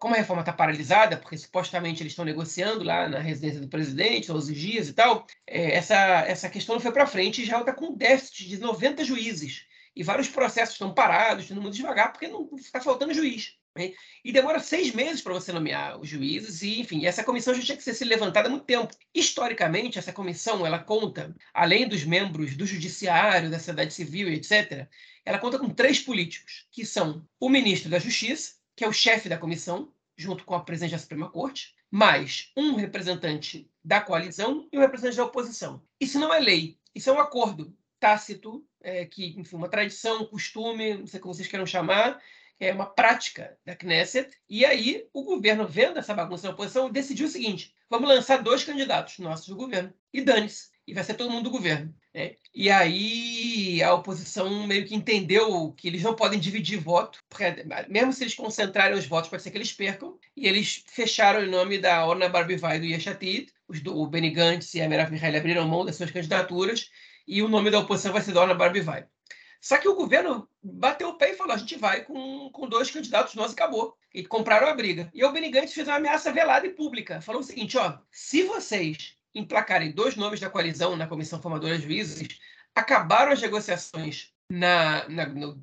como 0.00 0.14
a 0.14 0.18
reforma 0.18 0.42
está 0.42 0.52
paralisada, 0.52 1.16
porque 1.16 1.38
supostamente 1.38 2.02
eles 2.02 2.10
estão 2.12 2.24
negociando 2.24 2.82
lá 2.82 3.08
na 3.08 3.20
residência 3.20 3.60
do 3.60 3.68
presidente, 3.68 4.26
todos 4.26 4.48
os 4.48 4.56
dias 4.56 4.88
e 4.88 4.92
tal, 4.92 5.24
é, 5.46 5.76
essa, 5.76 5.94
essa 6.26 6.50
questão 6.50 6.74
não 6.74 6.82
foi 6.82 6.90
para 6.90 7.06
frente 7.06 7.40
e 7.40 7.44
já 7.44 7.60
está 7.60 7.72
com 7.72 7.86
um 7.86 7.96
déficit 7.96 8.48
de 8.48 8.58
90 8.58 9.04
juízes. 9.04 9.64
E 9.94 10.02
vários 10.02 10.28
processos 10.28 10.74
estão 10.74 10.92
parados, 10.92 11.44
estão 11.44 11.62
muito 11.62 11.76
devagar, 11.76 12.10
porque 12.10 12.26
não 12.26 12.50
está 12.56 12.80
faltando 12.80 13.14
juiz. 13.14 13.56
Né? 13.76 13.92
E 14.24 14.32
demora 14.32 14.60
seis 14.60 14.94
meses 14.94 15.20
para 15.20 15.34
você 15.34 15.52
nomear 15.52 16.00
os 16.00 16.08
juízes, 16.08 16.62
e 16.62 16.80
enfim, 16.80 17.04
essa 17.06 17.24
comissão 17.24 17.54
já 17.54 17.62
tinha 17.62 17.76
que 17.76 17.82
ser 17.82 17.94
se 17.94 18.04
levantada 18.04 18.48
há 18.48 18.50
muito 18.50 18.64
tempo. 18.64 18.94
Historicamente, 19.14 19.98
essa 19.98 20.12
comissão 20.12 20.64
ela 20.66 20.78
conta, 20.78 21.34
além 21.52 21.88
dos 21.88 22.04
membros 22.04 22.56
do 22.56 22.66
judiciário, 22.66 23.50
da 23.50 23.58
sociedade 23.58 23.92
civil 23.92 24.28
etc., 24.28 24.88
ela 25.24 25.38
conta 25.38 25.58
com 25.58 25.70
três 25.70 25.98
políticos, 25.98 26.66
que 26.70 26.84
são 26.84 27.26
o 27.40 27.48
ministro 27.48 27.90
da 27.90 27.98
Justiça, 27.98 28.54
que 28.76 28.84
é 28.84 28.88
o 28.88 28.92
chefe 28.92 29.28
da 29.28 29.38
comissão, 29.38 29.92
junto 30.16 30.44
com 30.44 30.54
a 30.54 30.60
presidente 30.60 30.92
da 30.92 30.98
Suprema 30.98 31.30
Corte, 31.30 31.74
mais 31.90 32.50
um 32.56 32.74
representante 32.74 33.70
da 33.82 34.00
coalizão 34.00 34.68
e 34.72 34.78
um 34.78 34.80
representante 34.80 35.16
da 35.16 35.24
oposição. 35.24 35.82
Isso 35.98 36.18
não 36.18 36.32
é 36.32 36.38
lei, 36.38 36.78
isso 36.94 37.08
é 37.10 37.12
um 37.12 37.20
acordo 37.20 37.74
tácito, 37.98 38.64
é, 38.82 39.06
que, 39.06 39.38
enfim, 39.38 39.56
uma 39.56 39.68
tradição, 39.68 40.22
um 40.22 40.26
costume, 40.26 40.94
não 40.98 41.06
sei 41.06 41.18
como 41.18 41.32
vocês 41.32 41.48
queiram 41.48 41.64
chamar, 41.64 42.20
é 42.60 42.72
uma 42.72 42.86
prática 42.86 43.56
da 43.64 43.74
Knesset. 43.74 44.30
E 44.48 44.64
aí 44.64 45.06
o 45.12 45.22
governo, 45.22 45.66
vendo 45.66 45.98
essa 45.98 46.14
bagunça 46.14 46.46
na 46.46 46.54
oposição, 46.54 46.90
decidiu 46.90 47.26
o 47.26 47.30
seguinte: 47.30 47.74
vamos 47.90 48.08
lançar 48.08 48.42
dois 48.42 48.64
candidatos 48.64 49.18
nossos 49.18 49.48
do 49.48 49.56
governo 49.56 49.92
e 50.12 50.20
dane-se 50.20 50.74
e 50.86 50.92
vai 50.92 51.02
ser 51.02 51.14
todo 51.14 51.30
mundo 51.30 51.44
do 51.44 51.50
governo. 51.50 51.94
Né? 52.12 52.36
E 52.54 52.70
aí 52.70 53.82
a 53.82 53.94
oposição 53.94 54.66
meio 54.66 54.86
que 54.86 54.94
entendeu 54.94 55.72
que 55.72 55.88
eles 55.88 56.02
não 56.02 56.14
podem 56.14 56.38
dividir 56.38 56.78
voto, 56.78 57.20
porque 57.28 57.44
mesmo 57.88 58.12
se 58.12 58.24
eles 58.24 58.34
concentrarem 58.34 58.96
os 58.96 59.06
votos, 59.06 59.30
pode 59.30 59.42
ser 59.42 59.50
que 59.50 59.58
eles 59.58 59.72
percam, 59.72 60.18
e 60.36 60.46
eles 60.46 60.84
fecharam 60.86 61.42
em 61.42 61.50
nome 61.50 61.78
da 61.78 62.06
Orna 62.06 62.28
Barbivai 62.28 62.78
do 62.78 62.86
Yeshatid, 62.86 63.52
o 63.88 64.06
Benny 64.06 64.30
Gantz 64.30 64.74
e 64.74 64.82
a 64.82 64.88
Merav 64.88 65.10
Mihail 65.10 65.36
abriram 65.36 65.66
mão 65.66 65.84
das 65.84 65.96
suas 65.96 66.10
candidaturas, 66.10 66.90
e 67.26 67.42
o 67.42 67.48
nome 67.48 67.70
da 67.70 67.80
oposição 67.80 68.12
vai 68.12 68.22
ser 68.22 68.32
da 68.32 68.42
Orna 68.42 68.54
Barbivai. 68.54 69.06
Só 69.64 69.78
que 69.78 69.88
o 69.88 69.94
governo 69.94 70.46
bateu 70.62 71.08
o 71.08 71.14
pé 71.14 71.30
e 71.30 71.36
falou: 71.36 71.54
a 71.54 71.56
gente 71.56 71.74
vai 71.76 72.04
com, 72.04 72.50
com 72.50 72.68
dois 72.68 72.90
candidatos 72.90 73.34
nós 73.34 73.52
e 73.52 73.54
acabou. 73.54 73.96
E 74.12 74.22
compraram 74.22 74.68
a 74.68 74.74
briga. 74.74 75.10
E 75.14 75.24
o 75.24 75.32
Benny 75.32 75.48
Gantz 75.48 75.72
fez 75.72 75.88
uma 75.88 75.96
ameaça 75.96 76.30
velada 76.30 76.66
e 76.66 76.70
pública. 76.70 77.22
Falou 77.22 77.40
o 77.40 77.44
seguinte: 77.44 77.78
ó, 77.78 77.96
se 78.10 78.42
vocês 78.42 79.16
emplacarem 79.34 79.90
dois 79.90 80.16
nomes 80.16 80.38
da 80.38 80.50
coalizão 80.50 80.94
na 80.96 81.06
comissão 81.06 81.40
formadora 81.40 81.78
de 81.78 81.84
juízes, 81.84 82.38
acabaram 82.74 83.32
as 83.32 83.40
negociações 83.40 84.34
na, 84.50 85.08
na, 85.08 85.26
no, 85.28 85.58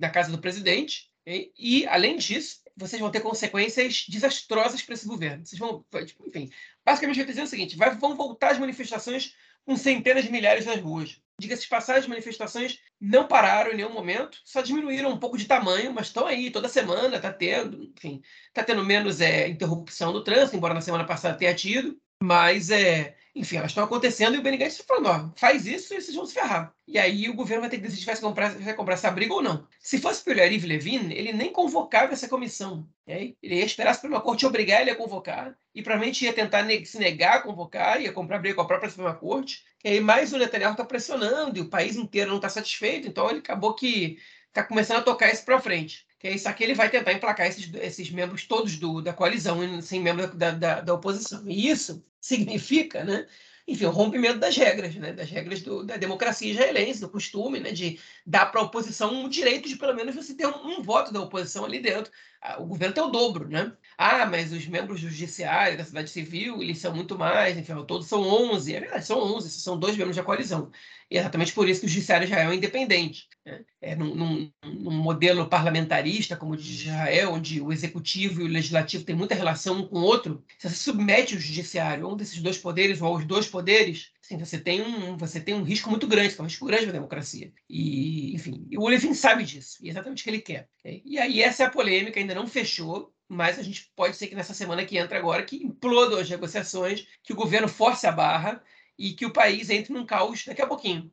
na 0.00 0.08
casa 0.08 0.32
do 0.32 0.40
presidente, 0.40 1.10
e, 1.26 1.52
e, 1.58 1.86
além 1.88 2.16
disso, 2.16 2.62
vocês 2.74 3.02
vão 3.02 3.10
ter 3.10 3.20
consequências 3.20 4.06
desastrosas 4.08 4.80
para 4.80 4.94
esse 4.94 5.06
governo. 5.06 5.44
Vocês 5.44 5.58
vão, 5.58 5.84
tipo, 6.06 6.26
enfim, 6.26 6.50
basicamente 6.82 7.16
vai 7.16 7.26
dizer 7.26 7.42
o 7.42 7.46
seguinte: 7.46 7.76
vai, 7.76 7.94
vão 7.96 8.16
voltar 8.16 8.52
as 8.52 8.58
manifestações 8.58 9.34
com 9.64 9.76
centenas 9.76 10.24
de 10.24 10.32
milhares 10.32 10.66
nas 10.66 10.80
ruas. 10.80 11.20
Diga-se 11.40 11.62
de 11.62 11.68
passagem, 11.68 12.02
as 12.02 12.06
manifestações 12.06 12.78
não 13.00 13.26
pararam 13.26 13.72
em 13.72 13.76
nenhum 13.76 13.92
momento, 13.92 14.38
só 14.44 14.60
diminuíram 14.60 15.10
um 15.10 15.18
pouco 15.18 15.36
de 15.36 15.46
tamanho, 15.46 15.92
mas 15.92 16.06
estão 16.06 16.26
aí 16.26 16.50
toda 16.50 16.68
semana, 16.68 17.16
está 17.16 17.32
tendo, 17.32 17.92
enfim, 17.96 18.22
está 18.46 18.62
tendo 18.62 18.84
menos 18.84 19.20
é, 19.20 19.48
interrupção 19.48 20.12
do 20.12 20.22
trânsito, 20.22 20.56
embora 20.56 20.74
na 20.74 20.80
semana 20.80 21.04
passada 21.04 21.36
tenha 21.36 21.54
tido. 21.54 21.98
Mas, 22.22 22.70
é, 22.70 23.16
enfim, 23.34 23.56
elas 23.56 23.72
estão 23.72 23.82
acontecendo 23.82 24.36
e 24.36 24.38
o 24.38 24.42
Benny 24.42 24.62
está 24.62 24.84
falando, 24.84 25.06
ó, 25.08 25.30
faz 25.36 25.66
isso 25.66 25.92
e 25.92 26.00
vocês 26.00 26.14
vão 26.14 26.24
se 26.24 26.34
ferrar. 26.34 26.72
E 26.86 26.96
aí 26.96 27.28
o 27.28 27.34
governo 27.34 27.62
vai 27.62 27.70
ter 27.70 27.78
que 27.78 27.82
decidir 27.82 28.02
se 28.02 28.06
vai 28.06 28.16
comprar, 28.20 28.54
vai 28.54 28.74
comprar 28.74 28.94
essa 28.94 29.10
briga 29.10 29.34
ou 29.34 29.42
não. 29.42 29.66
Se 29.80 29.98
fosse 29.98 30.22
pelo 30.22 30.38
Yariv 30.38 30.64
Levin, 30.64 31.10
ele 31.10 31.32
nem 31.32 31.52
convocava 31.52 32.12
essa 32.12 32.28
comissão. 32.28 32.88
Ele 33.04 33.36
ia 33.42 33.64
esperar 33.64 33.90
a 33.90 33.94
Suprema 33.94 34.20
Corte 34.20 34.46
obrigar 34.46 34.82
ele 34.82 34.90
a 34.90 34.96
convocar 34.96 35.58
e 35.74 35.82
provavelmente 35.82 36.24
ia 36.24 36.32
tentar 36.32 36.66
se 36.84 36.98
negar 36.98 37.36
a 37.36 37.42
convocar, 37.42 38.00
ia 38.00 38.12
comprar 38.12 38.38
briga 38.38 38.56
com 38.56 38.62
a 38.62 38.66
própria 38.66 38.90
Suprema 38.90 39.14
Corte. 39.14 39.64
E 39.84 39.88
aí 39.88 40.00
mais 40.00 40.32
o 40.32 40.38
Netanyahu 40.38 40.72
está 40.72 40.84
pressionando 40.84 41.58
e 41.58 41.62
o 41.62 41.68
país 41.68 41.96
inteiro 41.96 42.30
não 42.30 42.36
está 42.36 42.48
satisfeito, 42.48 43.08
então 43.08 43.28
ele 43.30 43.38
acabou 43.40 43.74
que 43.74 44.18
está 44.48 44.62
começando 44.62 44.98
a 44.98 45.02
tocar 45.02 45.32
isso 45.32 45.44
para 45.44 45.60
frente 45.60 46.06
que 46.22 46.28
é 46.28 46.34
isso 46.36 46.48
aqui 46.48 46.62
ele 46.62 46.74
vai 46.74 46.88
tentar 46.88 47.12
emplacar 47.12 47.48
esses, 47.48 47.68
esses 47.74 48.08
membros 48.08 48.46
todos 48.46 48.76
do, 48.76 49.02
da 49.02 49.12
coalizão, 49.12 49.82
sem 49.82 50.00
membros 50.00 50.32
da, 50.36 50.52
da, 50.52 50.80
da, 50.80 50.94
oposição. 50.94 51.42
E 51.48 51.68
isso 51.68 52.00
significa, 52.20 53.02
né, 53.02 53.26
enfim, 53.66 53.86
o 53.86 53.90
rompimento 53.90 54.38
das 54.38 54.56
regras, 54.56 54.94
né, 54.94 55.12
das 55.12 55.28
regras 55.28 55.62
do, 55.62 55.82
da 55.82 55.96
democracia 55.96 56.52
israelense, 56.52 57.00
do 57.00 57.08
costume, 57.08 57.58
né, 57.58 57.72
de 57.72 57.98
dar 58.24 58.46
para 58.46 58.60
a 58.60 58.64
oposição 58.64 59.24
o 59.24 59.28
direito 59.28 59.68
de, 59.68 59.74
pelo 59.74 59.96
menos, 59.96 60.14
você 60.14 60.32
ter 60.32 60.46
um, 60.46 60.78
um 60.78 60.80
voto 60.80 61.12
da 61.12 61.20
oposição 61.20 61.64
ali 61.64 61.80
dentro. 61.80 62.12
O 62.58 62.66
governo 62.66 62.94
tem 62.94 63.04
o 63.04 63.08
dobro, 63.08 63.48
né? 63.48 63.72
Ah, 63.96 64.26
mas 64.26 64.52
os 64.52 64.66
membros 64.66 65.00
do 65.00 65.08
judiciário, 65.08 65.78
da 65.78 65.84
cidade 65.84 66.10
civil, 66.10 66.60
eles 66.60 66.78
são 66.78 66.94
muito 66.94 67.16
mais, 67.16 67.56
enfim, 67.56 67.72
todos 67.86 68.08
são 68.08 68.20
11. 68.22 68.74
É 68.74 68.80
verdade, 68.80 69.06
são 69.06 69.18
11, 69.18 69.50
são 69.50 69.78
dois 69.78 69.96
membros 69.96 70.16
da 70.16 70.24
coalizão. 70.24 70.70
E 71.10 71.16
é 71.16 71.20
exatamente 71.20 71.52
por 71.52 71.68
isso 71.68 71.80
que 71.80 71.86
o 71.86 71.88
judiciário 71.88 72.24
Israel 72.24 72.50
é 72.50 72.54
independente. 72.54 73.28
Né? 73.44 73.64
É 73.80 73.94
num, 73.94 74.14
num, 74.14 74.52
num, 74.64 74.90
modelo 74.90 75.46
parlamentarista, 75.48 76.36
como 76.36 76.54
o 76.54 76.56
de 76.56 76.72
Israel, 76.72 77.32
onde 77.32 77.60
o 77.60 77.72
executivo 77.72 78.40
e 78.40 78.44
o 78.44 78.48
legislativo 78.48 79.04
têm 79.04 79.14
muita 79.14 79.34
relação 79.34 79.80
um 79.80 79.86
com 79.86 79.98
o 79.98 80.02
outro, 80.02 80.44
se 80.58 80.68
você 80.68 80.76
submete 80.76 81.36
o 81.36 81.40
judiciário 81.40 82.06
a 82.06 82.12
um 82.12 82.16
desses 82.16 82.40
dois 82.40 82.58
poderes 82.58 83.00
ou 83.02 83.08
aos 83.08 83.24
dois 83.24 83.46
poderes, 83.46 84.11
assim, 84.22 84.38
você, 84.38 84.58
tem 84.58 84.80
um, 84.80 85.16
você 85.16 85.40
tem 85.40 85.54
um 85.54 85.62
risco 85.62 85.90
muito 85.90 86.06
grande, 86.06 86.34
é 86.38 86.42
um 86.42 86.46
risco 86.46 86.66
grande 86.66 86.84
para 86.84 86.92
a 86.92 86.94
democracia. 86.94 87.52
E, 87.68 88.34
enfim, 88.34 88.68
o 88.76 88.88
Levin 88.88 89.14
sabe 89.14 89.44
disso, 89.44 89.78
e 89.82 89.88
é 89.88 89.90
exatamente 89.90 90.20
o 90.20 90.24
que 90.24 90.30
ele 90.30 90.40
quer. 90.40 90.68
E 90.84 91.18
aí 91.18 91.42
essa 91.42 91.64
é 91.64 91.66
a 91.66 91.70
polêmica, 91.70 92.18
ainda 92.18 92.34
não 92.34 92.46
fechou, 92.46 93.12
mas 93.28 93.58
a 93.58 93.62
gente 93.62 93.90
pode 93.96 94.16
ser 94.16 94.28
que 94.28 94.34
nessa 94.34 94.54
semana 94.54 94.84
que 94.84 94.96
entra 94.96 95.18
agora, 95.18 95.44
que 95.44 95.56
implodam 95.56 96.18
as 96.18 96.30
negociações, 96.30 97.06
que 97.22 97.32
o 97.32 97.36
governo 97.36 97.68
force 97.68 98.06
a 98.06 98.12
barra, 98.12 98.62
e 98.98 99.14
que 99.14 99.26
o 99.26 99.32
país 99.32 99.70
entre 99.70 99.92
num 99.92 100.06
caos 100.06 100.44
daqui 100.44 100.62
a 100.62 100.66
pouquinho. 100.66 101.10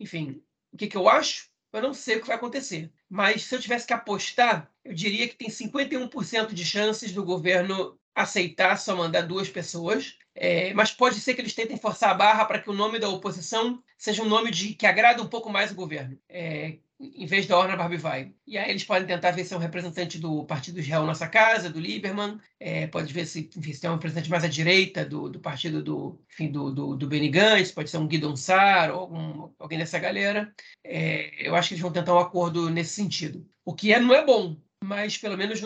Enfim, 0.00 0.42
o 0.72 0.76
que, 0.76 0.88
que 0.88 0.96
eu 0.96 1.08
acho? 1.08 1.50
Eu 1.72 1.80
não 1.82 1.94
sei 1.94 2.16
o 2.16 2.20
que 2.20 2.26
vai 2.26 2.36
acontecer. 2.36 2.92
Mas 3.08 3.44
se 3.44 3.54
eu 3.54 3.60
tivesse 3.60 3.86
que 3.86 3.92
apostar, 3.92 4.70
eu 4.84 4.92
diria 4.92 5.28
que 5.28 5.36
tem 5.36 5.48
51% 5.48 6.52
de 6.52 6.64
chances 6.64 7.12
do 7.12 7.24
governo 7.24 7.98
aceitar 8.14 8.76
só 8.76 8.96
mandar 8.96 9.22
duas 9.22 9.48
pessoas. 9.48 10.16
É, 10.34 10.72
mas 10.72 10.90
pode 10.90 11.20
ser 11.20 11.34
que 11.34 11.42
eles 11.42 11.54
tentem 11.54 11.76
forçar 11.76 12.10
a 12.10 12.14
barra 12.14 12.46
para 12.46 12.58
que 12.58 12.70
o 12.70 12.72
nome 12.72 12.98
da 12.98 13.08
oposição 13.08 13.82
seja 13.98 14.22
um 14.22 14.28
nome 14.28 14.50
de, 14.50 14.74
que 14.74 14.86
agrada 14.86 15.22
um 15.22 15.26
pouco 15.26 15.50
mais 15.50 15.70
o 15.70 15.74
governo. 15.74 16.18
É, 16.26 16.78
em 17.02 17.26
vez 17.26 17.46
da 17.46 17.58
Orna 17.58 17.76
Barbivai. 17.76 18.32
E 18.46 18.56
aí 18.56 18.70
eles 18.70 18.84
podem 18.84 19.06
tentar 19.06 19.32
ver 19.32 19.44
se 19.44 19.52
é 19.52 19.56
um 19.56 19.60
representante 19.60 20.18
do 20.18 20.44
Partido 20.44 20.78
Israel 20.78 21.04
Nossa 21.04 21.26
Casa, 21.26 21.68
do 21.68 21.80
Lieberman, 21.80 22.38
é, 22.60 22.86
pode 22.86 23.12
ver 23.12 23.26
se, 23.26 23.50
enfim, 23.56 23.72
se 23.72 23.84
é 23.86 23.90
um 23.90 23.94
representante 23.94 24.30
mais 24.30 24.44
à 24.44 24.48
direita 24.48 25.04
do, 25.04 25.28
do 25.28 25.40
partido 25.40 25.82
do, 25.82 26.20
enfim, 26.30 26.50
do, 26.50 26.70
do, 26.70 26.96
do 26.96 27.06
Benny 27.08 27.28
Gantz, 27.28 27.72
pode 27.72 27.90
ser 27.90 27.98
um 27.98 28.06
Guidon 28.06 28.36
Sar 28.36 28.90
ou 28.90 29.00
algum, 29.00 29.50
alguém 29.58 29.78
dessa 29.78 29.98
galera. 29.98 30.52
É, 30.84 31.46
eu 31.46 31.54
acho 31.54 31.68
que 31.68 31.74
eles 31.74 31.82
vão 31.82 31.92
tentar 31.92 32.14
um 32.14 32.20
acordo 32.20 32.70
nesse 32.70 32.94
sentido. 32.94 33.46
O 33.64 33.74
que 33.74 33.92
é, 33.92 34.00
não 34.00 34.14
é 34.14 34.24
bom, 34.24 34.56
mas 34.82 35.16
pelo 35.16 35.36
menos 35.36 35.60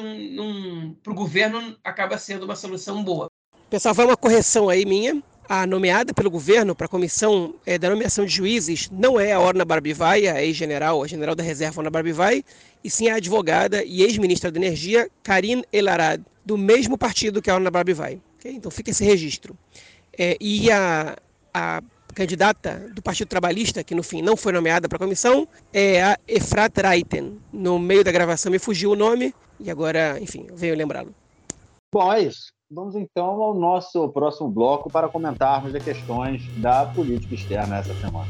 para 1.03 1.13
o 1.13 1.17
governo 1.17 1.77
acaba 1.83 2.19
sendo 2.19 2.45
uma 2.45 2.55
solução 2.55 3.03
boa. 3.03 3.29
Pessoal, 3.71 3.95
vai 3.95 4.07
uma 4.07 4.17
correção 4.17 4.69
aí 4.69 4.85
minha 4.85 5.23
a 5.49 5.67
nomeada 5.67 6.13
pelo 6.13 6.31
governo 6.31 6.75
para 6.75 6.87
a 6.87 6.89
comissão 6.89 7.55
é, 7.65 7.79
da 7.79 7.89
nomeação 7.91 8.25
de 8.25 8.33
juízes 8.35 8.91
não 8.91 9.19
é 9.19 9.33
a 9.33 9.41
Orna 9.41 9.65
Barbivai, 9.65 10.27
a 10.27 10.43
ex-general, 10.43 11.03
a 11.03 11.07
general 11.07 11.35
da 11.35 11.43
reserva 11.43 11.81
Orna 11.81 11.91
Barbivai, 11.91 12.45
e 12.83 12.91
sim 12.91 13.09
a 13.09 13.17
advogada 13.17 13.83
e 13.85 14.03
ex-ministra 14.03 14.51
da 14.51 14.59
Energia, 14.59 15.09
Karin 15.23 15.63
Elarad, 15.73 16.23
do 16.45 16.59
mesmo 16.59 16.99
partido 16.99 17.41
que 17.41 17.51
a 17.51 17.55
Orna 17.55 17.71
Barbivai. 17.71 18.21
Okay? 18.39 18.53
Então 18.53 18.71
fica 18.71 18.91
esse 18.91 19.05
registro. 19.05 19.57
É, 20.19 20.37
e 20.41 20.71
a, 20.71 21.17
a 21.53 21.83
candidata 22.17 22.91
do 22.95 23.03
Partido 23.03 23.29
Trabalhista, 23.29 23.85
que 23.85 23.95
no 23.95 24.03
fim 24.03 24.23
não 24.23 24.39
foi 24.39 24.51
nomeada 24.51 24.89
para 24.89 24.97
a 24.97 24.99
comissão, 24.99 25.47
é 25.71 26.03
a 26.03 26.19
Efrat 26.27 26.75
Reiten. 26.81 27.39
No 27.53 27.79
meio 27.79 28.03
da 28.03 28.11
gravação 28.11 28.51
me 28.51 28.59
fugiu 28.59 28.93
o 28.93 28.97
nome 28.97 29.35
e 29.61 29.71
agora, 29.71 30.19
enfim, 30.19 30.47
veio 30.55 30.75
lembrá-lo. 30.75 31.15
Bom, 31.93 32.11
é 32.11 32.23
isso. 32.23 32.47
Vamos 32.71 32.97
então 32.97 33.43
ao 33.43 33.55
nosso 33.55 34.09
próximo 34.09 34.49
bloco 34.49 34.91
para 34.91 35.09
comentarmos 35.09 35.75
as 35.75 35.85
questões 35.85 36.43
da 36.57 36.87
política 36.87 37.35
externa 37.35 37.77
essa 37.77 37.95
semana. 37.95 38.27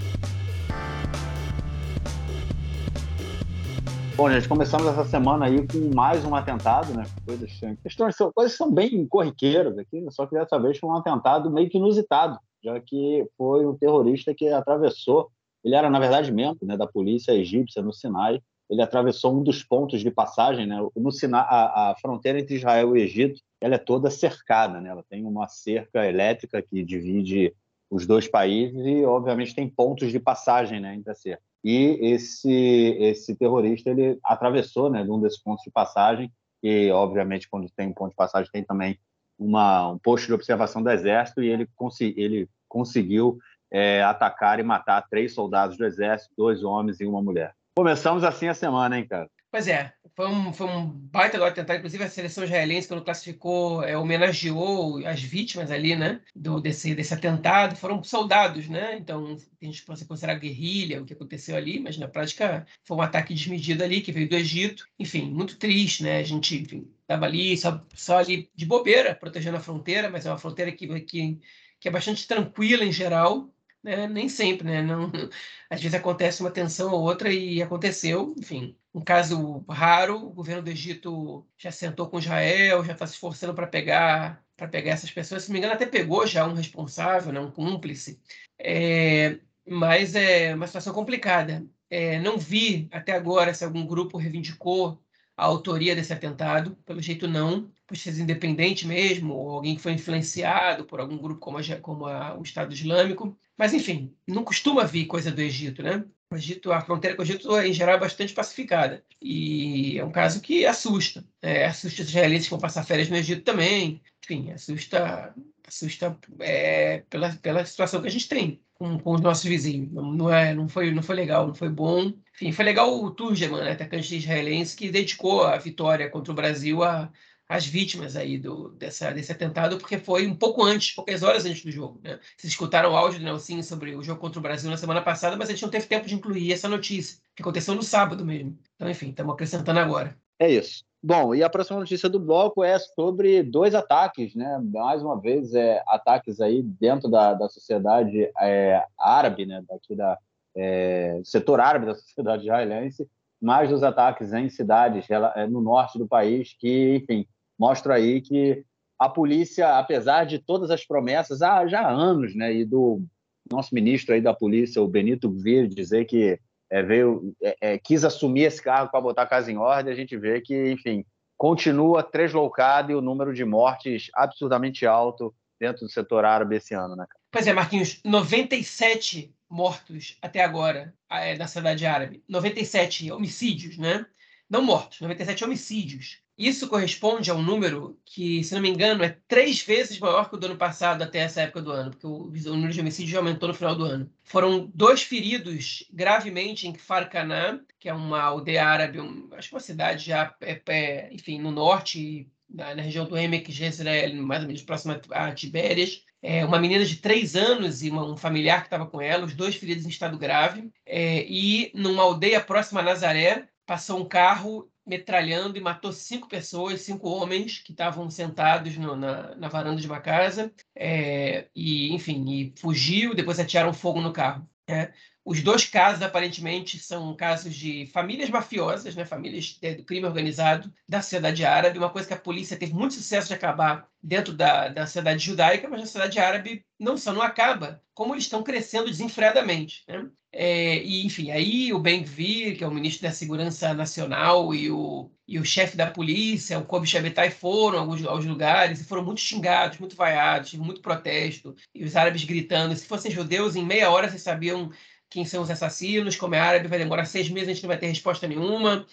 Bom, 4.16 4.30
gente, 4.30 4.48
começamos 4.48 4.86
essa 4.88 5.04
semana 5.04 5.46
aí 5.46 5.64
com 5.68 5.94
mais 5.94 6.24
um 6.24 6.34
atentado, 6.34 6.92
né? 6.92 7.04
Coisas, 7.24 7.52
questões, 7.82 8.16
coisas 8.34 8.56
são 8.56 8.72
bem 8.72 9.06
corriqueiras 9.06 9.78
aqui, 9.78 10.04
só 10.10 10.26
que 10.26 10.34
dessa 10.34 10.58
vez 10.58 10.76
foi 10.78 10.90
um 10.90 10.96
atentado 10.96 11.50
meio 11.50 11.68
que 11.70 11.78
inusitado, 11.78 12.38
já 12.66 12.80
que 12.80 13.24
foi 13.38 13.64
um 13.64 13.76
terrorista 13.76 14.34
que 14.34 14.48
atravessou, 14.48 15.30
ele 15.64 15.76
era, 15.76 15.88
na 15.88 16.00
verdade, 16.00 16.32
membro 16.32 16.66
né, 16.66 16.76
da 16.76 16.86
polícia 16.86 17.32
egípcia 17.32 17.80
no 17.80 17.92
Sinai, 17.92 18.40
ele 18.68 18.82
atravessou 18.82 19.38
um 19.38 19.42
dos 19.44 19.62
pontos 19.62 20.00
de 20.00 20.10
passagem, 20.10 20.66
né? 20.66 20.76
No 20.96 21.12
Sinai, 21.12 21.46
a, 21.48 21.90
a 21.90 21.96
fronteira 21.96 22.40
entre 22.40 22.56
Israel 22.56 22.96
e 22.96 23.02
Egito 23.02 23.40
ela 23.60 23.76
é 23.76 23.78
toda 23.78 24.10
cercada, 24.10 24.80
né? 24.80 24.90
Ela 24.90 25.04
tem 25.08 25.24
uma 25.24 25.46
cerca 25.46 26.04
elétrica 26.04 26.60
que 26.60 26.82
divide 26.82 27.54
os 27.88 28.04
dois 28.06 28.26
países 28.26 28.84
e, 28.84 29.04
obviamente, 29.04 29.54
tem 29.54 29.68
pontos 29.68 30.10
de 30.10 30.18
passagem, 30.18 30.80
né, 30.80 30.96
entre 30.96 31.12
a 31.12 31.14
cerca. 31.14 31.42
E 31.62 31.98
esse 32.00 32.96
esse 32.98 33.36
terrorista 33.36 33.90
ele 33.90 34.18
atravessou, 34.24 34.90
né, 34.90 35.02
um 35.04 35.20
desses 35.20 35.40
pontos 35.40 35.62
de 35.62 35.70
passagem 35.70 36.30
e, 36.60 36.90
obviamente, 36.90 37.48
quando 37.48 37.70
tem 37.70 37.88
um 37.88 37.94
ponto 37.94 38.10
de 38.10 38.16
passagem 38.16 38.50
tem 38.50 38.64
também 38.64 38.98
uma 39.38 39.92
um 39.92 39.98
posto 39.98 40.26
de 40.26 40.34
observação 40.34 40.82
do 40.82 40.90
exército 40.90 41.42
e 41.42 41.48
ele, 41.48 41.68
ele 42.16 42.48
conseguiu 42.68 43.38
é, 43.70 44.02
atacar 44.02 44.58
e 44.60 44.62
matar 44.62 45.06
três 45.08 45.34
soldados 45.34 45.76
do 45.76 45.84
exército, 45.84 46.34
dois 46.36 46.62
homens 46.62 47.00
e 47.00 47.06
uma 47.06 47.22
mulher. 47.22 47.54
Começamos 47.76 48.24
assim 48.24 48.48
a 48.48 48.54
semana, 48.54 48.98
hein, 48.98 49.06
cara? 49.06 49.28
Pois 49.50 49.68
é, 49.68 49.92
foi 50.14 50.28
um, 50.28 50.52
foi 50.52 50.66
um 50.66 50.86
baita 50.86 51.38
do 51.38 51.44
atentado. 51.44 51.78
Inclusive, 51.78 52.04
a 52.04 52.10
seleção 52.10 52.44
israelense, 52.44 52.88
quando 52.88 53.04
classificou, 53.04 53.82
é, 53.82 53.96
homenageou 53.96 55.06
as 55.06 55.22
vítimas 55.22 55.70
ali, 55.70 55.94
né, 55.94 56.20
do, 56.34 56.60
desse, 56.60 56.94
desse 56.94 57.14
atentado. 57.14 57.76
Foram 57.76 58.02
soldados, 58.02 58.68
né? 58.68 58.96
Então, 58.98 59.36
a 59.62 59.64
gente 59.64 59.82
pode 59.84 60.04
considerar 60.04 60.38
guerrilha 60.38 61.00
o 61.00 61.06
que 61.06 61.12
aconteceu 61.12 61.56
ali, 61.56 61.80
mas 61.80 61.96
na 61.96 62.08
prática 62.08 62.66
foi 62.84 62.96
um 62.96 63.02
ataque 63.02 63.32
desmedido 63.32 63.84
ali 63.84 64.00
que 64.00 64.12
veio 64.12 64.28
do 64.28 64.36
Egito. 64.36 64.86
Enfim, 64.98 65.30
muito 65.30 65.56
triste, 65.56 66.02
né? 66.02 66.18
A 66.18 66.22
gente, 66.22 66.66
estava 67.00 67.24
ali 67.24 67.56
só, 67.56 67.82
só 67.94 68.18
ali 68.18 68.50
de 68.54 68.66
bobeira, 68.66 69.14
protegendo 69.14 69.56
a 69.56 69.60
fronteira, 69.60 70.10
mas 70.10 70.26
é 70.26 70.30
uma 70.30 70.38
fronteira 70.38 70.72
que, 70.72 71.00
que, 71.00 71.38
que 71.80 71.88
é 71.88 71.90
bastante 71.90 72.26
tranquila 72.26 72.84
em 72.84 72.92
geral 72.92 73.50
né? 73.86 74.08
Nem 74.08 74.28
sempre, 74.28 74.66
né? 74.66 74.82
Não, 74.82 75.10
às 75.70 75.80
vezes 75.80 75.94
acontece 75.94 76.40
uma 76.42 76.50
tensão 76.50 76.92
ou 76.92 77.02
outra 77.02 77.32
e 77.32 77.62
aconteceu, 77.62 78.34
enfim. 78.38 78.76
Um 78.92 79.00
caso 79.02 79.64
raro, 79.68 80.16
o 80.26 80.32
governo 80.32 80.62
do 80.62 80.70
Egito 80.70 81.46
já 81.56 81.70
sentou 81.70 82.08
com 82.10 82.18
Israel, 82.18 82.84
já 82.84 82.92
está 82.92 83.06
se 83.06 83.14
esforçando 83.14 83.54
para 83.54 83.66
pegar 83.66 84.44
para 84.56 84.68
pegar 84.68 84.92
essas 84.92 85.10
pessoas. 85.10 85.42
Se 85.44 85.48
não 85.50 85.52
me 85.54 85.58
engano, 85.58 85.74
até 85.74 85.86
pegou 85.86 86.26
já 86.26 86.46
um 86.46 86.54
responsável, 86.54 87.32
né? 87.32 87.38
um 87.40 87.50
cúmplice. 87.50 88.20
É, 88.58 89.38
mas 89.68 90.14
é 90.14 90.54
uma 90.54 90.66
situação 90.66 90.94
complicada. 90.94 91.64
É, 91.90 92.18
não 92.20 92.38
vi 92.38 92.88
até 92.90 93.12
agora 93.12 93.52
se 93.54 93.64
algum 93.64 93.86
grupo 93.86 94.18
reivindicou 94.18 95.00
a 95.36 95.44
autoria 95.44 95.94
desse 95.94 96.12
atentado, 96.12 96.76
pelo 96.86 97.02
jeito 97.02 97.28
não, 97.28 97.70
por 97.86 97.96
ser 97.96 98.18
independente 98.18 98.86
mesmo, 98.86 99.34
ou 99.34 99.50
alguém 99.50 99.76
que 99.76 99.82
foi 99.82 99.92
influenciado 99.92 100.84
por 100.86 101.00
algum 101.00 101.18
grupo 101.18 101.40
como, 101.40 101.58
a, 101.58 101.62
como 101.80 102.06
a, 102.06 102.38
o 102.38 102.42
Estado 102.42 102.72
Islâmico. 102.72 103.36
Mas, 103.56 103.72
enfim, 103.74 104.14
não 104.26 104.44
costuma 104.44 104.84
vir 104.84 105.06
coisa 105.06 105.30
do 105.30 105.40
Egito, 105.40 105.82
né? 105.82 106.04
Egito, 106.34 106.72
a 106.72 106.80
fronteira 106.80 107.16
com 107.16 107.22
o 107.22 107.24
Egito, 107.24 107.56
em 107.60 107.72
geral, 107.72 107.96
é 107.96 108.00
bastante 108.00 108.32
pacificada. 108.32 109.04
E 109.22 109.98
é 109.98 110.04
um 110.04 110.10
caso 110.10 110.40
que 110.40 110.66
assusta. 110.66 111.24
É, 111.40 111.66
assusta 111.66 112.02
os 112.02 112.08
israelenses 112.08 112.46
que 112.46 112.50
vão 112.50 112.60
passar 112.60 112.84
férias 112.84 113.08
no 113.08 113.16
Egito 113.16 113.42
também. 113.42 114.02
Enfim, 114.24 114.50
assusta, 114.50 115.34
assusta 115.66 116.18
é, 116.40 117.04
pela, 117.08 117.32
pela 117.36 117.64
situação 117.64 118.00
que 118.02 118.08
a 118.08 118.10
gente 118.10 118.28
tem 118.28 118.60
com, 118.74 118.98
com 118.98 119.14
os 119.14 119.20
nossos 119.20 119.44
vizinhos. 119.44 119.92
Não, 119.92 120.12
não, 120.12 120.32
é, 120.32 120.54
não, 120.54 120.68
foi, 120.68 120.90
não 120.92 121.02
foi 121.02 121.16
legal, 121.16 121.46
não 121.46 121.54
foi 121.54 121.68
bom. 121.68 122.12
Enfim, 122.34 122.52
foi 122.52 122.64
legal 122.64 123.02
o 123.02 123.10
Turgeman, 123.10 123.64
né, 123.64 123.72
atacante 123.72 124.16
israelense, 124.16 124.76
que 124.76 124.90
dedicou 124.90 125.44
a 125.44 125.56
vitória 125.56 126.10
contra 126.10 126.32
o 126.32 126.36
Brasil 126.36 126.82
a, 126.82 127.10
às 127.48 127.66
vítimas 127.66 128.16
aí 128.16 128.38
do, 128.38 128.70
dessa, 128.70 129.10
desse 129.12 129.30
atentado, 129.30 129.78
porque 129.78 129.98
foi 129.98 130.26
um 130.26 130.34
pouco 130.34 130.64
antes, 130.64 130.94
poucas 130.94 131.22
horas 131.22 131.44
antes 131.44 131.64
do 131.64 131.70
jogo. 131.70 132.00
Né? 132.02 132.18
Vocês 132.36 132.52
escutaram 132.52 132.92
o 132.92 132.96
áudio 132.96 133.20
do 133.20 133.24
Nelson 133.24 133.62
sobre 133.62 133.94
o 133.94 134.02
jogo 134.02 134.20
contra 134.20 134.38
o 134.38 134.42
Brasil 134.42 134.70
na 134.70 134.76
semana 134.76 135.00
passada, 135.00 135.36
mas 135.36 135.48
a 135.48 135.52
gente 135.52 135.62
não 135.62 135.70
teve 135.70 135.86
tempo 135.86 136.06
de 136.06 136.14
incluir 136.14 136.52
essa 136.52 136.68
notícia, 136.68 137.18
que 137.34 137.42
aconteceu 137.42 137.74
no 137.74 137.82
sábado 137.82 138.24
mesmo. 138.24 138.58
Então, 138.74 138.90
enfim, 138.90 139.10
estamos 139.10 139.32
acrescentando 139.32 139.78
agora. 139.78 140.16
É 140.38 140.50
isso. 140.50 140.84
Bom, 141.02 141.34
e 141.34 141.42
a 141.42 141.48
próxima 141.48 141.78
notícia 141.78 142.08
do 142.08 142.18
bloco 142.18 142.64
é 142.64 142.78
sobre 142.78 143.42
dois 143.42 143.76
ataques, 143.76 144.34
né? 144.34 144.60
Mais 144.72 145.02
uma 145.02 145.20
vez, 145.20 145.54
é, 145.54 145.80
ataques 145.86 146.40
aí 146.40 146.62
dentro 146.62 147.08
da, 147.08 147.32
da 147.32 147.48
sociedade 147.48 148.28
é, 148.40 148.84
árabe, 148.98 149.46
né? 149.46 149.62
Daqui 149.68 149.94
da, 149.94 150.18
é, 150.56 151.20
setor 151.22 151.60
árabe 151.60 151.86
da 151.86 151.94
sociedade 151.94 152.42
israelense, 152.42 153.08
mais 153.40 153.70
dos 153.70 153.82
ataques 153.82 154.32
em 154.32 154.48
cidades 154.48 155.06
é, 155.10 155.46
no 155.46 155.60
norte 155.60 155.98
do 155.98 156.08
país, 156.08 156.56
que, 156.58 156.96
enfim, 156.96 157.26
mostra 157.58 157.94
aí 157.94 158.20
que 158.20 158.64
a 158.98 159.08
polícia, 159.08 159.78
apesar 159.78 160.24
de 160.24 160.38
todas 160.38 160.70
as 160.70 160.84
promessas 160.84 161.42
há 161.42 161.66
já 161.66 161.82
há 161.82 161.90
anos, 161.90 162.34
né, 162.34 162.52
e 162.52 162.64
do 162.64 163.02
nosso 163.50 163.74
ministro 163.74 164.14
aí 164.14 164.20
da 164.20 164.34
polícia, 164.34 164.82
o 164.82 164.88
Benito 164.88 165.30
Vir, 165.30 165.68
dizer 165.68 166.06
que 166.06 166.38
é, 166.70 166.82
veio, 166.82 167.34
é, 167.42 167.56
é, 167.60 167.78
quis 167.78 168.04
assumir 168.04 168.42
esse 168.42 168.62
cargo 168.62 168.90
para 168.90 169.00
botar 169.00 169.22
a 169.22 169.26
casa 169.26 169.52
em 169.52 169.56
ordem, 169.56 169.92
a 169.92 169.96
gente 169.96 170.16
vê 170.16 170.40
que, 170.40 170.72
enfim, 170.72 171.04
continua 171.36 172.02
tresloucado 172.02 172.90
e 172.90 172.94
o 172.94 173.00
número 173.00 173.32
de 173.32 173.44
mortes 173.44 174.08
absurdamente 174.14 174.86
alto 174.86 175.34
dentro 175.60 175.86
do 175.86 175.90
setor 175.90 176.24
árabe 176.24 176.56
esse 176.56 176.74
ano, 176.74 176.96
né? 176.96 177.06
Pois 177.30 177.46
é, 177.46 177.52
Marquinhos, 177.52 178.00
97 178.04 179.34
mortos 179.48 180.18
até 180.20 180.42
agora 180.42 180.94
é, 181.10 181.36
na 181.36 181.46
cidade 181.46 181.86
árabe. 181.86 182.22
97 182.28 183.12
homicídios, 183.12 183.78
né? 183.78 184.06
Não 184.48 184.62
mortos, 184.62 185.00
97 185.00 185.44
homicídios. 185.44 186.20
Isso 186.36 186.68
corresponde 186.68 187.30
a 187.30 187.34
um 187.34 187.42
número 187.42 187.98
que, 188.04 188.44
se 188.44 188.54
não 188.54 188.60
me 188.60 188.68
engano, 188.68 189.02
é 189.02 189.16
três 189.26 189.62
vezes 189.62 189.98
maior 189.98 190.28
que 190.28 190.36
o 190.36 190.38
do 190.38 190.46
ano 190.46 190.56
passado 190.56 191.02
até 191.02 191.20
essa 191.20 191.42
época 191.42 191.62
do 191.62 191.70
ano, 191.70 191.90
porque 191.90 192.06
o, 192.06 192.30
número 192.54 192.72
de 192.72 192.80
homicídios 192.80 193.16
aumentou 193.16 193.48
no 193.48 193.54
final 193.54 193.74
do 193.74 193.84
ano. 193.84 194.10
Foram 194.22 194.70
dois 194.74 195.02
feridos 195.02 195.84
gravemente 195.92 196.68
em 196.68 196.74
Farcaná, 196.74 197.60
que 197.78 197.88
é 197.88 197.94
uma 197.94 198.20
aldeia 198.20 198.66
árabe, 198.66 199.00
um, 199.00 199.28
acho 199.32 199.48
que 199.48 199.54
uma 199.54 199.60
cidade 199.60 200.04
já, 200.04 200.34
é, 200.40 200.60
é, 200.68 201.08
enfim, 201.12 201.38
no 201.38 201.50
norte, 201.50 202.28
na, 202.48 202.74
na 202.74 202.82
região 202.82 203.06
do 203.06 203.16
Emek 203.16 203.50
Jezreel, 203.50 204.14
mais 204.22 204.42
ou 204.42 204.46
menos 204.46 204.62
próxima 204.62 205.00
a 205.10 205.32
Tibérias 205.32 206.04
é, 206.22 206.44
uma 206.44 206.58
menina 206.58 206.84
de 206.84 206.96
três 206.96 207.36
anos 207.36 207.84
e 207.84 207.90
uma, 207.90 208.04
um 208.04 208.16
familiar 208.16 208.60
que 208.60 208.66
estava 208.66 208.86
com 208.86 209.00
ela, 209.00 209.24
os 209.24 209.34
dois 209.34 209.54
feridos 209.54 209.86
em 209.86 209.88
estado 209.88 210.18
grave. 210.18 210.70
É, 210.84 211.24
e 211.28 211.70
numa 211.72 212.02
aldeia 212.02 212.40
próxima 212.40 212.80
a 212.80 212.82
Nazaré, 212.82 213.46
passou 213.64 214.00
um 214.00 214.04
carro 214.04 214.68
metralhando 214.86 215.58
e 215.58 215.60
matou 215.60 215.92
cinco 215.92 216.28
pessoas, 216.28 216.82
cinco 216.82 217.08
homens 217.08 217.58
que 217.58 217.72
estavam 217.72 218.08
sentados 218.08 218.76
no, 218.76 218.94
na, 218.96 219.34
na, 219.34 219.48
varanda 219.48 219.80
de 219.80 219.86
uma 219.86 220.00
casa. 220.00 220.52
É, 220.74 221.48
e, 221.54 221.92
enfim, 221.92 222.24
e 222.30 222.54
fugiu, 222.58 223.14
depois 223.14 223.40
atiraram 223.40 223.72
fogo 223.74 224.00
no 224.00 224.12
carro. 224.12 224.48
É. 224.68 224.92
Os 225.26 225.42
dois 225.42 225.64
casos, 225.64 226.02
aparentemente, 226.02 226.78
são 226.78 227.12
casos 227.16 227.52
de 227.52 227.86
famílias 227.86 228.30
mafiosas, 228.30 228.94
né? 228.94 229.04
famílias 229.04 229.58
do 229.76 229.82
crime 229.82 230.06
organizado 230.06 230.72
da 230.88 231.02
sociedade 231.02 231.44
árabe, 231.44 231.78
uma 231.78 231.90
coisa 231.90 232.06
que 232.06 232.14
a 232.14 232.18
polícia 232.18 232.56
teve 232.56 232.72
muito 232.72 232.94
sucesso 232.94 233.26
de 233.26 233.34
acabar 233.34 233.88
dentro 234.00 234.32
da, 234.32 234.68
da 234.68 234.86
sociedade 234.86 235.24
judaica, 235.24 235.68
mas 235.68 235.80
na 235.80 235.86
sociedade 235.86 236.20
árabe 236.20 236.64
não 236.78 236.96
só 236.96 237.12
não 237.12 237.22
acaba, 237.22 237.82
como 237.92 238.14
eles 238.14 238.22
estão 238.22 238.44
crescendo 238.44 238.88
desenfreadamente. 238.88 239.82
Né? 239.88 240.08
É, 240.32 240.80
e, 240.84 241.04
enfim, 241.04 241.32
aí 241.32 241.72
o 241.72 241.80
Ben-Gvir, 241.80 242.56
que 242.56 242.62
é 242.62 242.68
o 242.68 242.70
ministro 242.70 243.02
da 243.02 243.10
Segurança 243.10 243.74
Nacional, 243.74 244.54
e 244.54 244.70
o, 244.70 245.10
e 245.26 245.40
o 245.40 245.44
chefe 245.44 245.76
da 245.76 245.90
polícia, 245.90 246.58
o 246.58 246.64
Kobe 246.64 246.86
Shabetai, 246.86 247.30
foram 247.30 247.80
aos, 247.80 248.04
aos 248.04 248.24
lugares 248.24 248.80
e 248.80 248.84
foram 248.84 249.02
muito 249.02 249.20
xingados, 249.20 249.78
muito 249.78 249.96
vaiados, 249.96 250.54
muito 250.54 250.82
protesto, 250.82 251.56
e 251.74 251.82
os 251.82 251.96
árabes 251.96 252.22
gritando. 252.22 252.76
Se 252.76 252.86
fossem 252.86 253.10
judeus, 253.10 253.56
em 253.56 253.64
meia 253.64 253.90
hora 253.90 254.08
vocês 254.08 254.22
sabiam 254.22 254.70
quem 255.08 255.24
são 255.24 255.42
os 255.42 255.50
assassinos, 255.50 256.16
como 256.16 256.34
é 256.34 256.40
árabe, 256.40 256.68
vai 256.68 256.78
demorar 256.78 257.04
seis 257.04 257.28
meses, 257.28 257.48
a 257.48 257.52
gente 257.52 257.62
não 257.62 257.68
vai 257.68 257.78
ter 257.78 257.86
resposta 257.86 258.26
nenhuma, 258.26 258.86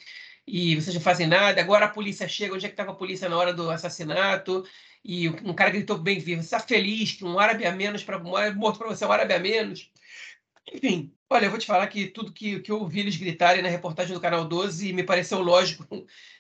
e 0.46 0.76
vocês 0.76 0.94
não 0.94 1.02
fazem 1.02 1.28
nada. 1.28 1.62
Agora 1.62 1.86
a 1.86 1.90
polícia 1.90 2.28
chega, 2.28 2.54
onde 2.54 2.66
é 2.66 2.70
que 2.70 2.74
estava 2.74 2.92
a 2.92 2.96
polícia 2.96 3.30
na 3.30 3.38
hora 3.38 3.54
do 3.54 3.70
assassinato? 3.70 4.64
E 5.04 5.30
um 5.30 5.54
cara 5.54 5.70
gritou 5.70 5.98
bem 5.98 6.20
vivo, 6.20 6.42
você 6.42 6.48
está 6.48 6.60
feliz 6.60 7.14
que 7.14 7.26
um 7.26 7.38
árabe 7.40 7.66
a 7.66 7.72
menos, 7.72 8.04
para 8.04 8.20
morto 8.20 8.78
para 8.78 8.88
você, 8.88 9.06
um 9.06 9.12
árabe 9.12 9.34
a 9.34 9.40
menos? 9.40 9.92
Enfim, 10.72 11.14
olha, 11.34 11.46
eu 11.46 11.50
vou 11.50 11.60
te 11.60 11.66
falar 11.66 11.88
que 11.88 12.08
tudo 12.08 12.32
que, 12.32 12.60
que 12.60 12.72
eu 12.72 12.80
ouvi 12.80 13.00
eles 13.00 13.18
gritarem 13.18 13.62
na 13.62 13.70
reportagem 13.70 14.14
do 14.14 14.22
Canal 14.22 14.46
12 14.46 14.94
me 14.94 15.04
pareceu 15.04 15.42
lógico, 15.42 15.86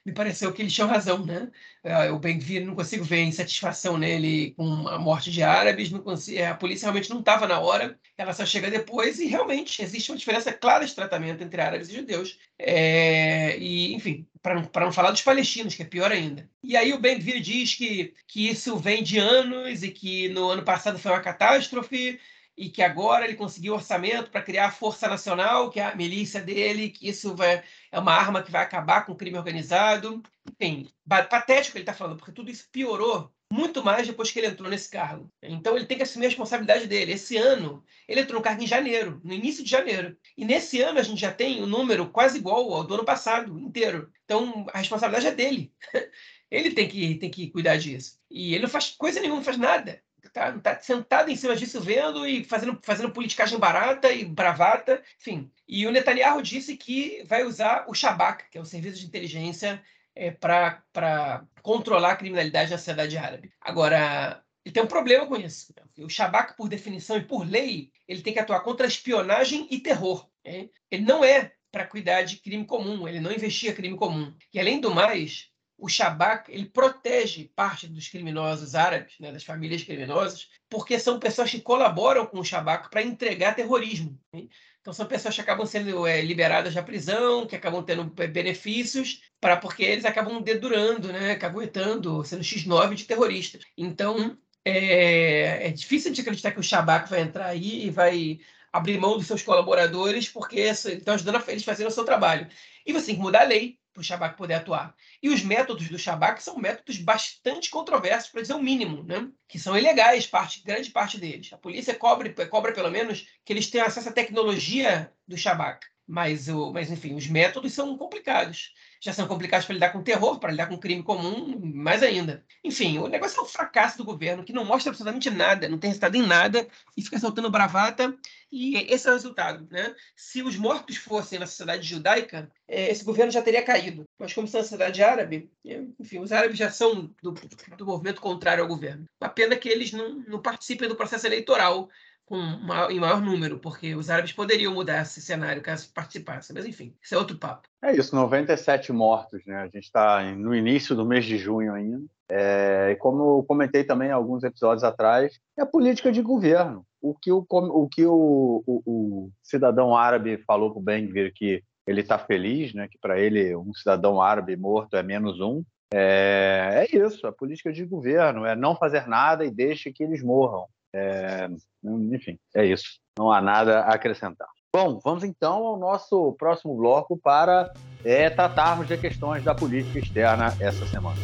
me 0.05 0.13
pareceu 0.13 0.53
que 0.53 0.61
eles 0.61 0.73
tinham 0.73 0.87
razão, 0.87 1.25
né? 1.25 1.49
É, 1.83 2.11
o 2.11 2.19
Ben-Gvir, 2.19 2.65
não 2.65 2.75
consigo 2.75 3.03
ver 3.03 3.23
insatisfação 3.23 3.97
nele 3.97 4.51
com 4.51 4.87
a 4.87 4.99
morte 4.99 5.31
de 5.31 5.41
árabes, 5.41 5.91
não 5.91 5.99
consigo, 5.99 6.39
é, 6.39 6.47
a 6.47 6.55
polícia 6.55 6.85
realmente 6.85 7.09
não 7.09 7.19
estava 7.19 7.47
na 7.47 7.59
hora, 7.59 7.99
ela 8.17 8.33
só 8.33 8.45
chega 8.45 8.69
depois 8.69 9.19
e 9.19 9.25
realmente 9.25 9.81
existe 9.81 10.11
uma 10.11 10.17
diferença 10.17 10.53
clara 10.53 10.85
de 10.85 10.93
tratamento 10.93 11.43
entre 11.43 11.61
árabes 11.61 11.89
e 11.89 11.95
judeus. 11.95 12.37
É, 12.59 13.57
e, 13.57 13.93
enfim, 13.93 14.27
para 14.41 14.85
não 14.85 14.91
falar 14.91 15.11
dos 15.11 15.21
palestinos, 15.21 15.73
que 15.75 15.81
é 15.81 15.85
pior 15.85 16.11
ainda. 16.11 16.49
E 16.61 16.77
aí 16.77 16.93
o 16.93 16.99
Ben-Gvir 16.99 17.41
diz 17.41 17.75
que, 17.75 18.13
que 18.27 18.47
isso 18.49 18.77
vem 18.77 19.01
de 19.01 19.17
anos 19.17 19.83
e 19.83 19.89
que 19.89 20.29
no 20.29 20.49
ano 20.49 20.63
passado 20.63 20.99
foi 20.99 21.11
uma 21.11 21.21
catástrofe 21.21 22.19
e 22.57 22.69
que 22.69 22.81
agora 22.81 23.25
ele 23.25 23.35
conseguiu 23.35 23.73
orçamento 23.73 24.29
para 24.29 24.41
criar 24.41 24.67
a 24.67 24.71
Força 24.71 25.07
Nacional, 25.07 25.69
que 25.69 25.79
é 25.79 25.85
a 25.85 25.95
milícia 25.95 26.41
dele, 26.41 26.89
que 26.89 27.07
isso 27.07 27.35
vai, 27.35 27.63
é 27.91 27.99
uma 27.99 28.13
arma 28.13 28.43
que 28.43 28.51
vai 28.51 28.61
acabar 28.61 29.05
com 29.05 29.13
o 29.13 29.15
crime 29.15 29.37
organizado. 29.37 30.21
Enfim, 30.51 30.89
patético 31.07 31.77
ele 31.77 31.83
está 31.83 31.93
falando, 31.93 32.17
porque 32.17 32.31
tudo 32.31 32.51
isso 32.51 32.69
piorou 32.71 33.31
muito 33.51 33.83
mais 33.83 34.07
depois 34.07 34.31
que 34.31 34.39
ele 34.39 34.47
entrou 34.47 34.69
nesse 34.69 34.89
cargo. 34.89 35.31
Então 35.41 35.75
ele 35.75 35.85
tem 35.85 35.97
que 35.97 36.03
assumir 36.03 36.25
a 36.25 36.29
responsabilidade 36.29 36.87
dele. 36.87 37.13
Esse 37.13 37.37
ano, 37.37 37.83
ele 38.07 38.21
entrou 38.21 38.39
no 38.39 38.43
cargo 38.43 38.63
em 38.63 38.67
janeiro, 38.67 39.21
no 39.23 39.33
início 39.33 39.63
de 39.63 39.69
janeiro. 39.69 40.17
E 40.35 40.43
nesse 40.43 40.81
ano 40.81 40.99
a 40.99 41.03
gente 41.03 41.21
já 41.21 41.31
tem 41.31 41.61
um 41.61 41.67
número 41.67 42.09
quase 42.09 42.37
igual 42.37 42.73
ao 42.73 42.83
do 42.83 42.95
ano 42.95 43.05
passado 43.05 43.59
inteiro. 43.59 44.11
Então 44.25 44.65
a 44.73 44.79
responsabilidade 44.79 45.27
é 45.27 45.31
dele. 45.31 45.71
Ele 46.51 46.69
tem 46.69 46.87
que, 46.87 47.15
tem 47.15 47.31
que 47.31 47.49
cuidar 47.49 47.77
disso. 47.77 48.19
E 48.29 48.53
ele 48.53 48.61
não 48.61 48.69
faz 48.69 48.91
coisa 48.91 49.19
nenhuma, 49.19 49.37
não 49.37 49.43
faz 49.43 49.57
nada 49.57 50.03
tá, 50.33 50.51
tá 50.59 50.79
sentado 50.79 51.29
em 51.29 51.35
cima 51.35 51.55
disso 51.55 51.79
vendo 51.79 52.27
e 52.27 52.43
fazendo, 52.43 52.77
fazendo 52.81 53.11
politicagem 53.11 53.59
barata 53.59 54.11
e 54.11 54.25
bravata, 54.25 55.01
enfim. 55.19 55.51
E 55.67 55.85
o 55.85 55.91
Netanyahu 55.91 56.41
disse 56.41 56.75
que 56.75 57.23
vai 57.25 57.43
usar 57.43 57.85
o 57.87 57.93
Shabak, 57.93 58.49
que 58.49 58.57
é 58.57 58.61
o 58.61 58.65
serviço 58.65 58.99
de 58.99 59.05
inteligência, 59.05 59.81
é, 60.15 60.31
para 60.31 61.45
controlar 61.61 62.11
a 62.11 62.15
criminalidade 62.15 62.71
na 62.71 62.77
sociedade 62.77 63.17
árabe. 63.17 63.51
Agora, 63.61 64.43
ele 64.65 64.73
tem 64.73 64.83
um 64.83 64.87
problema 64.87 65.27
com 65.27 65.35
isso. 65.35 65.73
O 65.99 66.09
Shabak, 66.09 66.57
por 66.57 66.67
definição 66.67 67.17
e 67.17 67.23
por 67.23 67.47
lei, 67.47 67.91
ele 68.07 68.21
tem 68.21 68.33
que 68.33 68.39
atuar 68.39 68.61
contra 68.61 68.87
espionagem 68.87 69.67
e 69.69 69.79
terror. 69.79 70.27
Né? 70.43 70.69
Ele 70.89 71.03
não 71.03 71.23
é 71.23 71.53
para 71.71 71.87
cuidar 71.87 72.21
de 72.21 72.37
crime 72.37 72.65
comum, 72.65 73.07
ele 73.07 73.19
não 73.19 73.31
investiga 73.31 73.73
crime 73.73 73.97
comum. 73.97 74.33
E, 74.53 74.59
além 74.59 74.79
do 74.79 74.93
mais, 74.93 75.49
o 75.83 75.89
Shabak 75.89 76.49
ele 76.49 76.65
protege 76.65 77.51
parte 77.53 77.87
dos 77.87 78.07
criminosos 78.07 78.73
árabes, 78.73 79.15
né, 79.19 79.33
das 79.33 79.43
famílias 79.43 79.83
criminosas, 79.83 80.47
porque 80.69 80.97
são 80.97 81.19
pessoas 81.19 81.51
que 81.51 81.59
colaboram 81.59 82.25
com 82.25 82.39
o 82.39 82.45
Shabak 82.45 82.89
para 82.89 83.03
entregar 83.03 83.53
terrorismo. 83.53 84.17
Né? 84.31 84.47
Então 84.79 84.93
são 84.93 85.05
pessoas 85.05 85.35
que 85.35 85.41
acabam 85.41 85.65
sendo 85.65 86.07
é, 86.07 86.21
liberadas 86.21 86.73
da 86.73 86.81
prisão, 86.81 87.45
que 87.45 87.57
acabam 87.57 87.83
tendo 87.83 88.05
benefícios, 88.05 89.23
para 89.41 89.57
porque 89.57 89.83
eles 89.83 90.05
acabam 90.05 90.41
dedurando, 90.41 91.11
né, 91.11 91.35
caguetando, 91.35 92.23
sendo 92.23 92.43
X9 92.43 92.93
de 92.93 93.03
terroristas. 93.03 93.63
Então 93.77 94.37
é, 94.63 95.67
é 95.67 95.69
difícil 95.69 96.13
de 96.13 96.21
acreditar 96.21 96.51
que 96.51 96.61
o 96.61 96.63
Shabak 96.63 97.09
vai 97.09 97.19
entrar 97.19 97.47
aí 97.47 97.87
e 97.87 97.89
vai 97.89 98.39
abrir 98.71 98.97
mão 98.97 99.17
dos 99.17 99.27
seus 99.27 99.43
colaboradores, 99.43 100.29
porque 100.29 100.61
estão 100.61 101.15
ajudando 101.15 101.35
a 101.35 101.51
eles 101.51 101.63
a 101.63 101.65
fazerem 101.65 101.91
o 101.91 101.93
seu 101.93 102.05
trabalho. 102.05 102.47
E 102.85 102.93
você 102.93 103.07
tem 103.07 103.15
que 103.15 103.21
mudar 103.21 103.41
a 103.41 103.47
lei 103.47 103.82
para 103.93 104.01
o 104.01 104.03
Shabak 104.03 104.35
poder 104.35 104.55
atuar. 104.55 104.95
E 105.21 105.29
os 105.29 105.43
métodos 105.43 105.87
do 105.87 105.99
Shabak 105.99 106.41
são 106.41 106.57
métodos 106.57 106.97
bastante 106.97 107.69
controversos, 107.69 108.31
para 108.31 108.41
dizer 108.41 108.55
o 108.55 108.61
mínimo, 108.61 109.03
né? 109.03 109.29
que 109.47 109.59
são 109.59 109.77
ilegais, 109.77 110.25
parte, 110.25 110.63
grande 110.63 110.89
parte 110.89 111.19
deles. 111.19 111.53
A 111.53 111.57
polícia 111.57 111.93
cobra, 111.93 112.29
cobra, 112.47 112.73
pelo 112.73 112.89
menos, 112.89 113.27
que 113.45 113.53
eles 113.53 113.69
tenham 113.69 113.85
acesso 113.85 114.09
à 114.09 114.11
tecnologia 114.11 115.13
do 115.27 115.37
Shabak. 115.37 115.85
Mas, 116.13 116.47
o, 116.47 116.71
mas, 116.71 116.91
enfim, 116.91 117.15
os 117.15 117.27
métodos 117.27 117.73
são 117.73 117.97
complicados 117.97 118.71
já 119.03 119.11
são 119.11 119.27
complicados 119.27 119.65
para 119.65 119.73
lidar 119.73 119.89
com 119.89 120.01
terror, 120.01 120.39
para 120.39 120.51
lidar 120.51 120.67
com 120.67 120.77
crime 120.77 121.03
comum, 121.03 121.59
mais 121.59 122.01
ainda. 122.01 122.41
Enfim, 122.63 122.99
o 122.99 123.07
negócio 123.09 123.37
é 123.37 123.43
um 123.43 123.45
fracasso 123.45 123.97
do 123.97 124.05
governo, 124.05 124.45
que 124.45 124.53
não 124.53 124.63
mostra 124.63 124.91
absolutamente 124.91 125.29
nada, 125.29 125.67
não 125.67 125.77
tem 125.77 125.89
resultado 125.89 126.15
em 126.15 126.25
nada, 126.25 126.65
e 126.95 127.01
fica 127.01 127.19
soltando 127.19 127.51
bravata, 127.51 128.15
e 128.49 128.77
esse 128.89 129.05
é 129.05 129.11
o 129.11 129.13
resultado. 129.13 129.67
Né? 129.69 129.93
Se 130.15 130.41
os 130.41 130.55
mortos 130.55 130.95
fossem 130.95 131.37
na 131.37 131.45
sociedade 131.45 131.85
judaica, 131.85 132.49
é, 132.65 132.89
esse 132.89 133.03
governo 133.03 133.29
já 133.29 133.41
teria 133.41 133.61
caído. 133.61 134.05
Mas 134.17 134.31
como 134.31 134.47
são 134.47 134.61
na 134.61 134.63
sociedade 134.63 135.03
árabe, 135.03 135.51
é, 135.67 135.83
enfim, 135.99 136.19
os 136.19 136.31
árabes 136.31 136.57
já 136.57 136.71
são 136.71 137.13
do, 137.21 137.33
do 137.77 137.85
movimento 137.85 138.21
contrário 138.21 138.63
ao 138.63 138.69
governo. 138.69 139.03
A 139.19 139.27
pena 139.27 139.57
que 139.57 139.67
eles 139.67 139.91
não, 139.91 140.23
não 140.25 140.41
participem 140.41 140.87
do 140.87 140.95
processo 140.95 141.27
eleitoral, 141.27 141.89
com 142.33 142.39
maior, 142.39 142.91
em 142.91 142.99
maior 142.99 143.21
número, 143.21 143.59
porque 143.59 143.93
os 143.93 144.09
árabes 144.09 144.33
poderiam 144.33 144.73
mudar 144.73 145.03
esse 145.03 145.21
cenário 145.21 145.61
caso 145.61 145.93
participassem. 145.93 146.55
Mas, 146.55 146.65
enfim, 146.65 146.95
isso 146.99 147.13
é 147.13 147.17
outro 147.17 147.37
papo. 147.37 147.67
É 147.79 147.95
isso, 147.95 148.15
97 148.15 148.91
mortos, 148.91 149.45
né? 149.45 149.57
A 149.57 149.65
gente 149.65 149.83
está 149.83 150.23
no 150.33 150.55
início 150.55 150.95
do 150.95 151.05
mês 151.05 151.25
de 151.25 151.37
junho 151.37 151.71
ainda. 151.71 152.03
É, 152.27 152.89
e 152.89 152.95
como 152.95 153.37
eu 153.37 153.43
comentei 153.43 153.83
também 153.83 154.09
alguns 154.09 154.43
episódios 154.43 154.83
atrás, 154.83 155.39
é 155.55 155.61
a 155.61 155.67
política 155.67 156.11
de 156.11 156.23
governo. 156.23 156.83
O 156.99 157.13
que 157.13 157.31
o, 157.31 157.45
o, 157.47 157.87
que 157.87 158.03
o, 158.03 158.63
o, 158.65 158.81
o 158.83 159.31
cidadão 159.43 159.95
árabe 159.95 160.39
falou 160.47 160.71
para 160.71 160.79
o 160.79 160.83
Ben-Gvir 160.83 161.31
que 161.35 161.61
ele 161.85 162.01
está 162.01 162.17
feliz, 162.17 162.73
né? 162.73 162.87
que 162.89 162.97
para 162.97 163.19
ele 163.19 163.55
um 163.55 163.75
cidadão 163.75 164.19
árabe 164.19 164.55
morto 164.55 164.97
é 164.97 165.03
menos 165.03 165.39
um. 165.39 165.63
É, 165.93 166.87
é 166.89 166.97
isso, 166.97 167.27
a 167.27 167.31
política 167.31 167.71
de 167.71 167.85
governo 167.85 168.43
é 168.43 168.55
não 168.55 168.75
fazer 168.75 169.05
nada 169.07 169.45
e 169.45 169.51
deixe 169.51 169.93
que 169.93 170.03
eles 170.03 170.23
morram. 170.23 170.65
É, 170.93 171.49
enfim, 171.83 172.37
é 172.55 172.65
isso. 172.65 172.99
Não 173.17 173.31
há 173.31 173.41
nada 173.41 173.81
a 173.81 173.95
acrescentar. 173.95 174.47
Bom, 174.75 174.99
vamos 175.03 175.23
então 175.23 175.65
ao 175.65 175.77
nosso 175.77 176.33
próximo 176.33 176.75
bloco 176.75 177.17
para 177.17 177.71
é, 178.03 178.29
tratarmos 178.29 178.87
de 178.87 178.97
questões 178.97 179.43
da 179.43 179.53
política 179.53 179.99
externa 179.99 180.47
essa 180.59 180.85
semana. 180.87 181.17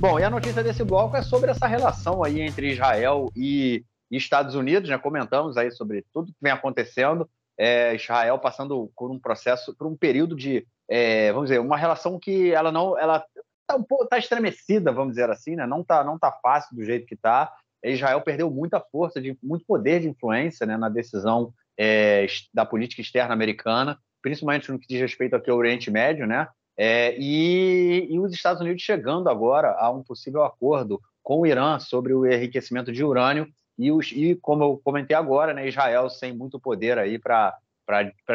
Bom, 0.00 0.18
e 0.18 0.24
a 0.24 0.30
notícia 0.30 0.64
desse 0.64 0.82
bloco 0.82 1.16
é 1.16 1.22
sobre 1.22 1.52
essa 1.52 1.68
relação 1.68 2.24
aí 2.24 2.40
entre 2.40 2.72
Israel 2.72 3.30
e 3.36 3.84
Estados 4.10 4.56
Unidos, 4.56 4.90
né? 4.90 4.98
Comentamos 4.98 5.56
aí 5.56 5.70
sobre 5.70 6.04
tudo 6.12 6.32
que 6.32 6.42
vem 6.42 6.52
acontecendo. 6.52 7.28
É, 7.56 7.94
Israel 7.94 8.38
passando 8.38 8.90
por 8.96 9.10
um 9.10 9.18
processo, 9.20 9.72
por 9.76 9.86
um 9.86 9.96
período 9.96 10.34
de, 10.34 10.66
é, 10.88 11.30
vamos 11.32 11.48
dizer, 11.48 11.60
uma 11.60 11.76
relação 11.76 12.18
que 12.18 12.52
ela 12.52 12.72
não, 12.72 12.98
ela 12.98 13.24
está 13.72 13.76
um 13.76 13.82
pouco 13.82 14.06
tá 14.06 14.18
estremecida, 14.18 14.92
vamos 14.92 15.14
dizer 15.14 15.30
assim, 15.30 15.56
né? 15.56 15.66
Não 15.66 15.80
está 15.80 16.04
não 16.04 16.18
tá 16.18 16.30
fácil 16.30 16.76
do 16.76 16.84
jeito 16.84 17.06
que 17.06 17.14
está. 17.14 17.52
Israel 17.84 18.20
perdeu 18.20 18.50
muita 18.50 18.80
força, 18.80 19.20
de, 19.20 19.36
muito 19.42 19.64
poder 19.66 20.00
de 20.00 20.08
influência 20.08 20.64
né, 20.64 20.76
na 20.76 20.88
decisão 20.88 21.52
é, 21.76 22.26
da 22.54 22.64
política 22.64 23.02
externa 23.02 23.34
americana, 23.34 23.98
principalmente 24.20 24.70
no 24.70 24.78
que 24.78 24.86
diz 24.86 25.00
respeito 25.00 25.34
aqui 25.34 25.50
ao 25.50 25.58
Oriente 25.58 25.90
Médio, 25.90 26.26
né? 26.26 26.46
É, 26.76 27.14
e, 27.18 28.06
e, 28.08 28.18
os 28.18 28.32
Estados 28.32 28.62
Unidos 28.62 28.82
chegando 28.82 29.28
agora 29.28 29.76
a 29.78 29.90
um 29.90 30.02
possível 30.02 30.42
acordo 30.42 31.00
com 31.22 31.40
o 31.40 31.46
Irã 31.46 31.78
sobre 31.78 32.14
o 32.14 32.24
enriquecimento 32.24 32.90
de 32.90 33.04
urânio 33.04 33.46
e, 33.78 33.92
os, 33.92 34.10
e 34.10 34.34
como 34.36 34.64
eu 34.64 34.80
comentei 34.82 35.14
agora, 35.14 35.52
né, 35.52 35.68
Israel 35.68 36.08
sem 36.08 36.32
muito 36.32 36.58
poder 36.58 36.98
aí 36.98 37.18
para 37.18 37.58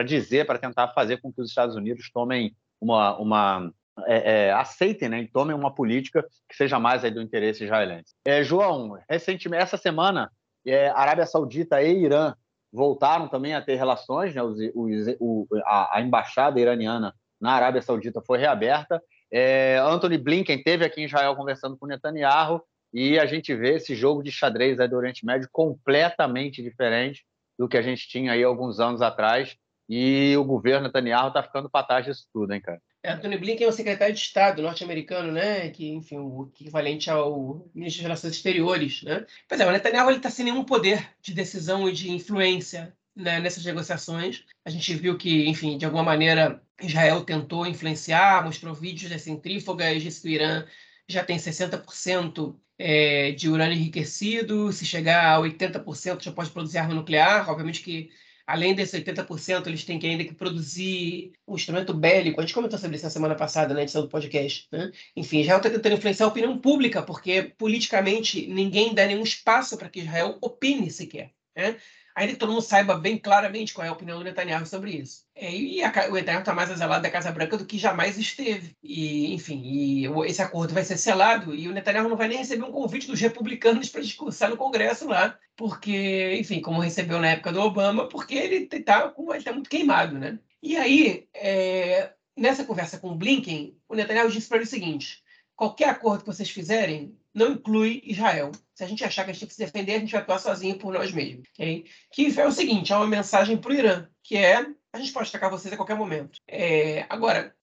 dizer, 0.05 0.45
para 0.45 0.59
tentar 0.59 0.89
fazer 0.89 1.17
com 1.17 1.33
que 1.33 1.41
os 1.41 1.49
Estados 1.49 1.75
Unidos 1.75 2.11
tomem 2.11 2.55
uma, 2.79 3.17
uma 3.17 3.73
é, 4.05 4.47
é, 4.47 4.53
aceitem 4.53 5.09
né, 5.09 5.21
e 5.21 5.27
tomem 5.27 5.55
uma 5.55 5.73
política 5.73 6.25
que 6.47 6.55
seja 6.55 6.79
mais 6.79 7.03
aí 7.03 7.11
do 7.11 7.21
interesse 7.21 7.63
israelense. 7.63 8.13
É, 8.25 8.43
João, 8.43 8.99
recentemente, 9.09 9.63
essa 9.63 9.77
semana, 9.77 10.31
é, 10.65 10.89
Arábia 10.89 11.25
Saudita 11.25 11.81
e 11.81 12.03
Irã 12.03 12.33
voltaram 12.71 13.27
também 13.27 13.55
a 13.55 13.61
ter 13.61 13.75
relações, 13.75 14.35
né, 14.35 14.43
os, 14.43 14.57
os, 14.75 15.15
o, 15.19 15.47
a, 15.65 15.97
a, 15.97 16.01
embaixada 16.01 16.59
iraniana 16.59 17.13
na 17.39 17.53
Arábia 17.53 17.81
Saudita 17.81 18.21
foi 18.21 18.37
reaberta. 18.37 19.01
É, 19.31 19.77
Anthony 19.77 20.17
Blinken 20.17 20.61
teve 20.63 20.85
aqui 20.85 21.01
em 21.01 21.05
Israel 21.05 21.35
conversando 21.35 21.77
com 21.77 21.85
Netanyahu 21.85 22.61
e 22.93 23.19
a 23.19 23.25
gente 23.25 23.53
vê 23.53 23.75
esse 23.75 23.95
jogo 23.95 24.23
de 24.23 24.31
xadrez 24.31 24.79
aí 24.79 24.87
do 24.87 24.95
Oriente 24.95 25.25
Médio 25.25 25.49
completamente 25.51 26.61
diferente 26.61 27.25
do 27.57 27.67
que 27.67 27.77
a 27.77 27.81
gente 27.81 28.07
tinha 28.07 28.31
aí 28.31 28.43
alguns 28.43 28.79
anos 28.79 29.01
atrás. 29.01 29.55
E 29.89 30.35
o 30.37 30.43
governo 30.43 30.87
Netanyahu 30.87 31.29
está 31.29 31.41
ficando 31.41 31.69
para 31.69 31.85
trás 31.85 32.05
disso 32.05 32.27
tudo, 32.33 32.53
hein, 32.53 32.61
cara? 32.61 32.81
É, 33.07 33.13
Antony 33.13 33.37
Blinken 33.37 33.65
é 33.65 33.69
o 33.69 33.71
secretário 33.73 34.13
de 34.13 34.19
Estado 34.19 34.61
norte-americano, 34.61 35.31
né? 35.31 35.69
Que, 35.69 35.87
enfim, 35.87 36.17
o 36.17 36.51
equivalente 36.53 37.09
ao 37.09 37.65
ministro 37.73 38.01
das 38.01 38.03
Relações 38.03 38.33
Exteriores, 38.33 39.01
né? 39.03 39.25
Pois 39.47 39.61
é, 39.61 39.65
o 39.65 39.71
Netanyahu 39.71 40.11
está 40.11 40.29
sem 40.29 40.43
nenhum 40.43 40.65
poder 40.65 41.09
de 41.21 41.33
decisão 41.33 41.87
e 41.87 41.93
de 41.93 42.11
influência 42.11 42.93
né, 43.15 43.39
nessas 43.39 43.63
negociações. 43.63 44.43
A 44.65 44.69
gente 44.69 44.93
viu 44.93 45.17
que, 45.17 45.47
enfim, 45.47 45.77
de 45.77 45.85
alguma 45.85 46.03
maneira, 46.03 46.61
Israel 46.81 47.23
tentou 47.23 47.65
influenciar, 47.65 48.43
mostrou 48.43 48.75
vídeos 48.75 49.09
das 49.09 49.21
centrífugas, 49.21 50.03
disse 50.03 50.21
que 50.21 50.27
o 50.27 50.31
Irã 50.31 50.65
já 51.07 51.23
tem 51.23 51.37
60% 51.37 52.57
é, 52.77 53.31
de 53.31 53.47
urânio 53.47 53.77
enriquecido, 53.77 54.73
se 54.73 54.85
chegar 54.85 55.33
a 55.33 55.39
80% 55.39 56.23
já 56.23 56.31
pode 56.33 56.49
produzir 56.49 56.79
arma 56.79 56.93
nuclear. 56.93 57.49
Obviamente 57.49 57.81
que 57.81 58.09
além 58.47 58.73
desses 58.73 58.99
80%, 59.03 59.67
eles 59.67 59.83
têm 59.83 59.99
que 59.99 60.07
ainda 60.07 60.23
que 60.23 60.33
produzir 60.33 61.33
um 61.45 61.55
instrumento 61.55 61.93
bélico. 61.93 62.39
A 62.39 62.43
gente 62.43 62.53
comentou 62.53 62.79
sobre 62.79 62.95
isso 62.95 63.05
na 63.05 63.11
semana 63.11 63.35
passada, 63.35 63.73
na 63.73 63.81
edição 63.81 64.01
do 64.01 64.07
podcast. 64.07 64.69
Né? 64.71 64.89
Enfim, 65.17 65.41
Israel 65.41 65.57
está 65.57 65.69
tentando 65.69 65.95
influenciar 65.95 66.25
a 66.25 66.29
opinião 66.29 66.57
pública, 66.57 67.03
porque 67.03 67.43
politicamente 67.57 68.47
ninguém 68.47 68.95
dá 68.95 69.05
nenhum 69.05 69.23
espaço 69.23 69.77
para 69.77 69.89
que 69.89 69.99
Israel 69.99 70.37
opine 70.39 70.89
sequer. 70.89 71.33
Né? 71.53 71.75
Ainda 72.17 72.33
que 72.33 72.39
todo 72.39 72.51
mundo 72.51 72.63
saiba 72.63 72.97
bem 72.97 73.15
claramente 73.15 73.75
qual 73.75 73.85
é 73.85 73.89
a 73.89 73.93
opinião 73.93 74.17
do 74.17 74.23
Netanyahu 74.23 74.65
sobre 74.65 74.89
isso. 74.89 75.23
É, 75.35 75.53
e 75.53 75.83
a, 75.83 75.91
o 76.09 76.13
Netanyahu 76.15 76.39
está 76.39 76.51
mais 76.51 76.71
azelado 76.71 77.03
da 77.03 77.11
Casa 77.11 77.31
Branca 77.31 77.55
do 77.57 77.65
que 77.65 77.77
jamais 77.77 78.17
esteve. 78.17 78.75
E, 78.81 79.35
enfim, 79.35 79.61
e 79.63 80.05
esse 80.25 80.41
acordo 80.41 80.73
vai 80.73 80.83
ser 80.83 80.97
selado 80.97 81.53
e 81.53 81.67
o 81.67 81.71
Netanyahu 81.71 82.09
não 82.09 82.17
vai 82.17 82.27
nem 82.27 82.39
receber 82.39 82.63
um 82.63 82.71
convite 82.71 83.05
dos 83.05 83.21
republicanos 83.21 83.89
para 83.89 84.01
discursar 84.01 84.49
no 84.49 84.57
Congresso 84.57 85.07
lá, 85.07 85.37
porque, 85.55 86.35
enfim, 86.39 86.59
como 86.59 86.81
recebeu 86.81 87.19
na 87.19 87.29
época 87.29 87.53
do 87.53 87.61
Obama, 87.61 88.09
porque 88.09 88.33
ele 88.33 88.67
está 88.71 89.09
tá 89.09 89.53
muito 89.53 89.69
queimado, 89.69 90.17
né? 90.17 90.39
E 90.63 90.75
aí, 90.75 91.27
é, 91.35 92.13
nessa 92.35 92.65
conversa 92.65 92.97
com 92.97 93.11
o 93.11 93.15
Blinken, 93.15 93.77
o 93.87 93.93
Netanyahu 93.93 94.31
disse 94.31 94.47
para 94.47 94.57
ele 94.57 94.65
o 94.65 94.69
seguinte: 94.69 95.21
qualquer 95.55 95.89
acordo 95.89 96.21
que 96.21 96.33
vocês 96.33 96.49
fizerem, 96.49 97.15
não 97.37 97.51
inclui 97.51 98.01
Israel. 98.03 98.51
Se 98.73 98.83
a 98.83 98.87
gente 98.87 99.03
achar 99.03 99.23
que 99.23 99.29
a 99.29 99.33
gente 99.33 99.41
tem 99.41 99.47
que 99.47 99.53
se 99.53 99.63
defender, 99.63 99.93
a 99.93 99.99
gente 99.99 100.11
vai 100.11 100.21
atuar 100.21 100.39
sozinho 100.39 100.77
por 100.79 100.91
nós 100.91 101.11
mesmos. 101.11 101.47
Okay? 101.53 101.85
Que 102.11 102.39
é 102.39 102.47
o 102.47 102.51
seguinte: 102.51 102.91
há 102.91 102.97
uma 102.97 103.07
mensagem 103.07 103.55
para 103.55 103.71
o 103.71 103.75
Irã, 103.75 104.07
que 104.23 104.35
é 104.35 104.65
a 104.91 104.99
gente 104.99 105.13
pode 105.13 105.29
atacar 105.29 105.51
vocês 105.51 105.71
a 105.71 105.77
qualquer 105.77 105.95
momento. 105.95 106.39
É, 106.47 107.05
agora, 107.07 107.55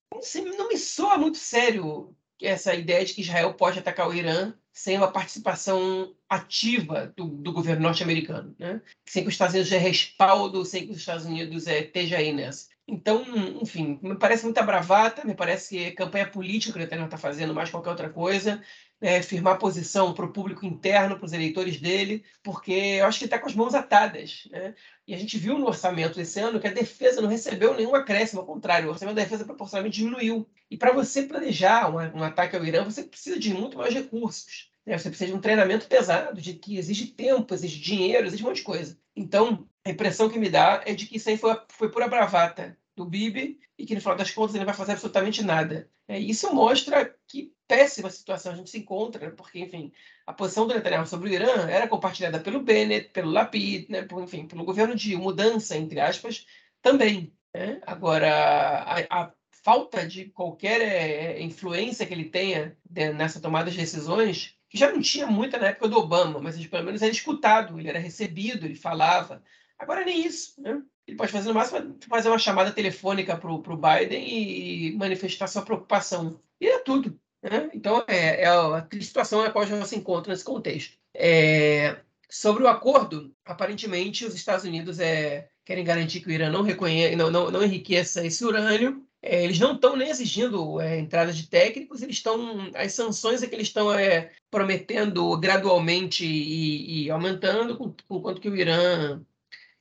não 0.56 0.68
me 0.68 0.78
soa 0.78 1.18
muito 1.18 1.38
sério 1.38 2.14
essa 2.40 2.74
ideia 2.74 3.04
de 3.04 3.14
que 3.14 3.22
Israel 3.22 3.54
pode 3.54 3.78
atacar 3.78 4.08
o 4.08 4.14
Irã 4.14 4.54
sem 4.72 4.96
uma 4.96 5.10
participação 5.10 6.14
ativa 6.28 7.12
do, 7.16 7.26
do 7.26 7.52
governo 7.52 7.82
norte-americano, 7.82 8.54
né? 8.58 8.80
sem 9.06 9.22
que 9.22 9.28
os 9.28 9.34
Estados 9.34 9.54
Unidos 9.54 9.70
dê 9.70 9.78
respaldo, 9.78 10.64
sem 10.64 10.86
que 10.86 10.92
os 10.92 10.98
Estados 10.98 11.24
Unidos 11.24 11.66
é, 11.66 11.80
esteja 11.80 12.18
aí 12.18 12.32
nessa. 12.32 12.68
Então, 12.86 13.24
enfim, 13.62 13.98
me 14.02 14.16
parece 14.18 14.44
muita 14.44 14.62
bravata, 14.62 15.24
me 15.24 15.34
parece 15.34 15.70
que 15.70 15.84
é 15.84 15.90
campanha 15.92 16.28
política 16.28 16.72
que 16.72 16.78
o 16.78 16.82
Netanyahu 16.82 17.06
está 17.06 17.16
fazendo 17.16 17.54
mais 17.54 17.70
qualquer 17.70 17.90
outra 17.90 18.10
coisa 18.10 18.62
é, 19.00 19.20
firmar 19.22 19.58
posição 19.58 20.14
para 20.14 20.24
o 20.24 20.32
público 20.32 20.64
interno, 20.64 21.16
para 21.16 21.26
os 21.26 21.32
eleitores 21.32 21.80
dele, 21.80 22.24
porque 22.42 22.72
eu 22.72 23.06
acho 23.06 23.18
que 23.18 23.24
está 23.24 23.38
com 23.38 23.46
as 23.46 23.54
mãos 23.54 23.74
atadas. 23.74 24.48
Né? 24.50 24.74
E 25.06 25.14
a 25.14 25.18
gente 25.18 25.38
viu 25.38 25.58
no 25.58 25.66
orçamento 25.66 26.16
desse 26.16 26.40
ano 26.40 26.60
que 26.60 26.66
a 26.66 26.72
defesa 26.72 27.20
não 27.20 27.28
recebeu 27.28 27.74
nenhum 27.74 27.94
acréscimo, 27.94 28.40
ao 28.40 28.46
contrário, 28.46 28.88
o 28.88 28.90
orçamento 28.90 29.16
da 29.16 29.22
defesa 29.22 29.44
proporcionalmente 29.44 29.98
diminuiu. 29.98 30.48
E 30.70 30.76
para 30.76 30.92
você 30.92 31.22
planejar 31.22 31.90
um, 31.90 32.18
um, 32.18 32.22
ataque 32.22 32.56
ao 32.56 32.64
Irã, 32.64 32.84
você 32.84 33.02
precisa 33.02 33.38
de 33.38 33.52
muito 33.52 33.76
mais 33.76 33.92
recursos. 33.92 34.70
Né? 34.86 34.96
Você 34.96 35.08
precisa 35.08 35.30
de 35.30 35.36
um 35.36 35.40
treinamento 35.40 35.86
pesado, 35.86 36.40
de 36.40 36.54
que 36.54 36.78
exige 36.78 37.08
tempo, 37.08 37.52
exige 37.52 37.80
dinheiro, 37.80 38.26
exige 38.26 38.42
um 38.42 38.46
monte 38.46 38.56
de 38.56 38.62
coisa. 38.62 38.98
Então, 39.14 39.68
a 39.84 39.90
impressão 39.90 40.28
que 40.28 40.38
me 40.38 40.48
dá 40.48 40.82
é 40.86 40.94
de 40.94 41.06
que 41.06 41.16
isso 41.16 41.28
aí 41.28 41.36
foi, 41.36 41.56
foi 41.68 41.90
pura 41.90 42.08
bravata 42.08 42.76
do 42.96 43.04
Bibi 43.04 43.58
e 43.78 43.84
que 43.84 43.94
no 43.94 44.00
final 44.00 44.16
das 44.16 44.30
contas 44.30 44.54
ele 44.54 44.60
não 44.60 44.66
vai 44.66 44.74
fazer 44.74 44.92
absolutamente 44.92 45.42
nada. 45.42 45.88
É, 46.06 46.18
isso 46.18 46.54
mostra 46.54 47.14
que 47.26 47.52
péssima 47.66 48.10
situação 48.10 48.52
a 48.52 48.56
gente 48.56 48.70
se 48.70 48.78
encontra, 48.78 49.30
porque, 49.30 49.58
enfim, 49.58 49.92
a 50.26 50.32
posição 50.32 50.66
do 50.66 50.74
Netanyahu 50.74 51.06
sobre 51.06 51.30
o 51.30 51.32
Irã 51.32 51.68
era 51.68 51.88
compartilhada 51.88 52.38
pelo 52.38 52.62
Bennett, 52.62 53.10
pelo 53.10 53.30
Lapid, 53.30 53.88
né, 53.88 54.02
por, 54.02 54.22
enfim, 54.22 54.46
pelo 54.46 54.64
governo 54.64 54.94
de 54.94 55.16
mudança, 55.16 55.76
entre 55.76 55.98
aspas, 56.00 56.46
também. 56.82 57.32
Né? 57.52 57.80
Agora, 57.86 58.28
a, 58.30 59.22
a, 59.22 59.32
falta 59.62 60.06
de 60.06 60.26
qualquer 60.26 60.82
é, 60.82 61.40
influência 61.40 62.04
que 62.04 62.12
ele 62.12 62.28
tenha 62.28 62.76
nessa 63.16 63.40
tomada 63.40 63.70
de 63.70 63.78
decisões, 63.78 64.58
que 64.68 64.76
já 64.76 64.92
não 64.92 65.00
tinha 65.00 65.26
muita 65.26 65.56
na 65.56 65.68
época 65.68 65.88
do 65.88 65.96
Obama, 65.96 66.38
mas 66.38 66.64
pelo 66.66 66.84
menos 66.84 67.00
era 67.00 67.10
escutado, 67.10 67.80
ele 67.80 67.88
era 67.88 67.98
recebido, 67.98 68.66
ele 68.66 68.74
falava. 68.74 69.42
Agora 69.78 70.04
nem 70.04 70.26
isso, 70.26 70.60
né? 70.60 70.82
Ele 71.06 71.16
pode 71.16 71.32
fazer 71.32 71.48
no 71.48 71.54
máximo 71.54 71.96
fazer 72.08 72.28
uma 72.28 72.38
chamada 72.38 72.72
telefônica 72.72 73.36
para 73.36 73.50
o 73.50 73.76
Biden 73.76 74.26
e 74.26 74.96
manifestar 74.96 75.46
sua 75.46 75.62
preocupação. 75.62 76.40
E 76.60 76.66
é 76.66 76.78
tudo. 76.78 77.18
Né? 77.42 77.70
Então, 77.74 78.02
é, 78.08 78.42
é 78.42 78.46
a 78.46 78.86
situação 79.00 79.42
na 79.42 79.50
qual 79.50 79.66
já 79.66 79.84
se 79.84 79.96
encontra 79.96 80.32
nesse 80.32 80.44
contexto. 80.44 80.96
É, 81.14 82.00
sobre 82.30 82.64
o 82.64 82.68
acordo, 82.68 83.34
aparentemente 83.44 84.24
os 84.24 84.34
Estados 84.34 84.64
Unidos 84.64 84.98
é, 84.98 85.48
querem 85.64 85.84
garantir 85.84 86.20
que 86.20 86.28
o 86.28 86.32
Irã 86.32 86.50
não, 86.50 86.62
reconheça, 86.62 87.16
não, 87.16 87.30
não, 87.30 87.50
não 87.50 87.62
enriqueça 87.62 88.24
esse 88.26 88.44
urânio. 88.44 89.06
É, 89.22 89.44
eles 89.44 89.58
não 89.58 89.74
estão 89.74 89.96
nem 89.96 90.08
exigindo 90.08 90.80
é, 90.80 90.98
entrada 90.98 91.32
de 91.32 91.46
técnicos, 91.48 92.02
eles 92.02 92.16
estão. 92.16 92.70
As 92.74 92.92
sanções 92.92 93.42
é 93.42 93.46
que 93.46 93.54
eles 93.54 93.68
estão 93.68 93.92
é, 93.92 94.32
prometendo 94.50 95.36
gradualmente 95.38 96.26
e, 96.26 97.04
e 97.04 97.10
aumentando, 97.10 97.94
enquanto 98.10 98.40
que 98.40 98.48
o 98.48 98.56
Irã 98.56 99.22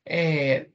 é, 0.05 0.67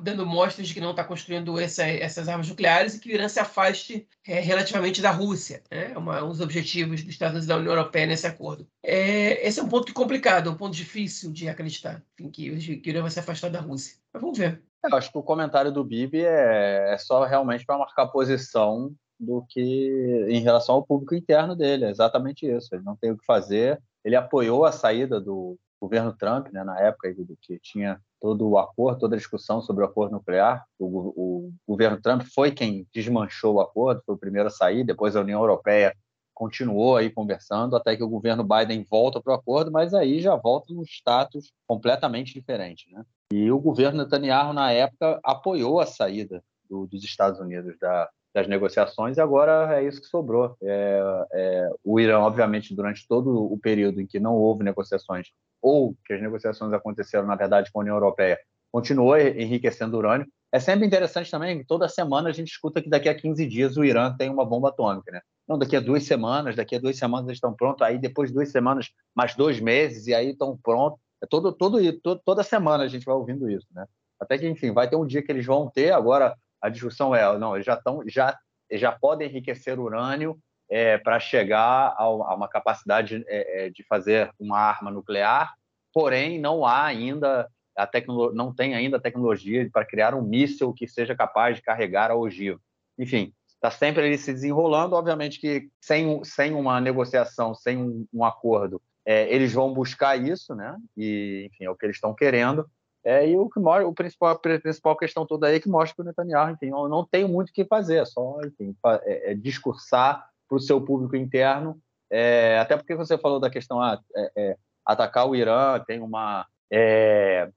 dando 0.00 0.26
mostras 0.26 0.68
de 0.68 0.74
que 0.74 0.80
não 0.80 0.90
está 0.90 1.04
construindo 1.04 1.58
essa, 1.58 1.84
essas 1.84 2.28
armas 2.28 2.48
nucleares 2.48 2.94
e 2.94 3.00
que 3.00 3.10
o 3.10 3.12
Irã 3.12 3.28
se 3.28 3.40
afaste 3.40 4.06
é, 4.26 4.40
relativamente 4.40 5.00
da 5.02 5.10
Rússia. 5.10 5.62
Né? 5.70 5.92
É 5.92 5.98
um 5.98 6.28
dos 6.28 6.40
objetivos 6.40 7.02
dos 7.02 7.10
Estados 7.10 7.32
Unidos 7.32 7.46
e 7.46 7.48
da 7.48 7.56
União 7.56 7.72
Europeia 7.72 8.06
nesse 8.06 8.26
acordo. 8.26 8.66
É, 8.82 9.46
esse 9.46 9.60
é 9.60 9.62
um 9.62 9.68
ponto 9.68 9.92
complicado, 9.92 10.50
um 10.50 10.56
ponto 10.56 10.74
difícil 10.74 11.32
de 11.32 11.48
acreditar 11.48 12.02
em 12.18 12.30
que, 12.30 12.78
que 12.78 12.88
o 12.88 12.90
Irã 12.90 13.02
vai 13.02 13.10
se 13.10 13.20
afastar 13.20 13.50
da 13.50 13.60
Rússia. 13.60 13.96
Mas 14.12 14.22
vamos 14.22 14.38
ver. 14.38 14.62
Eu 14.84 14.96
acho 14.96 15.10
que 15.10 15.18
o 15.18 15.22
comentário 15.22 15.72
do 15.72 15.84
Bibi 15.84 16.24
é, 16.24 16.94
é 16.94 16.98
só 16.98 17.24
realmente 17.24 17.66
para 17.66 17.78
marcar 17.78 18.06
posição 18.06 18.94
do 19.18 19.44
que 19.48 20.26
em 20.28 20.40
relação 20.40 20.76
ao 20.76 20.84
público 20.84 21.14
interno 21.14 21.56
dele. 21.56 21.86
É 21.86 21.90
exatamente 21.90 22.46
isso. 22.46 22.74
Ele 22.74 22.84
não 22.84 22.96
tem 22.96 23.10
o 23.10 23.18
que 23.18 23.24
fazer. 23.24 23.80
Ele 24.04 24.14
apoiou 24.14 24.64
a 24.64 24.72
saída 24.72 25.20
do 25.20 25.58
governo 25.80 26.12
Trump, 26.12 26.48
né, 26.52 26.64
na 26.64 26.78
época 26.80 27.12
que 27.40 27.58
tinha 27.60 28.00
todo 28.20 28.48
o 28.48 28.58
acordo, 28.58 29.00
toda 29.00 29.14
a 29.14 29.18
discussão 29.18 29.60
sobre 29.60 29.84
o 29.84 29.86
acordo 29.86 30.12
nuclear. 30.12 30.64
O, 30.78 30.86
o, 30.86 31.52
governo 31.66 32.00
Trump 32.00 32.22
foi 32.22 32.50
quem 32.50 32.86
desmanchou 32.92 33.56
o 33.56 33.60
acordo, 33.60 34.02
foi 34.04 34.14
o 34.14 34.18
primeiro 34.18 34.48
a 34.48 34.50
sair, 34.50 34.84
depois 34.84 35.14
a 35.14 35.20
União 35.20 35.40
Europeia 35.40 35.94
continuou 36.34 36.96
aí 36.96 37.10
conversando 37.10 37.74
até 37.74 37.96
que 37.96 38.02
o 38.02 38.08
governo 38.08 38.44
Biden 38.44 38.86
volta 38.88 39.20
para 39.20 39.32
o 39.32 39.36
acordo, 39.36 39.72
mas 39.72 39.92
aí 39.92 40.20
já 40.20 40.36
volta 40.36 40.72
num 40.72 40.84
status 40.84 41.52
completamente 41.66 42.32
diferente. 42.32 42.88
Né? 42.92 43.04
E 43.32 43.50
o 43.50 43.58
governo 43.58 44.04
Netanyahu, 44.04 44.52
na 44.52 44.70
época, 44.70 45.18
apoiou 45.24 45.80
a 45.80 45.86
saída 45.86 46.42
do, 46.70 46.86
dos 46.86 47.02
Estados 47.02 47.40
Unidos 47.40 47.76
da, 47.80 48.08
das 48.38 48.46
negociações 48.46 49.16
e 49.16 49.20
agora 49.20 49.76
é 49.80 49.84
isso 49.84 50.00
que 50.00 50.06
sobrou. 50.06 50.56
É, 50.62 51.26
é, 51.32 51.70
o 51.82 51.98
Irã, 51.98 52.20
obviamente, 52.20 52.74
durante 52.74 53.06
todo 53.06 53.52
o 53.52 53.58
período 53.58 54.00
em 54.00 54.06
que 54.06 54.20
não 54.20 54.36
houve 54.36 54.62
negociações, 54.62 55.28
ou 55.60 55.96
que 56.06 56.12
as 56.12 56.22
negociações 56.22 56.72
aconteceram, 56.72 57.26
na 57.26 57.34
verdade, 57.34 57.70
com 57.72 57.80
a 57.80 57.82
União 57.82 57.96
Europeia, 57.96 58.38
continuou 58.70 59.18
enriquecendo 59.18 59.98
urânio. 59.98 60.26
É 60.52 60.60
sempre 60.60 60.86
interessante 60.86 61.30
também 61.30 61.64
toda 61.64 61.88
semana 61.88 62.28
a 62.28 62.32
gente 62.32 62.48
escuta 62.48 62.80
que 62.80 62.88
daqui 62.88 63.08
a 63.08 63.14
15 63.14 63.44
dias 63.44 63.76
o 63.76 63.84
Irã 63.84 64.14
tem 64.16 64.30
uma 64.30 64.44
bomba 64.44 64.68
atômica, 64.68 65.10
né? 65.10 65.20
Não, 65.46 65.58
daqui 65.58 65.74
a 65.74 65.80
duas 65.80 66.04
semanas, 66.04 66.54
daqui 66.54 66.76
a 66.76 66.78
duas 66.78 66.96
semanas 66.96 67.26
eles 67.26 67.38
estão 67.38 67.52
prontos, 67.52 67.82
aí 67.82 67.98
depois 67.98 68.30
de 68.30 68.34
duas 68.34 68.50
semanas, 68.50 68.90
mais 69.14 69.34
dois 69.34 69.58
meses, 69.58 70.06
e 70.06 70.14
aí 70.14 70.30
estão 70.30 70.56
prontos. 70.56 71.00
É 71.20 71.26
todo, 71.26 71.52
todo, 71.52 71.80
todo, 72.00 72.22
toda 72.24 72.42
semana 72.44 72.84
a 72.84 72.88
gente 72.88 73.04
vai 73.04 73.14
ouvindo 73.16 73.50
isso, 73.50 73.66
né? 73.72 73.84
Até 74.20 74.38
que, 74.38 74.48
enfim, 74.48 74.72
vai 74.72 74.88
ter 74.88 74.96
um 74.96 75.06
dia 75.06 75.22
que 75.22 75.32
eles 75.32 75.44
vão 75.44 75.68
ter, 75.68 75.90
agora 75.90 76.36
a 76.60 76.68
discussão 76.68 77.14
é, 77.14 77.38
não, 77.38 77.54
eles 77.54 77.66
já 77.66 77.74
estão, 77.74 78.02
já, 78.06 78.36
já 78.72 78.92
podem 78.92 79.28
enriquecer 79.28 79.78
urânio 79.78 80.38
é, 80.70 80.98
para 80.98 81.18
chegar 81.18 81.94
a, 81.96 82.02
a, 82.02 82.34
uma 82.34 82.48
capacidade 82.48 83.24
é, 83.26 83.66
é, 83.66 83.70
de 83.70 83.82
fazer 83.84 84.30
uma 84.38 84.58
arma 84.58 84.90
nuclear, 84.90 85.54
porém 85.92 86.40
não 86.40 86.64
há 86.64 86.84
ainda 86.84 87.48
a 87.76 87.88
não 88.34 88.52
tem 88.52 88.74
ainda 88.74 88.96
a 88.96 89.00
tecnologia 89.00 89.68
para 89.72 89.84
criar 89.84 90.12
um 90.12 90.22
míssil 90.22 90.72
que 90.72 90.88
seja 90.88 91.14
capaz 91.14 91.56
de 91.56 91.62
carregar 91.62 92.10
a 92.10 92.16
ogiva. 92.16 92.60
Enfim, 92.98 93.32
está 93.46 93.70
sempre 93.70 94.04
ele 94.04 94.18
se 94.18 94.32
desenrolando. 94.32 94.96
Obviamente 94.96 95.40
que 95.40 95.68
sem, 95.80 96.22
sem 96.24 96.54
uma 96.54 96.80
negociação, 96.80 97.54
sem 97.54 97.76
um, 97.76 98.04
um 98.12 98.24
acordo, 98.24 98.82
é, 99.06 99.32
eles 99.32 99.52
vão 99.52 99.72
buscar 99.72 100.16
isso, 100.16 100.56
né? 100.56 100.76
E 100.96 101.48
enfim 101.48 101.64
é 101.64 101.70
o 101.70 101.76
que 101.76 101.86
eles 101.86 101.96
estão 101.96 102.12
querendo. 102.12 102.68
É, 103.04 103.28
e 103.28 103.36
o 103.36 103.48
que 103.48 103.60
mostra, 103.60 103.86
o 103.86 103.94
principal, 103.94 104.30
a 104.30 104.38
principal 104.38 104.96
questão 104.96 105.24
toda 105.24 105.46
aí 105.46 105.56
é 105.56 105.60
que 105.60 105.68
mostra 105.68 105.94
que 105.94 106.02
o 106.02 106.04
Netanyahu, 106.04 106.50
enfim, 106.50 106.70
não, 106.70 106.88
não 106.88 107.04
tem 107.04 107.26
muito 107.26 107.50
o 107.50 107.52
que 107.52 107.64
fazer, 107.64 107.98
é 107.98 108.04
só 108.04 108.38
enfim, 108.44 108.74
é, 109.04 109.32
é 109.32 109.34
discursar 109.34 110.28
para 110.48 110.56
o 110.56 110.60
seu 110.60 110.80
público 110.80 111.14
interno 111.14 111.78
É, 112.10 112.58
até 112.58 112.76
porque 112.76 112.94
você 112.94 113.18
falou 113.18 113.38
da 113.38 113.50
questão 113.50 113.80
ah, 113.80 114.00
é, 114.36 114.56
atacar 114.84 115.28
o 115.28 115.36
Irã 115.36 115.78
tem 115.86 116.00
uma 116.00 116.46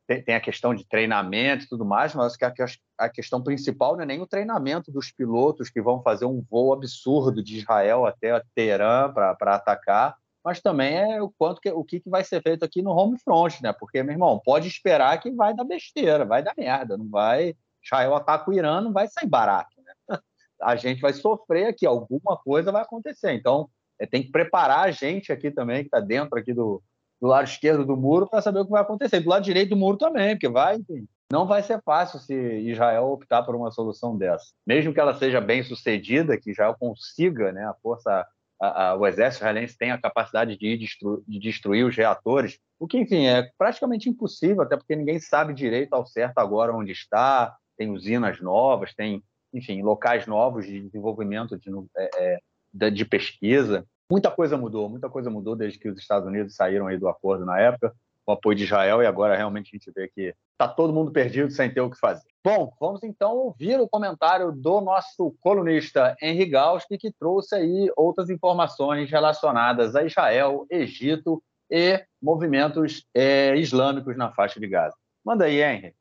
tem, 0.08 0.24
tem, 0.24 0.36
a 0.36 0.40
questão 0.40 0.74
de 0.74 0.88
treinamento 0.88 1.66
e 1.66 1.68
tudo 1.68 1.84
mais, 1.84 2.16
mas 2.16 2.38
que 2.38 2.46
a, 2.46 2.54
a, 2.98 3.10
questão 3.10 3.44
principal 3.44 3.96
não 3.96 4.04
é 4.04 4.06
nem 4.06 4.22
o 4.22 4.28
treinamento 4.28 4.90
dos 4.90 5.12
pilotos 5.12 5.70
que 5.70 5.82
vão 5.82 6.02
fazer 6.02 6.24
um 6.24 6.42
voo 6.50 6.72
absurdo 6.72 7.44
de 7.44 7.58
Israel 7.58 8.06
até 8.06 8.42
Teherã 8.56 9.12
para 9.12 9.56
atacar, 9.56 10.16
mas 10.44 10.62
também 10.62 10.96
é 10.96 11.22
o 11.22 11.30
quanto 11.30 11.62
que, 11.62 11.70
o 11.70 11.84
que, 11.84 12.02
vai 12.06 12.24
ser 12.24 12.42
feito 12.42 12.64
aqui 12.64 12.82
no 12.82 12.92
home 12.92 13.18
front, 13.20 13.62
né? 13.62 13.74
Porque, 13.74 14.02
meu 14.02 14.14
irmão, 14.14 14.42
pode 14.44 14.68
esperar 14.68 15.20
que 15.20 15.32
vai 15.32 15.56
dar 15.56 15.64
besteira, 15.64 16.26
vai 16.26 16.42
dar 16.42 16.54
merda, 16.58 16.98
não 16.98 17.10
vai. 17.10 17.56
Israel 17.84 18.16
ataca 18.16 18.50
o 18.50 18.54
Irã, 18.54 18.82
não 18.82 18.92
vai 18.92 19.08
sair 19.08 19.28
barato, 19.28 19.76
né? 19.84 19.94
A 20.62 20.76
gente 20.76 21.02
vai 21.02 21.14
sofrer 21.14 21.68
aqui, 21.68 21.86
alguma 21.86 22.38
coisa 22.38 22.72
vai 22.72 22.82
acontecer. 22.82 23.34
Então, 23.34 23.70
é, 24.00 24.06
tem 24.06 24.24
que 24.24 24.32
preparar 24.32 24.88
a 24.88 24.92
gente 24.92 25.32
aqui 25.32 25.52
também, 25.52 25.82
que 25.82 25.88
está 25.88 26.00
dentro 26.00 26.38
aqui 26.38 26.54
do, 26.54 26.82
do 27.20 27.28
lado 27.28 27.46
esquerdo 27.46 27.86
do 27.86 27.96
muro 27.96 28.28
para 28.28 28.42
saber 28.42 28.60
o 28.60 28.66
que 28.66 28.72
vai 28.72 28.82
acontecer. 28.82 29.20
Do 29.20 29.30
lado 29.30 29.44
direito 29.44 29.70
do 29.70 29.76
muro 29.76 29.98
também, 29.98 30.36
porque 30.36 30.50
vai, 30.50 30.78
enfim, 30.78 31.08
não 31.32 31.48
vai 31.48 31.62
ser 31.64 31.82
fácil 31.84 32.20
se 32.20 32.34
Israel 32.34 33.12
optar 33.12 33.44
por 33.44 33.56
uma 33.56 33.72
solução 33.72 34.18
dessa. 34.18 34.48
Mesmo 34.66 34.94
que 34.94 35.00
ela 35.00 35.14
seja 35.14 35.40
bem 35.40 35.64
sucedida, 35.64 36.38
que 36.38 36.52
Israel 36.52 36.76
consiga, 36.80 37.52
né, 37.52 37.66
a 37.66 37.74
força, 37.76 38.26
a, 38.62 38.90
a, 38.90 38.96
o 38.96 39.08
exército 39.08 39.44
israelense 39.44 39.76
tem 39.76 39.92
a 39.92 39.98
capacidade 39.98 40.56
de, 40.56 40.78
destru, 40.78 41.24
de 41.28 41.40
destruir 41.40 41.84
os 41.84 41.96
reatores, 41.96 42.60
o 42.80 42.88
que, 42.88 43.00
enfim, 43.00 43.26
é 43.26 43.50
praticamente 43.58 44.08
impossível, 44.08 44.62
até 44.62 44.78
porque 44.78 44.96
ninguém 44.96 45.20
sabe 45.20 45.54
direito 45.54 45.94
ao 45.94 46.06
certo 46.06 46.38
agora 46.38 46.72
onde 46.72 46.92
está, 46.92 47.56
tem 47.76 47.90
usinas 47.90 48.40
novas, 48.40 48.94
tem, 48.94 49.24
enfim, 49.52 49.82
locais 49.82 50.28
novos 50.28 50.68
de 50.68 50.80
desenvolvimento 50.82 51.58
de, 51.58 51.72
é, 51.98 52.40
é, 52.80 52.90
de 52.92 53.04
pesquisa. 53.04 53.84
Muita 54.10 54.30
coisa 54.30 54.58
mudou, 54.58 54.88
muita 54.88 55.10
coisa 55.10 55.30
mudou 55.30 55.56
desde 55.56 55.80
que 55.80 55.90
os 55.90 56.00
Estados 56.00 56.28
Unidos 56.28 56.56
saíram 56.56 56.86
aí 56.86 56.98
do 56.98 57.08
acordo 57.08 57.46
na 57.46 57.60
época, 57.60 57.94
com 58.26 58.32
o 58.32 58.36
apoio 58.36 58.58
de 58.58 58.64
Israel, 58.64 59.02
e 59.02 59.06
agora 59.06 59.36
realmente 59.36 59.70
a 59.74 59.78
gente 59.78 59.92
vê 59.92 60.08
que 60.08 60.36
está 60.52 60.68
todo 60.68 60.94
mundo 60.94 61.12
perdido 61.12 61.52
sem 61.52 61.74
ter 61.74 61.82
o 61.82 61.90
que 61.90 62.00
fazer. 62.00 62.28
Bom, 62.44 62.74
vamos 62.80 63.04
então 63.04 63.36
ouvir 63.36 63.80
o 63.80 63.88
comentário 63.88 64.52
do 64.52 64.82
nosso 64.82 65.36
colunista 65.40 66.16
Henry 66.22 66.46
Gauski, 66.46 66.98
que 66.98 67.12
trouxe 67.12 67.56
aí 67.56 67.92
outras 67.96 68.30
informações 68.30 69.10
relacionadas 69.10 69.96
a 69.96 70.04
Israel, 70.04 70.66
Egito 70.70 71.42
e 71.70 72.04
movimentos 72.22 73.06
é, 73.14 73.56
islâmicos 73.56 74.18
na 74.18 74.32
faixa 74.32 74.60
de 74.60 74.68
Gaza. 74.68 74.96
Manda 75.24 75.46
aí, 75.46 75.62
Henry. 75.62 75.96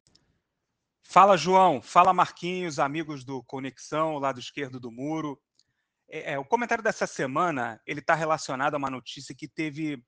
Fala, 1.03 1.37
João. 1.37 1.83
Fala, 1.83 2.13
Marquinhos, 2.13 2.79
amigos 2.79 3.25
do 3.25 3.43
Conexão, 3.43 4.19
lado 4.19 4.39
esquerdo 4.41 4.79
do 4.79 4.91
muro. 4.91 5.39
É, 6.09 6.33
é, 6.33 6.39
o 6.39 6.45
comentário 6.45 6.83
dessa 6.83 7.07
semana 7.07 7.81
ele 7.87 8.01
está 8.01 8.15
relacionado 8.15 8.75
a 8.75 8.79
uma 8.79 8.91
notícia 8.91 9.35
que 9.35 9.49
teve 9.49 10.03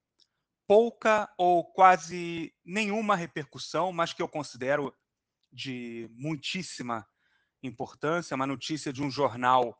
pouca 0.66 1.32
ou 1.36 1.64
quase 1.64 2.54
nenhuma 2.64 3.16
repercussão, 3.16 3.92
mas 3.92 4.12
que 4.12 4.22
eu 4.22 4.28
considero 4.28 4.94
de 5.52 6.08
muitíssima 6.12 7.06
importância, 7.62 8.34
uma 8.34 8.46
notícia 8.46 8.92
de 8.92 9.02
um 9.02 9.10
jornal 9.10 9.78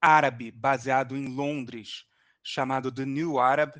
árabe 0.00 0.50
baseado 0.50 1.16
em 1.16 1.26
Londres, 1.26 2.04
chamado 2.42 2.92
The 2.92 3.04
New 3.04 3.38
Arab, 3.38 3.72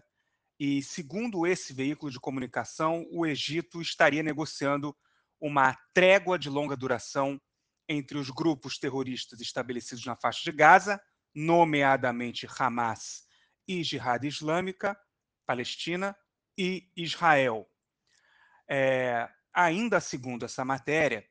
e 0.59 0.83
segundo 0.83 1.47
esse 1.47 1.73
veículo 1.73 2.11
de 2.11 2.21
comunicação, 2.21 3.07
o 3.11 3.27
Egito 3.27 3.81
estaria 3.83 4.23
negociando 4.23 4.97
uma 5.41 5.77
trégua 5.93 6.39
de 6.39 6.49
longa 6.49 6.77
duração 6.77 7.41
entre 7.89 8.17
os 8.17 8.31
grupos 8.31 8.79
terroristas 8.79 9.41
estabelecidos 9.41 10.05
na 10.07 10.17
faixa 10.17 10.41
de 10.43 10.57
Gaza 10.57 11.01
nomeadamente 11.35 12.47
Hamas 12.59 13.25
e 13.67 13.83
Jihad 13.83 14.25
Islâmica, 14.25 14.97
Palestina 15.47 16.17
e 16.57 16.91
Israel. 16.97 17.69
É, 18.69 19.29
ainda 19.53 20.01
segundo 20.01 20.45
essa 20.45 20.65
matéria, 20.65 21.27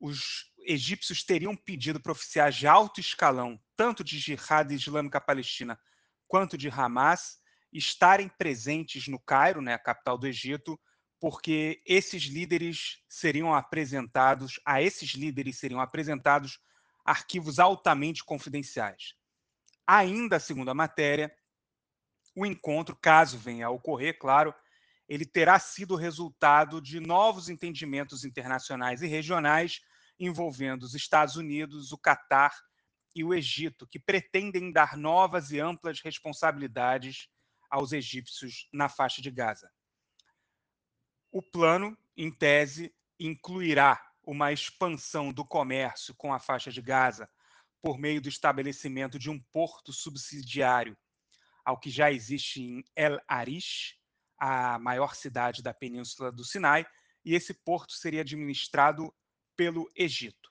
os 0.00 0.52
egípcios 0.66 1.22
teriam 1.22 1.56
pedido 1.56 2.00
para 2.00 2.12
oficiais 2.12 2.56
de 2.56 2.66
alto 2.66 3.00
escalão, 3.00 3.60
tanto 3.76 4.04
de 4.04 4.18
Jihad 4.18 4.70
Islâmica 4.70 5.20
Palestina 5.20 5.78
quanto 6.26 6.58
de 6.58 6.68
Hamas, 6.68 7.38
estarem 7.72 8.28
presentes 8.28 9.08
no 9.08 9.18
Cairo, 9.18 9.60
né, 9.60 9.74
a 9.74 9.78
capital 9.78 10.16
do 10.16 10.26
Egito, 10.26 10.78
porque 11.20 11.82
esses 11.86 12.24
líderes 12.24 13.02
seriam 13.08 13.54
apresentados, 13.54 14.60
a 14.64 14.82
esses 14.82 15.10
líderes 15.10 15.58
seriam 15.58 15.80
apresentados 15.80 16.60
arquivos 17.04 17.58
altamente 17.58 18.24
confidenciais. 18.24 19.14
Ainda 19.86 20.38
segundo 20.38 20.70
a 20.70 20.74
matéria, 20.74 21.34
o 22.34 22.44
encontro, 22.44 22.96
caso 22.96 23.38
venha 23.38 23.66
a 23.66 23.70
ocorrer, 23.70 24.18
claro, 24.18 24.54
ele 25.08 25.24
terá 25.24 25.58
sido 25.58 25.96
resultado 25.96 26.80
de 26.80 26.98
novos 26.98 27.48
entendimentos 27.48 28.24
internacionais 28.24 29.02
e 29.02 29.06
regionais 29.06 29.80
envolvendo 30.18 30.82
os 30.84 30.94
Estados 30.94 31.36
Unidos, 31.36 31.92
o 31.92 31.98
Catar 31.98 32.54
e 33.14 33.22
o 33.22 33.34
Egito, 33.34 33.86
que 33.86 33.98
pretendem 33.98 34.72
dar 34.72 34.96
novas 34.96 35.50
e 35.52 35.60
amplas 35.60 36.00
responsabilidades 36.00 37.28
aos 37.70 37.92
egípcios 37.92 38.68
na 38.72 38.88
faixa 38.88 39.20
de 39.20 39.30
Gaza. 39.30 39.70
O 41.30 41.42
plano, 41.42 41.96
em 42.16 42.30
tese, 42.30 42.94
incluirá 43.18 44.00
uma 44.22 44.52
expansão 44.52 45.32
do 45.32 45.44
comércio 45.44 46.14
com 46.14 46.32
a 46.32 46.40
faixa 46.40 46.72
de 46.72 46.80
Gaza 46.80 47.28
por 47.82 47.98
meio 47.98 48.20
do 48.20 48.28
estabelecimento 48.28 49.18
de 49.18 49.28
um 49.28 49.38
porto 49.52 49.92
subsidiário 49.92 50.96
ao 51.64 51.78
que 51.78 51.90
já 51.90 52.12
existe 52.12 52.62
em 52.62 52.84
El 52.94 53.20
Arish, 53.26 53.96
a 54.38 54.78
maior 54.78 55.14
cidade 55.14 55.62
da 55.62 55.72
península 55.72 56.30
do 56.30 56.44
Sinai, 56.44 56.86
e 57.24 57.34
esse 57.34 57.54
porto 57.54 57.92
seria 57.92 58.20
administrado 58.20 59.14
pelo 59.56 59.90
Egito. 59.96 60.50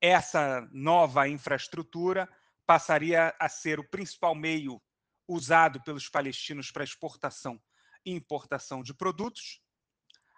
Essa 0.00 0.66
nova 0.72 1.28
infraestrutura 1.28 2.28
passaria 2.66 3.34
a 3.38 3.48
ser 3.48 3.78
o 3.78 3.88
principal 3.88 4.34
meio 4.34 4.80
usado 5.28 5.82
pelos 5.82 6.08
palestinos 6.08 6.70
para 6.70 6.84
exportação 6.84 7.60
e 8.04 8.12
importação 8.12 8.82
de 8.82 8.94
produtos, 8.94 9.62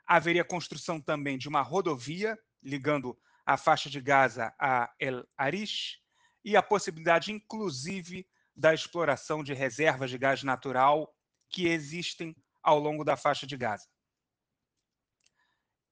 Haveria 0.06 0.44
construção 0.44 1.00
também 1.00 1.38
de 1.38 1.48
uma 1.48 1.62
rodovia 1.62 2.38
ligando 2.62 3.18
a 3.44 3.56
faixa 3.56 3.88
de 3.88 4.00
Gaza 4.00 4.54
a 4.60 4.92
El 4.98 5.26
Arish 5.36 5.98
e 6.44 6.56
a 6.56 6.62
possibilidade, 6.62 7.32
inclusive, 7.32 8.26
da 8.54 8.72
exploração 8.72 9.42
de 9.42 9.52
reservas 9.52 10.10
de 10.10 10.18
gás 10.18 10.42
natural 10.42 11.12
que 11.48 11.66
existem 11.66 12.36
ao 12.62 12.78
longo 12.78 13.04
da 13.04 13.16
faixa 13.16 13.46
de 13.46 13.56
Gaza. 13.56 13.86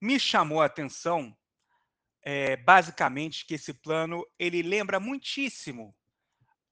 Me 0.01 0.19
chamou 0.19 0.61
a 0.61 0.67
atenção, 0.67 1.37
é, 2.23 2.57
basicamente, 2.57 3.47
que 3.47 3.55
esse 3.55 3.73
plano 3.73 4.27
ele 4.39 4.63
lembra 4.63 4.99
muitíssimo 4.99 5.95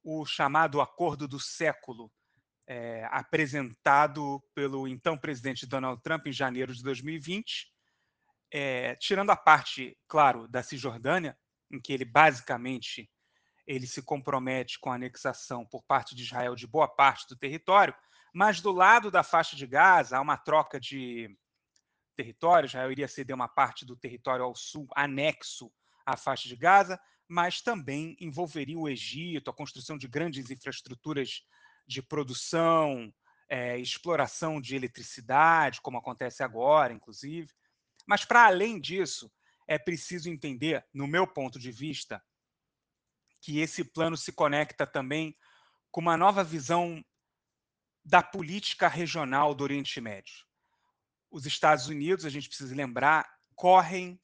o 0.03 0.24
chamado 0.24 0.80
Acordo 0.80 1.28
do 1.28 1.38
Século 1.38 2.11
é, 2.66 3.05
apresentado 3.11 4.43
pelo 4.55 4.86
então 4.86 5.18
presidente 5.18 5.66
Donald 5.66 6.01
Trump 6.03 6.26
em 6.26 6.32
janeiro 6.32 6.72
de 6.72 6.82
2020, 6.82 7.68
é, 8.53 8.95
tirando 8.97 9.30
a 9.30 9.36
parte, 9.36 9.97
claro, 10.09 10.49
da 10.49 10.62
Cisjordânia, 10.62 11.36
em 11.70 11.80
que 11.80 11.93
ele 11.93 12.05
basicamente 12.05 13.11
ele 13.71 13.87
se 13.87 14.03
compromete 14.03 14.81
com 14.81 14.91
a 14.91 14.97
anexação 14.97 15.64
por 15.64 15.81
parte 15.85 16.12
de 16.12 16.25
Israel 16.25 16.57
de 16.57 16.66
boa 16.66 16.89
parte 16.89 17.29
do 17.29 17.37
território, 17.37 17.95
mas 18.35 18.61
do 18.61 18.73
lado 18.73 19.12
da 19.12 19.23
faixa 19.23 19.55
de 19.55 19.64
Gaza 19.64 20.18
há 20.18 20.21
uma 20.21 20.37
troca 20.37 20.81
de 20.81 21.39
território, 22.16 22.66
Israel 22.66 22.91
iria 22.91 23.07
ceder 23.07 23.35
uma 23.35 23.47
parte 23.47 23.87
do 23.87 23.97
território 23.97 24.45
ao 24.45 24.57
sul 24.57 24.89
anexo 24.97 25.73
à 26.05 26.16
faixa 26.16 26.49
de 26.49 26.57
Gaza, 26.57 27.01
mas 27.29 27.62
também 27.62 28.16
envolveria 28.18 28.77
o 28.77 28.89
Egito, 28.89 29.51
a 29.51 29.55
construção 29.55 29.97
de 29.97 30.09
grandes 30.09 30.51
infraestruturas 30.51 31.47
de 31.87 32.03
produção, 32.03 33.14
é, 33.49 33.79
exploração 33.79 34.61
de 34.61 34.75
eletricidade, 34.75 35.81
como 35.81 35.97
acontece 35.97 36.43
agora, 36.43 36.93
inclusive. 36.93 37.49
Mas, 38.05 38.25
para 38.25 38.47
além 38.47 38.81
disso, 38.81 39.31
é 39.68 39.79
preciso 39.79 40.29
entender, 40.29 40.85
no 40.93 41.07
meu 41.07 41.25
ponto 41.25 41.57
de 41.57 41.71
vista, 41.71 42.21
que 43.41 43.61
esse 43.61 43.84
plano 43.84 44.16
se 44.16 44.32
conecta 44.32 44.86
também 44.86 45.36
com 45.91 46.01
uma 46.01 46.16
nova 46.16 46.45
visão 46.45 47.05
da 48.05 48.22
política 48.22 48.88
regional 48.88 49.55
do 49.55 49.64
Oriente 49.64 50.01
Médio. 50.01 50.45
Os 51.30 51.47
Estados 51.47 51.86
Unidos, 51.88 52.24
a 52.24 52.30
gente 52.30 52.49
precisa 52.49 52.74
lembrar, 52.74 53.28
correm 53.55 54.20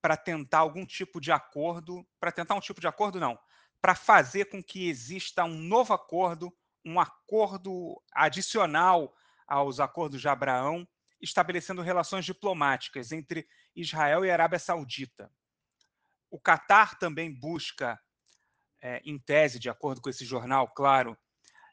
para 0.00 0.16
tentar 0.16 0.58
algum 0.58 0.86
tipo 0.86 1.20
de 1.20 1.30
acordo, 1.30 2.06
para 2.18 2.32
tentar 2.32 2.54
um 2.54 2.60
tipo 2.60 2.80
de 2.80 2.86
acordo, 2.86 3.20
não, 3.20 3.38
para 3.80 3.94
fazer 3.94 4.46
com 4.46 4.62
que 4.62 4.88
exista 4.88 5.44
um 5.44 5.58
novo 5.58 5.92
acordo 5.92 6.52
um 6.84 6.98
acordo 6.98 8.02
adicional 8.12 9.14
aos 9.46 9.80
acordos 9.80 10.20
de 10.20 10.28
Abraão, 10.28 10.86
estabelecendo 11.20 11.82
relações 11.82 12.24
diplomáticas 12.24 13.12
entre 13.12 13.46
Israel 13.74 14.24
e 14.24 14.30
Arábia 14.30 14.58
Saudita. 14.58 15.30
O 16.30 16.40
Catar 16.40 16.98
também 16.98 17.32
busca, 17.32 18.00
é, 18.80 19.00
em 19.04 19.18
tese, 19.18 19.58
de 19.58 19.68
acordo 19.68 20.00
com 20.00 20.08
esse 20.08 20.24
jornal, 20.24 20.68
claro, 20.68 21.16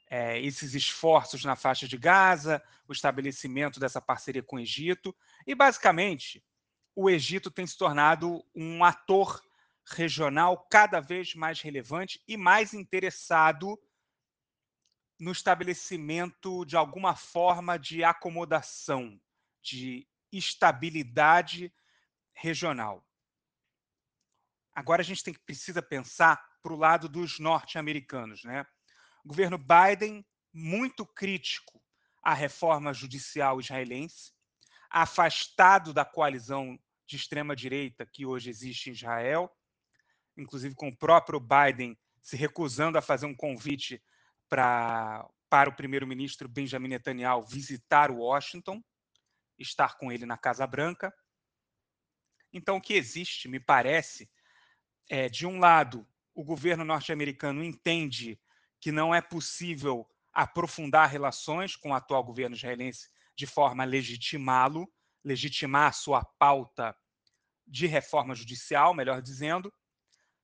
é, 0.10 0.40
esses 0.40 0.74
esforços 0.74 1.44
na 1.44 1.56
faixa 1.56 1.88
de 1.88 1.98
Gaza, 1.98 2.64
o 2.88 2.94
estabelecimento 2.94 3.80
dessa 3.80 4.02
parceria 4.02 4.44
com 4.44 4.56
o 4.56 4.60
Egito. 4.60 5.16
E, 5.46 5.54
basicamente, 5.54 6.44
o 6.96 7.10
Egito 7.10 7.52
tem 7.52 7.68
se 7.68 7.78
tornado 7.78 8.44
um 8.56 8.84
ator 8.84 9.42
regional 9.86 10.68
cada 10.70 11.00
vez 11.00 11.34
mais 11.36 11.62
relevante 11.62 12.22
e 12.28 12.36
mais 12.36 12.74
interessado 12.74 13.80
no 15.20 15.32
estabelecimento 15.32 16.66
de 16.66 16.76
alguma 16.76 17.16
forma 17.16 17.78
de 17.78 18.04
acomodação, 18.04 19.20
de 19.62 20.08
estabilidade 20.32 21.74
regional. 22.34 23.06
Agora 24.76 25.02
a 25.02 25.06
gente 25.06 25.24
tem, 25.24 25.34
precisa 25.34 25.82
pensar 25.82 26.40
para 26.68 26.74
o 26.74 26.78
lado 26.78 27.08
dos 27.08 27.40
norte-americanos. 27.40 28.44
Né? 28.44 28.66
O 29.24 29.30
governo 29.30 29.58
Biden, 29.58 30.26
muito 30.54 31.06
crítico 31.06 31.82
à 32.22 32.34
reforma 32.34 32.94
judicial 32.94 33.62
israelense, 33.62 34.34
afastado 34.90 35.94
da 35.94 36.04
coalizão 36.04 36.78
de 37.06 37.16
extrema-direita 37.16 38.06
que 38.06 38.26
hoje 38.26 38.50
existe 38.50 38.90
em 38.90 38.94
Israel, 38.94 39.50
inclusive 40.36 40.76
com 40.76 40.90
o 40.90 40.98
próprio 40.98 41.40
Biden 41.40 41.98
se 42.22 42.36
recusando 42.36 42.98
a 42.98 43.02
fazer 43.02 43.28
um 43.28 43.36
convite 43.36 44.04
pra, 44.50 45.26
para 45.50 45.70
o 45.70 45.74
primeiro-ministro 45.74 46.50
Benjamin 46.50 46.90
Netanyahu 46.90 47.46
visitar 47.46 48.12
Washington, 48.12 48.84
estar 49.58 49.96
com 49.96 50.12
ele 50.12 50.26
na 50.26 50.38
Casa 50.38 50.68
Branca. 50.68 51.14
Então, 52.52 52.76
o 52.76 52.82
que 52.82 52.94
existe, 52.94 53.48
me 53.48 53.60
parece, 53.60 54.30
é, 55.10 55.30
de 55.30 55.48
um 55.48 55.60
lado, 55.60 56.06
o 56.38 56.44
governo 56.44 56.86
norte-americano 56.86 57.64
entende 57.64 58.40
que 58.80 58.92
não 58.92 59.14
é 59.14 59.20
possível 59.20 60.08
aprofundar 60.32 61.10
relações 61.10 61.76
com 61.76 61.90
o 61.90 61.94
atual 61.96 62.24
governo 62.24 62.56
israelense 62.56 63.10
de 63.36 63.48
forma 63.48 63.82
a 63.82 63.88
legitimá-lo, 63.88 64.88
legitimar 65.24 65.88
a 65.88 65.92
sua 65.92 66.24
pauta 66.24 66.96
de 67.66 67.88
reforma 67.88 68.36
judicial, 68.36 68.94
melhor 68.94 69.20
dizendo, 69.20 69.74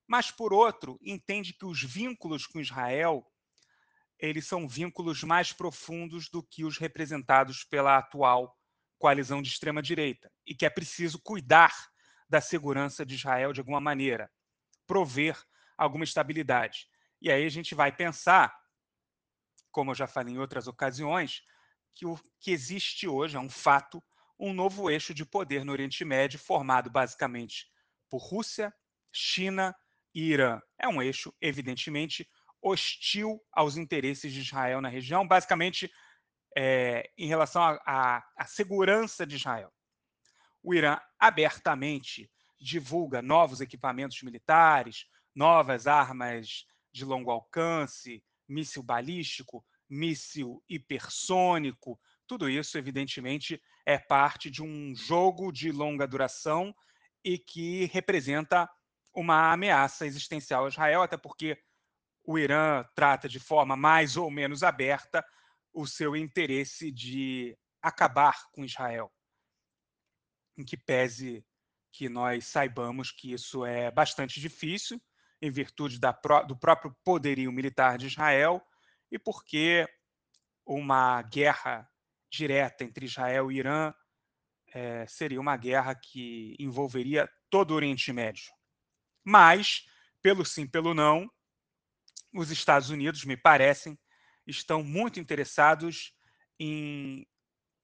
mas 0.04 0.32
por 0.32 0.52
outro, 0.52 0.98
entende 1.00 1.52
que 1.52 1.64
os 1.64 1.80
vínculos 1.80 2.44
com 2.44 2.60
Israel 2.60 3.24
eles 4.18 4.48
são 4.48 4.66
vínculos 4.66 5.22
mais 5.22 5.52
profundos 5.52 6.28
do 6.28 6.42
que 6.42 6.64
os 6.64 6.76
representados 6.76 7.62
pela 7.62 7.98
atual 7.98 8.58
coalizão 8.98 9.40
de 9.40 9.48
extrema 9.48 9.80
direita 9.80 10.28
e 10.44 10.56
que 10.56 10.66
é 10.66 10.70
preciso 10.70 11.20
cuidar 11.20 11.72
da 12.28 12.40
segurança 12.40 13.06
de 13.06 13.14
Israel 13.14 13.52
de 13.52 13.60
alguma 13.60 13.80
maneira, 13.80 14.28
prover 14.88 15.40
alguma 15.76 16.04
estabilidade. 16.04 16.86
E 17.20 17.30
aí 17.30 17.44
a 17.44 17.48
gente 17.48 17.74
vai 17.74 17.90
pensar, 17.90 18.54
como 19.70 19.90
eu 19.90 19.94
já 19.94 20.06
falei 20.06 20.34
em 20.34 20.38
outras 20.38 20.66
ocasiões, 20.66 21.42
que 21.94 22.06
o 22.06 22.18
que 22.40 22.50
existe 22.50 23.06
hoje 23.06 23.36
é 23.36 23.40
um 23.40 23.48
fato, 23.48 24.02
um 24.38 24.52
novo 24.52 24.90
eixo 24.90 25.14
de 25.14 25.24
poder 25.24 25.64
no 25.64 25.72
Oriente 25.72 26.04
Médio, 26.04 26.38
formado 26.38 26.90
basicamente 26.90 27.66
por 28.10 28.18
Rússia, 28.18 28.74
China 29.12 29.74
e 30.14 30.32
Irã. 30.32 30.60
É 30.78 30.88
um 30.88 31.00
eixo, 31.00 31.32
evidentemente, 31.40 32.28
hostil 32.60 33.40
aos 33.52 33.76
interesses 33.76 34.32
de 34.32 34.40
Israel 34.40 34.80
na 34.80 34.88
região, 34.88 35.26
basicamente 35.26 35.90
é, 36.56 37.10
em 37.16 37.26
relação 37.26 37.62
à 37.86 38.22
segurança 38.46 39.26
de 39.26 39.36
Israel. 39.36 39.72
O 40.62 40.74
Irã 40.74 40.98
abertamente 41.18 42.30
divulga 42.60 43.20
novos 43.20 43.60
equipamentos 43.60 44.22
militares, 44.22 45.06
novas 45.34 45.86
armas 45.86 46.66
de 46.92 47.04
longo 47.04 47.30
alcance, 47.30 48.22
míssil 48.48 48.82
balístico, 48.82 49.64
míssil 49.88 50.62
hipersônico. 50.68 51.98
Tudo 52.26 52.48
isso, 52.48 52.78
evidentemente, 52.78 53.60
é 53.84 53.98
parte 53.98 54.50
de 54.50 54.62
um 54.62 54.94
jogo 54.94 55.52
de 55.52 55.70
longa 55.72 56.06
duração 56.06 56.74
e 57.22 57.38
que 57.38 57.86
representa 57.86 58.70
uma 59.14 59.52
ameaça 59.52 60.06
existencial 60.06 60.64
a 60.64 60.68
Israel, 60.68 61.02
até 61.02 61.16
porque 61.16 61.58
o 62.24 62.38
Irã 62.38 62.84
trata 62.94 63.28
de 63.28 63.38
forma 63.38 63.76
mais 63.76 64.16
ou 64.16 64.30
menos 64.30 64.62
aberta 64.62 65.24
o 65.72 65.86
seu 65.86 66.16
interesse 66.16 66.90
de 66.90 67.56
acabar 67.82 68.48
com 68.52 68.64
Israel, 68.64 69.12
em 70.56 70.64
que 70.64 70.76
pese 70.76 71.44
que 71.92 72.08
nós 72.08 72.46
saibamos 72.46 73.10
que 73.10 73.32
isso 73.32 73.64
é 73.64 73.90
bastante 73.90 74.40
difícil, 74.40 75.00
em 75.44 75.50
virtude 75.50 76.00
do 76.46 76.56
próprio 76.56 76.96
poderio 77.04 77.52
militar 77.52 77.98
de 77.98 78.06
Israel 78.06 78.66
e 79.10 79.18
porque 79.18 79.86
uma 80.64 81.20
guerra 81.20 81.86
direta 82.30 82.82
entre 82.82 83.04
Israel 83.04 83.52
e 83.52 83.58
Irã 83.58 83.92
é, 84.72 85.06
seria 85.06 85.38
uma 85.38 85.54
guerra 85.58 85.94
que 85.94 86.56
envolveria 86.58 87.30
todo 87.50 87.72
o 87.72 87.74
Oriente 87.74 88.10
Médio. 88.10 88.50
Mas, 89.22 89.86
pelo 90.22 90.46
sim, 90.46 90.66
pelo 90.66 90.94
não, 90.94 91.30
os 92.32 92.50
Estados 92.50 92.88
Unidos, 92.88 93.26
me 93.26 93.36
parecem, 93.36 93.98
estão 94.46 94.82
muito 94.82 95.20
interessados 95.20 96.16
em 96.58 97.26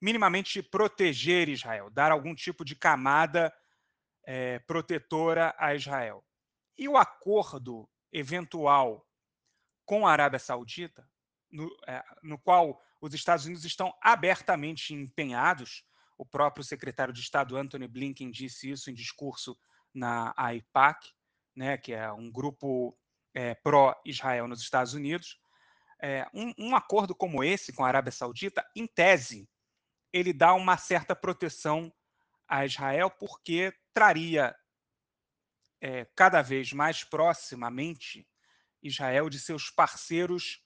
minimamente 0.01 0.63
proteger 0.63 1.47
Israel, 1.47 1.91
dar 1.91 2.11
algum 2.11 2.33
tipo 2.33 2.65
de 2.65 2.75
camada 2.75 3.53
é, 4.25 4.57
protetora 4.59 5.53
a 5.59 5.75
Israel. 5.75 6.25
E 6.77 6.87
o 6.87 6.97
acordo 6.97 7.89
eventual 8.11 9.07
com 9.85 10.07
a 10.07 10.11
Arábia 10.11 10.39
Saudita, 10.39 11.07
no, 11.51 11.69
é, 11.87 12.03
no 12.23 12.37
qual 12.39 12.81
os 12.99 13.13
Estados 13.13 13.45
Unidos 13.45 13.65
estão 13.65 13.93
abertamente 14.01 14.93
empenhados, 14.93 15.83
o 16.17 16.25
próprio 16.25 16.63
secretário 16.63 17.13
de 17.13 17.19
Estado 17.19 17.57
Anthony 17.57 17.87
Blinken 17.87 18.29
disse 18.29 18.69
isso 18.69 18.89
em 18.89 18.93
discurso 18.93 19.57
na 19.93 20.33
AIPAC, 20.37 21.09
né, 21.55 21.77
que 21.77 21.93
é 21.93 22.11
um 22.11 22.31
grupo 22.31 22.97
é, 23.33 23.55
pró-Israel 23.55 24.47
nos 24.47 24.61
Estados 24.61 24.93
Unidos. 24.93 25.39
É, 26.01 26.27
um, 26.33 26.53
um 26.57 26.75
acordo 26.75 27.15
como 27.15 27.43
esse 27.43 27.73
com 27.73 27.83
a 27.83 27.87
Arábia 27.87 28.11
Saudita, 28.11 28.65
em 28.75 28.87
tese, 28.87 29.49
ele 30.13 30.33
dá 30.33 30.53
uma 30.53 30.77
certa 30.77 31.15
proteção 31.15 31.91
a 32.47 32.65
Israel, 32.65 33.09
porque 33.09 33.73
traria 33.93 34.55
é, 35.81 36.05
cada 36.15 36.41
vez 36.41 36.71
mais 36.71 37.03
proximamente 37.03 38.27
Israel 38.83 39.29
de 39.29 39.39
seus 39.39 39.69
parceiros 39.69 40.63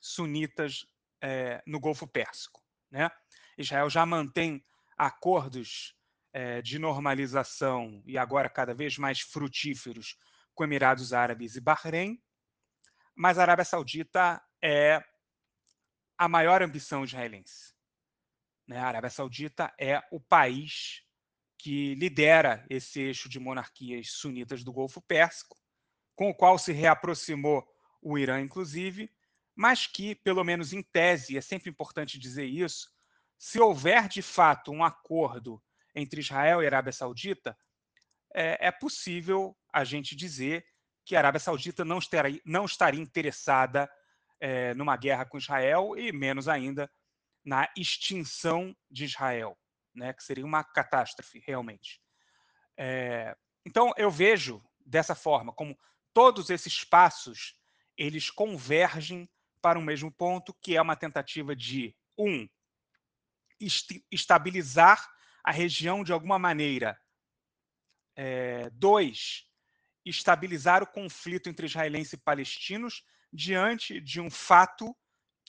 sunitas 0.00 0.86
é, 1.20 1.62
no 1.66 1.80
Golfo 1.80 2.06
Pérsico. 2.06 2.62
Né? 2.90 3.10
Israel 3.58 3.90
já 3.90 4.06
mantém 4.06 4.64
acordos 4.96 5.96
é, 6.32 6.62
de 6.62 6.78
normalização 6.78 8.02
e 8.06 8.16
agora 8.16 8.48
cada 8.48 8.72
vez 8.72 8.96
mais 8.96 9.20
frutíferos 9.20 10.16
com 10.54 10.64
Emirados 10.64 11.12
Árabes 11.12 11.56
e 11.56 11.60
Bahrein, 11.60 12.22
mas 13.14 13.38
a 13.38 13.42
Arábia 13.42 13.64
Saudita 13.64 14.40
é 14.62 15.02
a 16.16 16.28
maior 16.28 16.62
ambição 16.62 17.04
israelense. 17.04 17.74
Né? 18.66 18.78
A 18.78 18.86
Arábia 18.86 19.10
Saudita 19.10 19.72
é 19.78 20.02
o 20.10 20.20
país 20.20 21.02
que 21.58 21.94
lidera 21.96 22.64
esse 22.70 23.00
eixo 23.00 23.28
de 23.28 23.40
monarquias 23.40 24.12
sunitas 24.12 24.62
do 24.62 24.72
Golfo 24.72 25.02
Pérsico, 25.02 25.56
com 26.14 26.30
o 26.30 26.34
qual 26.34 26.58
se 26.58 26.72
reaproximou 26.72 27.66
o 28.00 28.16
Irã, 28.16 28.40
inclusive, 28.40 29.10
mas 29.54 29.86
que, 29.86 30.14
pelo 30.14 30.44
menos 30.44 30.72
em 30.72 30.82
tese, 30.82 31.36
é 31.36 31.40
sempre 31.40 31.68
importante 31.68 32.18
dizer 32.18 32.46
isso, 32.46 32.88
se 33.36 33.58
houver 33.60 34.08
de 34.08 34.22
fato 34.22 34.70
um 34.70 34.84
acordo 34.84 35.62
entre 35.94 36.20
Israel 36.20 36.62
e 36.62 36.66
Arábia 36.66 36.92
Saudita, 36.92 37.58
é, 38.34 38.68
é 38.68 38.70
possível 38.70 39.56
a 39.72 39.84
gente 39.84 40.14
dizer 40.14 40.64
que 41.04 41.16
a 41.16 41.18
Arábia 41.18 41.40
Saudita 41.40 41.84
não 41.84 41.98
estaria, 41.98 42.40
não 42.44 42.64
estaria 42.66 43.00
interessada 43.00 43.90
é, 44.40 44.74
numa 44.74 44.96
guerra 44.96 45.24
com 45.24 45.38
Israel 45.38 45.94
e, 45.96 46.12
menos 46.12 46.48
ainda, 46.48 46.90
na 47.44 47.68
extinção 47.76 48.76
de 48.90 49.06
Israel, 49.06 49.58
né, 49.98 50.12
que 50.12 50.22
seria 50.22 50.44
uma 50.44 50.64
catástrofe, 50.64 51.42
realmente. 51.46 52.00
É, 52.76 53.36
então, 53.66 53.92
eu 53.96 54.10
vejo 54.10 54.64
dessa 54.86 55.14
forma, 55.14 55.52
como 55.52 55.78
todos 56.14 56.48
esses 56.48 56.84
passos 56.84 57.54
eles 57.96 58.30
convergem 58.30 59.28
para 59.60 59.78
o 59.78 59.82
mesmo 59.82 60.10
ponto, 60.10 60.54
que 60.62 60.76
é 60.76 60.80
uma 60.80 60.96
tentativa 60.96 61.54
de, 61.54 61.94
um, 62.16 62.48
est 63.60 64.04
estabilizar 64.10 65.04
a 65.42 65.50
região 65.50 66.04
de 66.04 66.12
alguma 66.12 66.38
maneira. 66.38 66.98
É, 68.16 68.70
dois, 68.70 69.46
estabilizar 70.04 70.82
o 70.82 70.86
conflito 70.86 71.48
entre 71.48 71.66
israelenses 71.66 72.14
e 72.14 72.18
palestinos 72.18 73.04
diante 73.32 74.00
de 74.00 74.20
um 74.20 74.30
fato 74.30 74.96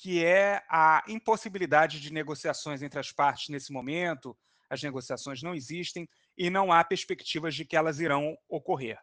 que 0.02 0.24
é 0.24 0.64
a 0.70 1.04
impossibilidade 1.10 2.00
de 2.00 2.14
negociações 2.14 2.82
entre 2.82 2.98
as 2.98 3.12
partes 3.12 3.50
nesse 3.50 3.74
momento. 3.74 4.38
As 4.70 4.82
negociações 4.82 5.44
não 5.44 5.54
existem 5.54 6.08
e 6.38 6.50
não 6.50 6.72
há 6.72 6.82
perspectivas 6.86 7.54
de 7.54 7.66
que 7.66 7.76
elas 7.76 8.00
irão 8.00 8.38
ocorrer. 8.48 8.98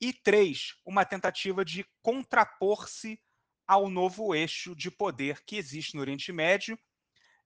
E 0.00 0.12
três, 0.12 0.74
uma 0.84 1.04
tentativa 1.04 1.64
de 1.64 1.86
contrapor-se 2.02 3.20
ao 3.64 3.88
novo 3.88 4.34
eixo 4.34 4.74
de 4.74 4.90
poder 4.90 5.44
que 5.44 5.56
existe 5.56 5.94
no 5.94 6.00
Oriente 6.00 6.32
Médio, 6.32 6.76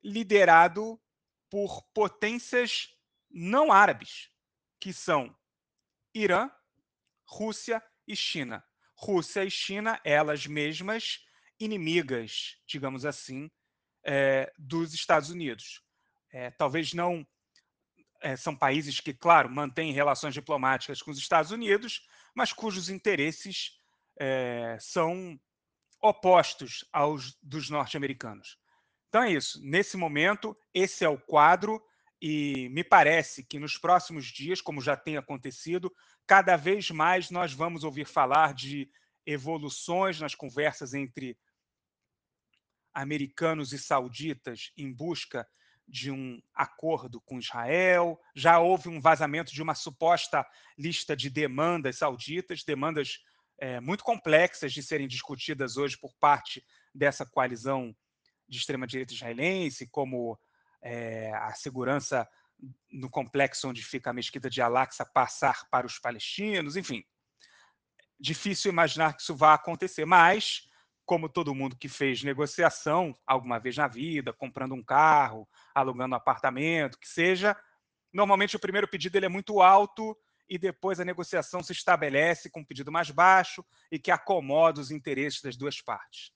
liderado 0.02 0.98
por 1.50 1.82
potências 1.92 2.88
não 3.30 3.70
árabes, 3.70 4.30
que 4.80 4.94
são 4.94 5.36
Irã, 6.14 6.50
Rússia 7.26 7.82
e 8.08 8.16
China. 8.16 8.64
Rússia 8.94 9.44
e 9.44 9.50
China, 9.50 10.00
elas 10.04 10.46
mesmas 10.46 11.20
inimigas, 11.60 12.56
digamos 12.66 13.04
assim, 13.04 13.50
é, 14.04 14.50
dos 14.58 14.94
Estados 14.94 15.30
Unidos. 15.30 15.82
É, 16.32 16.50
talvez 16.50 16.92
não. 16.94 17.26
É, 18.22 18.36
são 18.36 18.56
países 18.56 19.00
que, 19.00 19.14
claro, 19.14 19.48
mantêm 19.48 19.92
relações 19.92 20.34
diplomáticas 20.34 21.00
com 21.00 21.10
os 21.10 21.18
Estados 21.18 21.50
Unidos, 21.50 22.06
mas 22.34 22.52
cujos 22.52 22.88
interesses 22.88 23.78
são 24.78 25.40
opostos 26.02 26.84
aos 26.92 27.38
dos 27.42 27.70
norte-americanos. 27.70 28.58
Então 29.08 29.22
é 29.22 29.32
isso. 29.32 29.58
Nesse 29.62 29.96
momento, 29.96 30.54
esse 30.74 31.02
é 31.04 31.08
o 31.08 31.18
quadro, 31.18 31.82
e 32.20 32.68
me 32.68 32.84
parece 32.84 33.42
que 33.42 33.58
nos 33.58 33.78
próximos 33.78 34.26
dias, 34.26 34.60
como 34.60 34.80
já 34.80 34.96
tem 34.96 35.16
acontecido, 35.16 35.90
cada 36.26 36.54
vez 36.56 36.90
mais 36.90 37.30
nós 37.30 37.54
vamos 37.54 37.82
ouvir 37.82 38.06
falar 38.06 38.52
de 38.52 38.90
evoluções 39.24 40.20
nas 40.20 40.34
conversas 40.34 40.92
entre 40.92 41.38
americanos 42.94 43.72
e 43.72 43.78
sauditas 43.78 44.72
em 44.76 44.92
busca 44.92 45.46
de 45.86 46.10
um 46.10 46.40
acordo 46.54 47.20
com 47.20 47.38
Israel. 47.38 48.18
Já 48.34 48.58
houve 48.58 48.88
um 48.88 49.00
vazamento 49.00 49.52
de 49.52 49.62
uma 49.62 49.74
suposta 49.74 50.46
lista 50.78 51.16
de 51.16 51.28
demandas 51.28 51.98
sauditas, 51.98 52.62
demandas 52.62 53.18
é, 53.58 53.80
muito 53.80 54.04
complexas 54.04 54.72
de 54.72 54.82
serem 54.82 55.08
discutidas 55.08 55.76
hoje 55.76 55.98
por 55.98 56.14
parte 56.20 56.64
dessa 56.94 57.26
coalizão 57.26 57.94
de 58.48 58.58
extrema-direita 58.58 59.12
israelense, 59.12 59.88
como 59.88 60.38
é, 60.82 61.32
a 61.34 61.52
segurança 61.54 62.28
no 62.90 63.10
complexo 63.10 63.68
onde 63.68 63.82
fica 63.82 64.10
a 64.10 64.12
mesquita 64.14 64.48
de 64.50 64.60
Al-Aqsa 64.60 65.04
passar 65.04 65.68
para 65.70 65.86
os 65.86 65.98
palestinos, 65.98 66.76
enfim. 66.76 67.04
Difícil 68.18 68.70
imaginar 68.70 69.14
que 69.14 69.22
isso 69.22 69.34
vá 69.34 69.54
acontecer, 69.54 70.04
mas 70.04 70.68
como 71.10 71.28
todo 71.28 71.52
mundo 71.56 71.76
que 71.76 71.88
fez 71.88 72.22
negociação 72.22 73.12
alguma 73.26 73.58
vez 73.58 73.76
na 73.76 73.88
vida, 73.88 74.32
comprando 74.32 74.76
um 74.76 74.82
carro, 74.82 75.44
alugando 75.74 76.14
um 76.14 76.16
apartamento, 76.16 76.96
que 77.00 77.08
seja, 77.08 77.60
normalmente 78.12 78.54
o 78.54 78.60
primeiro 78.60 78.86
pedido 78.86 79.16
ele 79.16 79.26
é 79.26 79.28
muito 79.28 79.60
alto 79.60 80.16
e 80.48 80.56
depois 80.56 81.00
a 81.00 81.04
negociação 81.04 81.64
se 81.64 81.72
estabelece 81.72 82.48
com 82.48 82.60
um 82.60 82.64
pedido 82.64 82.92
mais 82.92 83.10
baixo 83.10 83.66
e 83.90 83.98
que 83.98 84.12
acomoda 84.12 84.80
os 84.80 84.92
interesses 84.92 85.42
das 85.42 85.56
duas 85.56 85.82
partes. 85.82 86.30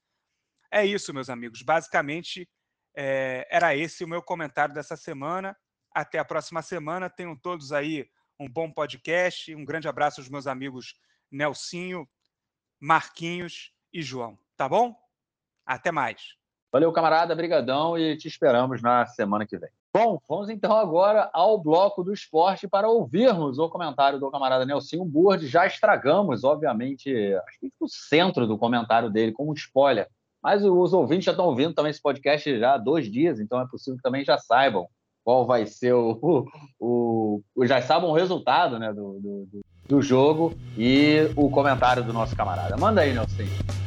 É 0.72 0.84
isso, 0.84 1.14
meus 1.14 1.30
amigos. 1.30 1.62
Basicamente, 1.62 2.50
é, 2.96 3.46
era 3.48 3.76
esse 3.76 4.02
o 4.02 4.08
meu 4.08 4.22
comentário 4.22 4.74
dessa 4.74 4.96
semana. 4.96 5.56
Até 5.92 6.18
a 6.18 6.24
próxima 6.24 6.62
semana. 6.62 7.08
Tenham 7.08 7.36
todos 7.36 7.70
aí 7.70 8.10
um 8.40 8.48
bom 8.48 8.68
podcast. 8.68 9.54
Um 9.54 9.64
grande 9.64 9.86
abraço 9.86 10.20
aos 10.20 10.28
meus 10.28 10.48
amigos 10.48 10.96
Nelsinho, 11.30 12.08
Marquinhos 12.80 13.72
e 13.92 14.02
João. 14.02 14.43
Tá 14.56 14.68
bom? 14.68 14.94
Até 15.66 15.90
mais. 15.90 16.34
Valeu, 16.72 16.92
camarada, 16.92 17.34
brigadão 17.34 17.96
e 17.96 18.16
te 18.16 18.26
esperamos 18.26 18.82
na 18.82 19.06
semana 19.06 19.46
que 19.46 19.56
vem. 19.56 19.70
Bom, 19.92 20.18
vamos 20.28 20.50
então 20.50 20.76
agora 20.76 21.30
ao 21.32 21.56
bloco 21.56 22.02
do 22.02 22.12
esporte 22.12 22.66
para 22.66 22.88
ouvirmos 22.88 23.60
o 23.60 23.68
comentário 23.68 24.18
do 24.18 24.28
camarada 24.28 24.66
Nelson 24.66 25.04
Burd. 25.04 25.46
Já 25.46 25.66
estragamos, 25.66 26.42
obviamente, 26.42 27.14
acho 27.46 27.60
que 27.60 27.70
o 27.78 27.88
centro 27.88 28.44
do 28.44 28.58
comentário 28.58 29.08
dele 29.08 29.30
como 29.30 29.54
spoiler. 29.54 30.08
Mas 30.42 30.64
os 30.64 30.92
ouvintes 30.92 31.26
já 31.26 31.30
estão 31.30 31.46
ouvindo 31.46 31.74
também 31.74 31.90
esse 31.90 32.02
podcast 32.02 32.58
já 32.58 32.74
há 32.74 32.78
dois 32.78 33.10
dias, 33.10 33.38
então 33.38 33.60
é 33.60 33.66
possível 33.68 33.96
que 33.96 34.02
também 34.02 34.24
já 34.24 34.36
saibam 34.36 34.88
qual 35.24 35.46
vai 35.46 35.64
ser 35.66 35.94
o. 35.94 36.48
o, 36.78 37.40
o 37.54 37.66
já 37.66 37.80
saibam 37.80 38.10
o 38.10 38.14
resultado 38.14 38.78
né, 38.80 38.92
do, 38.92 39.20
do, 39.20 39.60
do 39.88 40.02
jogo 40.02 40.52
e 40.76 41.30
o 41.36 41.48
comentário 41.48 42.02
do 42.02 42.12
nosso 42.12 42.36
camarada. 42.36 42.76
Manda 42.76 43.00
aí, 43.00 43.14
Nelson. 43.14 43.83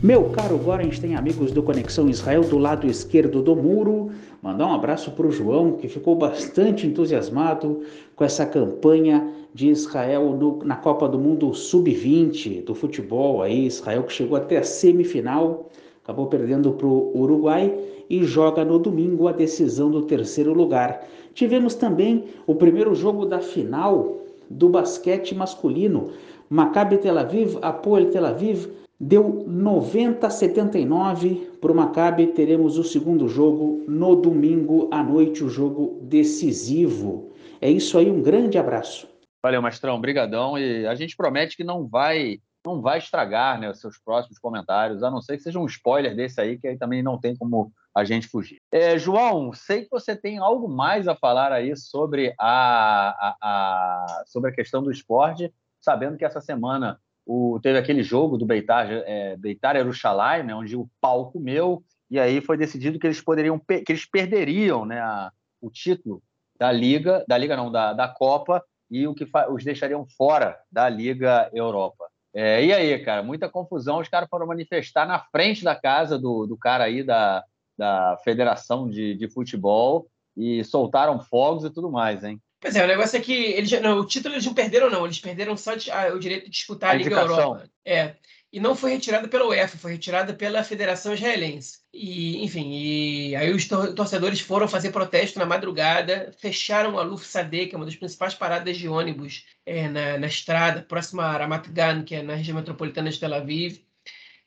Meu 0.00 0.30
caro 0.30 0.56
Gorenstein, 0.56 1.16
amigos 1.16 1.50
do 1.50 1.60
Conexão 1.60 2.08
Israel 2.08 2.42
do 2.42 2.56
lado 2.56 2.86
esquerdo 2.86 3.42
do 3.42 3.56
muro, 3.56 4.12
mandar 4.40 4.68
um 4.68 4.72
abraço 4.72 5.10
para 5.10 5.26
o 5.26 5.32
João, 5.32 5.72
que 5.72 5.88
ficou 5.88 6.14
bastante 6.14 6.86
entusiasmado 6.86 7.80
com 8.14 8.22
essa 8.22 8.46
campanha 8.46 9.28
de 9.52 9.68
Israel 9.68 10.36
no, 10.38 10.62
na 10.62 10.76
Copa 10.76 11.08
do 11.08 11.18
Mundo 11.18 11.52
Sub-20 11.52 12.62
do 12.62 12.76
futebol. 12.76 13.42
Aí, 13.42 13.66
Israel 13.66 14.04
que 14.04 14.12
chegou 14.12 14.36
até 14.36 14.58
a 14.58 14.62
semifinal, 14.62 15.68
acabou 16.04 16.28
perdendo 16.28 16.70
para 16.70 16.86
o 16.86 17.18
Uruguai 17.18 17.76
e 18.08 18.22
joga 18.22 18.64
no 18.64 18.78
domingo 18.78 19.26
a 19.26 19.32
decisão 19.32 19.90
do 19.90 20.02
terceiro 20.02 20.54
lugar. 20.54 21.04
Tivemos 21.34 21.74
também 21.74 22.26
o 22.46 22.54
primeiro 22.54 22.94
jogo 22.94 23.26
da 23.26 23.40
final 23.40 24.18
do 24.48 24.68
basquete 24.68 25.34
masculino. 25.34 26.10
Maccabi 26.48 26.98
Tel 26.98 27.18
Aviv, 27.18 27.58
Apoel 27.60 28.10
Tel 28.10 28.24
Aviv 28.24 28.68
Deu 29.00 29.44
90 29.46 30.26
a 30.26 30.30
79 30.30 31.56
para 31.60 31.70
o 31.70 31.74
Maccabi. 31.74 32.26
Teremos 32.28 32.78
o 32.78 32.82
segundo 32.82 33.28
jogo 33.28 33.84
no 33.86 34.16
domingo 34.16 34.88
à 34.92 35.02
noite, 35.02 35.44
o 35.44 35.48
jogo 35.48 36.00
decisivo. 36.02 37.32
É 37.60 37.70
isso 37.70 37.96
aí, 37.96 38.10
um 38.10 38.20
grande 38.20 38.58
abraço. 38.58 39.08
Valeu, 39.40 39.62
Mastrão, 39.62 40.00
brigadão. 40.00 40.58
E 40.58 40.84
a 40.84 40.96
gente 40.96 41.16
promete 41.16 41.56
que 41.56 41.62
não 41.62 41.86
vai 41.86 42.40
não 42.66 42.82
vai 42.82 42.98
estragar 42.98 43.58
né, 43.58 43.70
os 43.70 43.80
seus 43.80 43.98
próximos 43.98 44.38
comentários, 44.38 45.02
a 45.02 45.10
não 45.10 45.22
ser 45.22 45.36
que 45.36 45.42
seja 45.44 45.58
um 45.58 45.64
spoiler 45.64 46.14
desse 46.14 46.38
aí, 46.38 46.58
que 46.58 46.66
aí 46.66 46.76
também 46.76 47.02
não 47.02 47.18
tem 47.18 47.34
como 47.34 47.72
a 47.94 48.04
gente 48.04 48.28
fugir. 48.28 48.60
É, 48.70 48.98
João, 48.98 49.52
sei 49.54 49.84
que 49.84 49.90
você 49.90 50.14
tem 50.14 50.38
algo 50.38 50.68
mais 50.68 51.08
a 51.08 51.14
falar 51.14 51.50
aí 51.50 51.74
sobre 51.76 52.34
a, 52.38 53.10
a, 53.10 53.36
a 53.40 54.24
sobre 54.26 54.50
a 54.50 54.52
questão 54.52 54.82
do 54.82 54.90
esporte, 54.90 55.50
sabendo 55.80 56.18
que 56.18 56.24
essa 56.24 56.40
semana 56.40 57.00
o, 57.28 57.60
teve 57.60 57.78
aquele 57.78 58.02
jogo 58.02 58.38
do 58.38 58.46
Beitar, 58.46 58.90
é, 58.90 59.36
Beitar 59.36 59.76
Eruxalai, 59.76 60.42
né, 60.42 60.54
onde 60.54 60.74
o 60.74 60.88
pau 60.98 61.30
comeu, 61.30 61.84
e 62.10 62.18
aí 62.18 62.40
foi 62.40 62.56
decidido 62.56 62.98
que 62.98 63.06
eles 63.06 63.20
poderiam 63.20 63.58
que 63.58 63.84
eles 63.86 64.06
perderiam 64.10 64.86
né, 64.86 64.98
a, 64.98 65.30
o 65.60 65.70
título 65.70 66.22
da 66.58 66.72
Liga, 66.72 67.22
da 67.28 67.36
Liga 67.36 67.54
não, 67.54 67.70
da, 67.70 67.92
da 67.92 68.08
Copa, 68.08 68.64
e 68.90 69.06
o 69.06 69.14
que 69.14 69.26
os 69.50 69.62
deixariam 69.62 70.06
fora 70.16 70.58
da 70.72 70.88
Liga 70.88 71.50
Europa. 71.52 72.06
É, 72.32 72.64
e 72.64 72.72
aí, 72.72 72.98
cara, 73.00 73.22
muita 73.22 73.48
confusão. 73.48 73.98
Os 73.98 74.08
caras 74.08 74.28
foram 74.30 74.46
manifestar 74.46 75.06
na 75.06 75.18
frente 75.18 75.62
da 75.62 75.76
casa 75.76 76.18
do, 76.18 76.46
do 76.46 76.56
cara 76.56 76.84
aí 76.84 77.02
da, 77.02 77.44
da 77.76 78.16
Federação 78.24 78.88
de, 78.88 79.14
de 79.14 79.28
Futebol 79.28 80.08
e 80.34 80.64
soltaram 80.64 81.20
fogos 81.20 81.64
e 81.64 81.70
tudo 81.70 81.90
mais, 81.90 82.24
hein? 82.24 82.40
Pois 82.60 82.74
é, 82.74 82.84
o 82.84 82.88
negócio 82.88 83.16
é 83.16 83.20
que 83.20 83.32
eles, 83.32 83.70
não, 83.80 84.00
o 84.00 84.06
título 84.06 84.34
eles 84.34 84.44
não 84.44 84.54
perderam, 84.54 84.90
não. 84.90 85.04
Eles 85.04 85.20
perderam 85.20 85.56
só 85.56 85.74
de, 85.74 85.90
ah, 85.90 86.12
o 86.14 86.18
direito 86.18 86.44
de 86.44 86.50
disputar 86.50 86.90
a, 86.90 86.92
a 86.92 86.96
Liga 86.96 87.16
Europa. 87.16 87.70
É. 87.84 88.16
E 88.50 88.58
não 88.58 88.74
foi 88.74 88.92
retirada 88.92 89.28
pela 89.28 89.46
UEFA, 89.46 89.76
foi 89.76 89.92
retirada 89.92 90.32
pela 90.32 90.64
Federação 90.64 91.12
Israelense. 91.12 91.80
E, 91.92 92.42
enfim, 92.42 92.70
e 92.72 93.36
aí 93.36 93.52
os 93.52 93.68
torcedores 93.68 94.40
foram 94.40 94.66
fazer 94.66 94.90
protesto 94.90 95.38
na 95.38 95.44
madrugada, 95.44 96.32
fecharam 96.38 96.98
a 96.98 97.02
Lufsade, 97.02 97.66
que 97.66 97.74
é 97.74 97.76
uma 97.76 97.84
das 97.84 97.96
principais 97.96 98.34
paradas 98.34 98.78
de 98.78 98.88
ônibus 98.88 99.44
é, 99.66 99.86
na, 99.88 100.18
na 100.18 100.26
estrada, 100.26 100.80
próxima 100.82 101.24
a 101.24 101.36
Ramat 101.36 101.68
Gan, 101.68 102.02
que 102.02 102.14
é 102.14 102.22
na 102.22 102.36
região 102.36 102.56
metropolitana 102.56 103.10
de 103.10 103.20
Tel 103.20 103.34
Aviv 103.34 103.82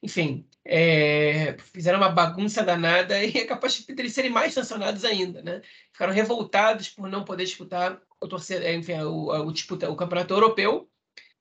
enfim, 0.02 0.46
é, 0.66 1.56
fizeram 1.74 2.00
uma 2.00 2.10
bagunça 2.10 2.64
danada 2.64 3.24
e 3.24 3.38
é 3.38 3.46
capaz 3.46 3.74
de 3.74 3.86
eles 3.90 4.14
serem 4.14 4.32
mais 4.32 4.54
sancionados 4.54 5.06
ainda, 5.06 5.42
né? 5.42 5.62
Ficaram 5.92 6.14
revoltados 6.14 6.90
por 6.90 7.10
não 7.10 7.24
poder 7.24 7.46
disputar 7.46 8.02
o, 8.20 8.28
torcer, 8.28 8.64
enfim, 8.76 9.00
o, 9.02 9.30
o, 9.30 9.52
disputa, 9.52 9.90
o 9.90 9.96
campeonato 9.96 10.34
europeu 10.34 10.88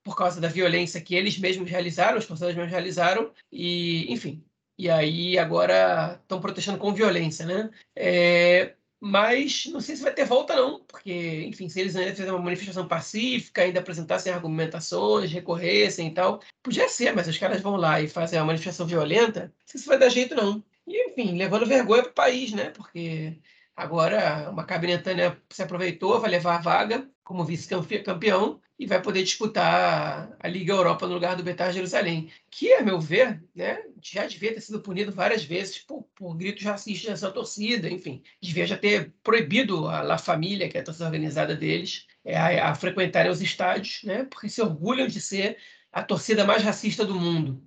por 0.02 0.16
causa 0.16 0.40
da 0.40 0.48
violência 0.48 1.00
que 1.00 1.14
eles 1.14 1.38
mesmos 1.38 1.70
realizaram, 1.70 2.18
os 2.18 2.26
torcedores 2.26 2.56
mesmos 2.56 2.72
realizaram, 2.72 3.30
e, 3.52 4.10
enfim, 4.10 4.42
e 4.78 4.88
aí 4.88 5.38
agora 5.38 6.18
estão 6.22 6.40
protestando 6.40 6.78
com 6.78 6.94
violência, 6.94 7.44
né? 7.44 7.70
É, 7.94 8.74
mas 9.00 9.64
não 9.66 9.80
sei 9.80 9.96
se 9.96 10.02
vai 10.02 10.12
ter 10.12 10.26
volta, 10.26 10.54
não, 10.54 10.84
porque, 10.84 11.44
enfim, 11.46 11.68
se 11.68 11.80
eles 11.80 11.96
ainda 11.96 12.10
fizerem 12.10 12.32
uma 12.32 12.42
manifestação 12.42 12.86
pacífica, 12.86 13.62
ainda 13.62 13.80
apresentassem 13.80 14.32
argumentações, 14.32 15.32
recorressem 15.32 16.08
e 16.08 16.14
tal, 16.14 16.40
podia 16.62 16.88
ser, 16.88 17.14
mas 17.14 17.26
os 17.26 17.38
caras 17.38 17.62
vão 17.62 17.76
lá 17.76 18.00
e 18.00 18.08
fazem 18.08 18.38
uma 18.38 18.46
manifestação 18.46 18.86
violenta, 18.86 19.46
não 19.46 19.52
sei 19.64 19.80
se 19.80 19.86
vai 19.86 19.98
dar 19.98 20.10
jeito, 20.10 20.34
não. 20.34 20.62
E, 20.86 21.10
enfim, 21.10 21.36
levando 21.36 21.66
vergonha 21.66 22.02
para 22.02 22.10
o 22.10 22.14
país, 22.14 22.52
né? 22.52 22.70
Porque 22.70 23.38
agora 23.74 24.50
uma 24.50 24.64
cabinetânea 24.64 25.40
se 25.48 25.62
aproveitou, 25.62 26.20
vai 26.20 26.30
levar 26.30 26.56
a 26.56 26.60
vaga 26.60 27.08
como 27.24 27.44
vice-campeão 27.44 28.60
e 28.80 28.86
vai 28.86 29.02
poder 29.02 29.22
disputar 29.22 30.34
a 30.40 30.48
Liga 30.48 30.72
Europa 30.72 31.06
no 31.06 31.12
lugar 31.12 31.36
do 31.36 31.42
Betar 31.42 31.70
Jerusalém, 31.70 32.30
que, 32.50 32.72
a 32.72 32.82
meu 32.82 32.98
ver, 32.98 33.44
né, 33.54 33.82
já 34.00 34.26
devia 34.26 34.54
ter 34.54 34.62
sido 34.62 34.80
punido 34.80 35.12
várias 35.12 35.44
vezes 35.44 35.76
por, 35.80 36.04
por 36.14 36.34
gritos 36.34 36.64
racistas 36.64 37.10
nessa 37.10 37.30
torcida, 37.30 37.90
enfim, 37.90 38.22
devia 38.40 38.66
já 38.66 38.78
ter 38.78 39.12
proibido 39.22 39.86
a 39.86 40.00
La 40.00 40.16
Família, 40.16 40.66
que 40.66 40.78
é 40.78 40.80
a 40.80 40.84
torcida 40.84 41.04
organizada 41.04 41.54
deles, 41.54 42.06
é, 42.24 42.34
a, 42.38 42.70
a 42.70 42.74
frequentarem 42.74 43.30
os 43.30 43.42
estádios, 43.42 44.00
né, 44.02 44.24
porque 44.24 44.48
se 44.48 44.62
orgulham 44.62 45.06
de 45.06 45.20
ser 45.20 45.58
a 45.92 46.02
torcida 46.02 46.46
mais 46.46 46.62
racista 46.62 47.04
do 47.04 47.14
mundo. 47.14 47.62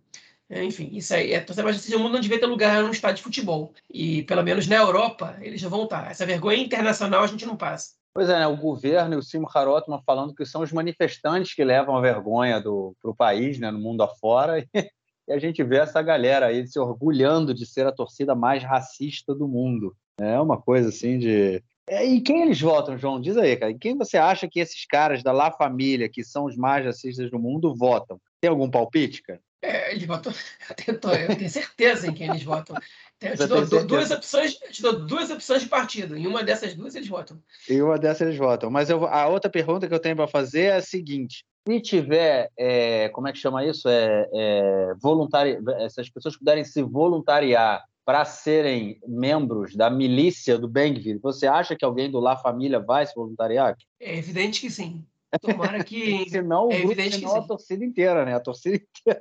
É, 0.49 0.64
enfim, 0.64 0.89
isso 0.93 1.14
aí, 1.14 1.36
a 1.36 1.45
torcida 1.45 1.64
mais 1.64 1.76
racista 1.76 1.95
do 1.95 2.01
mundo 2.01 2.14
não 2.14 2.22
devia 2.22 2.39
ter 2.39 2.47
lugar 2.47 2.82
num 2.82 2.89
estádio 2.89 3.18
de 3.18 3.24
futebol. 3.24 3.72
E, 3.88 4.24
pelo 4.24 4.41
menos 4.41 4.66
na 4.66 4.78
Europa, 4.78 5.38
eles 5.41 5.61
já 5.61 5.70
vão 5.70 5.84
estar. 5.84 6.09
Essa 6.09 6.26
vergonha 6.26 6.57
internacional 6.57 7.24
a 7.24 7.28
gente 7.28 7.45
não 7.45 7.55
passa. 7.55 7.93
Pois 8.14 8.30
é, 8.30 8.38
né? 8.38 8.47
o 8.47 8.55
governo 8.55 9.16
e 9.16 9.18
o 9.18 9.24
Simon 9.24 9.47
Harotman 9.53 10.01
falando 10.05 10.36
que 10.36 10.45
são 10.45 10.61
os 10.61 10.72
manifestantes 10.72 11.55
que 11.55 11.64
levam 11.64 11.97
a 11.97 12.01
vergonha 12.01 12.61
para 12.61 12.72
o 12.72 13.16
país, 13.18 13.59
né, 13.59 13.72
no 13.72 13.80
mundo 13.80 14.03
afora, 14.03 14.59
e, 14.74 14.89
e 15.28 15.34
a 15.34 15.39
gente 15.39 15.64
vê 15.64 15.78
essa 15.78 16.01
galera 16.01 16.47
aí 16.47 16.68
se 16.68 16.78
orgulhando 16.80 17.53
de 17.53 17.66
ser 17.66 17.88
a 17.88 17.91
torcida 17.91 18.36
mais 18.36 18.64
racista 18.64 19.34
do 19.34 19.47
mundo. 19.47 19.95
É 20.20 20.39
uma 20.39 20.61
coisa 20.61 20.89
assim 20.89 21.18
de. 21.18 21.64
É, 21.89 22.05
e 22.05 22.22
quem 22.22 22.43
eles 22.43 22.61
votam, 22.61 22.97
João? 22.97 23.20
Diz 23.20 23.36
aí, 23.36 23.57
cara. 23.57 23.74
quem 23.74 23.97
você 23.97 24.18
acha 24.18 24.47
que 24.47 24.59
esses 24.59 24.86
caras 24.86 25.24
da 25.24 25.32
La 25.32 25.51
Família, 25.51 26.07
que 26.07 26.24
são 26.24 26.45
os 26.45 26.55
mais 26.55 26.86
racistas 26.86 27.32
do 27.32 27.39
mundo, 27.39 27.76
votam? 27.76 28.22
Tem 28.39 28.49
algum 28.49 28.70
palpite, 28.70 29.24
cara? 29.24 29.41
É, 29.64 29.93
eles 29.93 30.05
votam. 30.05 30.34
Eu 30.86 30.99
tenho 30.99 31.49
certeza 31.49 32.07
em 32.07 32.14
quem 32.14 32.30
eles 32.30 32.43
votam. 32.43 32.76
Eu 33.22 33.38
te 33.38 33.47
dou 33.47 33.86
duas 33.86 34.11
opções, 34.11 34.55
te 34.55 34.82
dou 34.82 35.05
duas 35.05 35.32
opções 35.32 35.61
de 35.61 35.70
partido. 35.70 36.18
Em 36.18 36.28
uma 36.28 36.43
dessas 36.43 36.76
duas 36.76 36.93
eles 36.93 37.07
votam. 37.07 37.41
Em 37.70 37.82
uma 37.82 37.97
dessas 37.97 38.28
eles 38.28 38.38
votam. 38.38 38.70
Mas 38.70 38.89
eu, 38.89 39.05
a 39.05 39.28
outra 39.28 39.49
pergunta 39.49 39.88
que 39.88 39.93
eu 39.93 39.99
tenho 39.99 40.18
para 40.18 40.28
fazer 40.28 40.64
é 40.64 40.76
a 40.76 40.82
seguinte: 40.82 41.45
se 41.66 41.80
tiver, 41.80 42.51
é, 42.59 43.07
como 43.09 43.30
é 43.30 43.32
que 43.32 43.39
chama 43.39 43.66
isso? 43.66 43.88
É, 43.88 44.28
é 44.34 44.93
voluntari... 45.01 45.57
Essas 45.80 46.09
pessoas 46.09 46.36
puderem 46.36 46.66
se 46.66 46.84
voluntariar 46.84 47.86
para 48.03 48.26
serem 48.26 48.99
membros 49.07 49.78
da 49.78 49.89
milícia 49.89 50.57
do 50.57 50.68
Bengvir, 50.68 51.22
você 51.22 51.47
acha 51.47 51.74
que 51.74 51.86
alguém 51.86 52.11
do 52.11 52.20
La 52.20 52.36
Família 52.36 52.82
vai 52.82 53.05
se 53.05 53.16
voluntariar? 53.16 53.78
É 53.97 54.18
evidente 54.18 54.59
que 54.59 54.70
sim. 54.70 55.05
Tomara 55.41 55.84
que. 55.84 56.27
senão, 56.29 56.71
é 56.71 56.81
grupo, 56.81 57.01
senão 57.01 57.36
a 57.36 57.41
torcida 57.41 57.84
inteira, 57.84 58.25
né? 58.25 58.36
A 58.36 58.39
torcida 58.39 58.75
inteira 58.99 59.19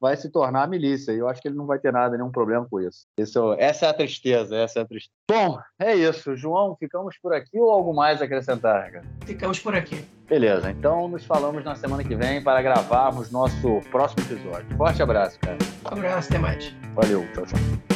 vai 0.00 0.16
se 0.16 0.30
tornar 0.30 0.62
a 0.62 0.66
milícia. 0.66 1.12
E 1.12 1.18
eu 1.18 1.28
acho 1.28 1.40
que 1.40 1.48
ele 1.48 1.56
não 1.56 1.66
vai 1.66 1.78
ter 1.78 1.92
nada, 1.92 2.16
nenhum 2.16 2.30
problema 2.30 2.66
com 2.70 2.80
isso. 2.80 3.06
isso. 3.18 3.54
Essa 3.58 3.86
é 3.86 3.88
a 3.88 3.94
tristeza, 3.94 4.56
essa 4.56 4.80
é 4.80 4.82
a 4.82 4.86
tristeza. 4.86 5.12
Bom, 5.30 5.58
é 5.78 5.94
isso. 5.94 6.36
João, 6.36 6.76
ficamos 6.76 7.16
por 7.20 7.32
aqui 7.32 7.58
ou 7.58 7.70
algo 7.70 7.94
mais 7.94 8.20
a 8.22 8.24
acrescentar, 8.24 8.90
cara? 8.90 9.04
Ficamos 9.24 9.58
por 9.58 9.74
aqui. 9.74 10.04
Beleza, 10.28 10.70
então 10.70 11.08
nos 11.08 11.24
falamos 11.24 11.64
na 11.64 11.74
semana 11.74 12.04
que 12.04 12.14
vem 12.14 12.42
para 12.42 12.60
gravarmos 12.60 13.30
nosso 13.30 13.80
próximo 13.90 14.22
episódio. 14.24 14.76
Forte 14.76 15.02
abraço, 15.02 15.38
cara. 15.40 15.58
Um 15.84 15.98
abraço, 15.98 16.28
até 16.28 16.38
mais. 16.38 16.74
Valeu, 16.94 17.24
tchau, 17.32 17.46
tchau. 17.46 17.87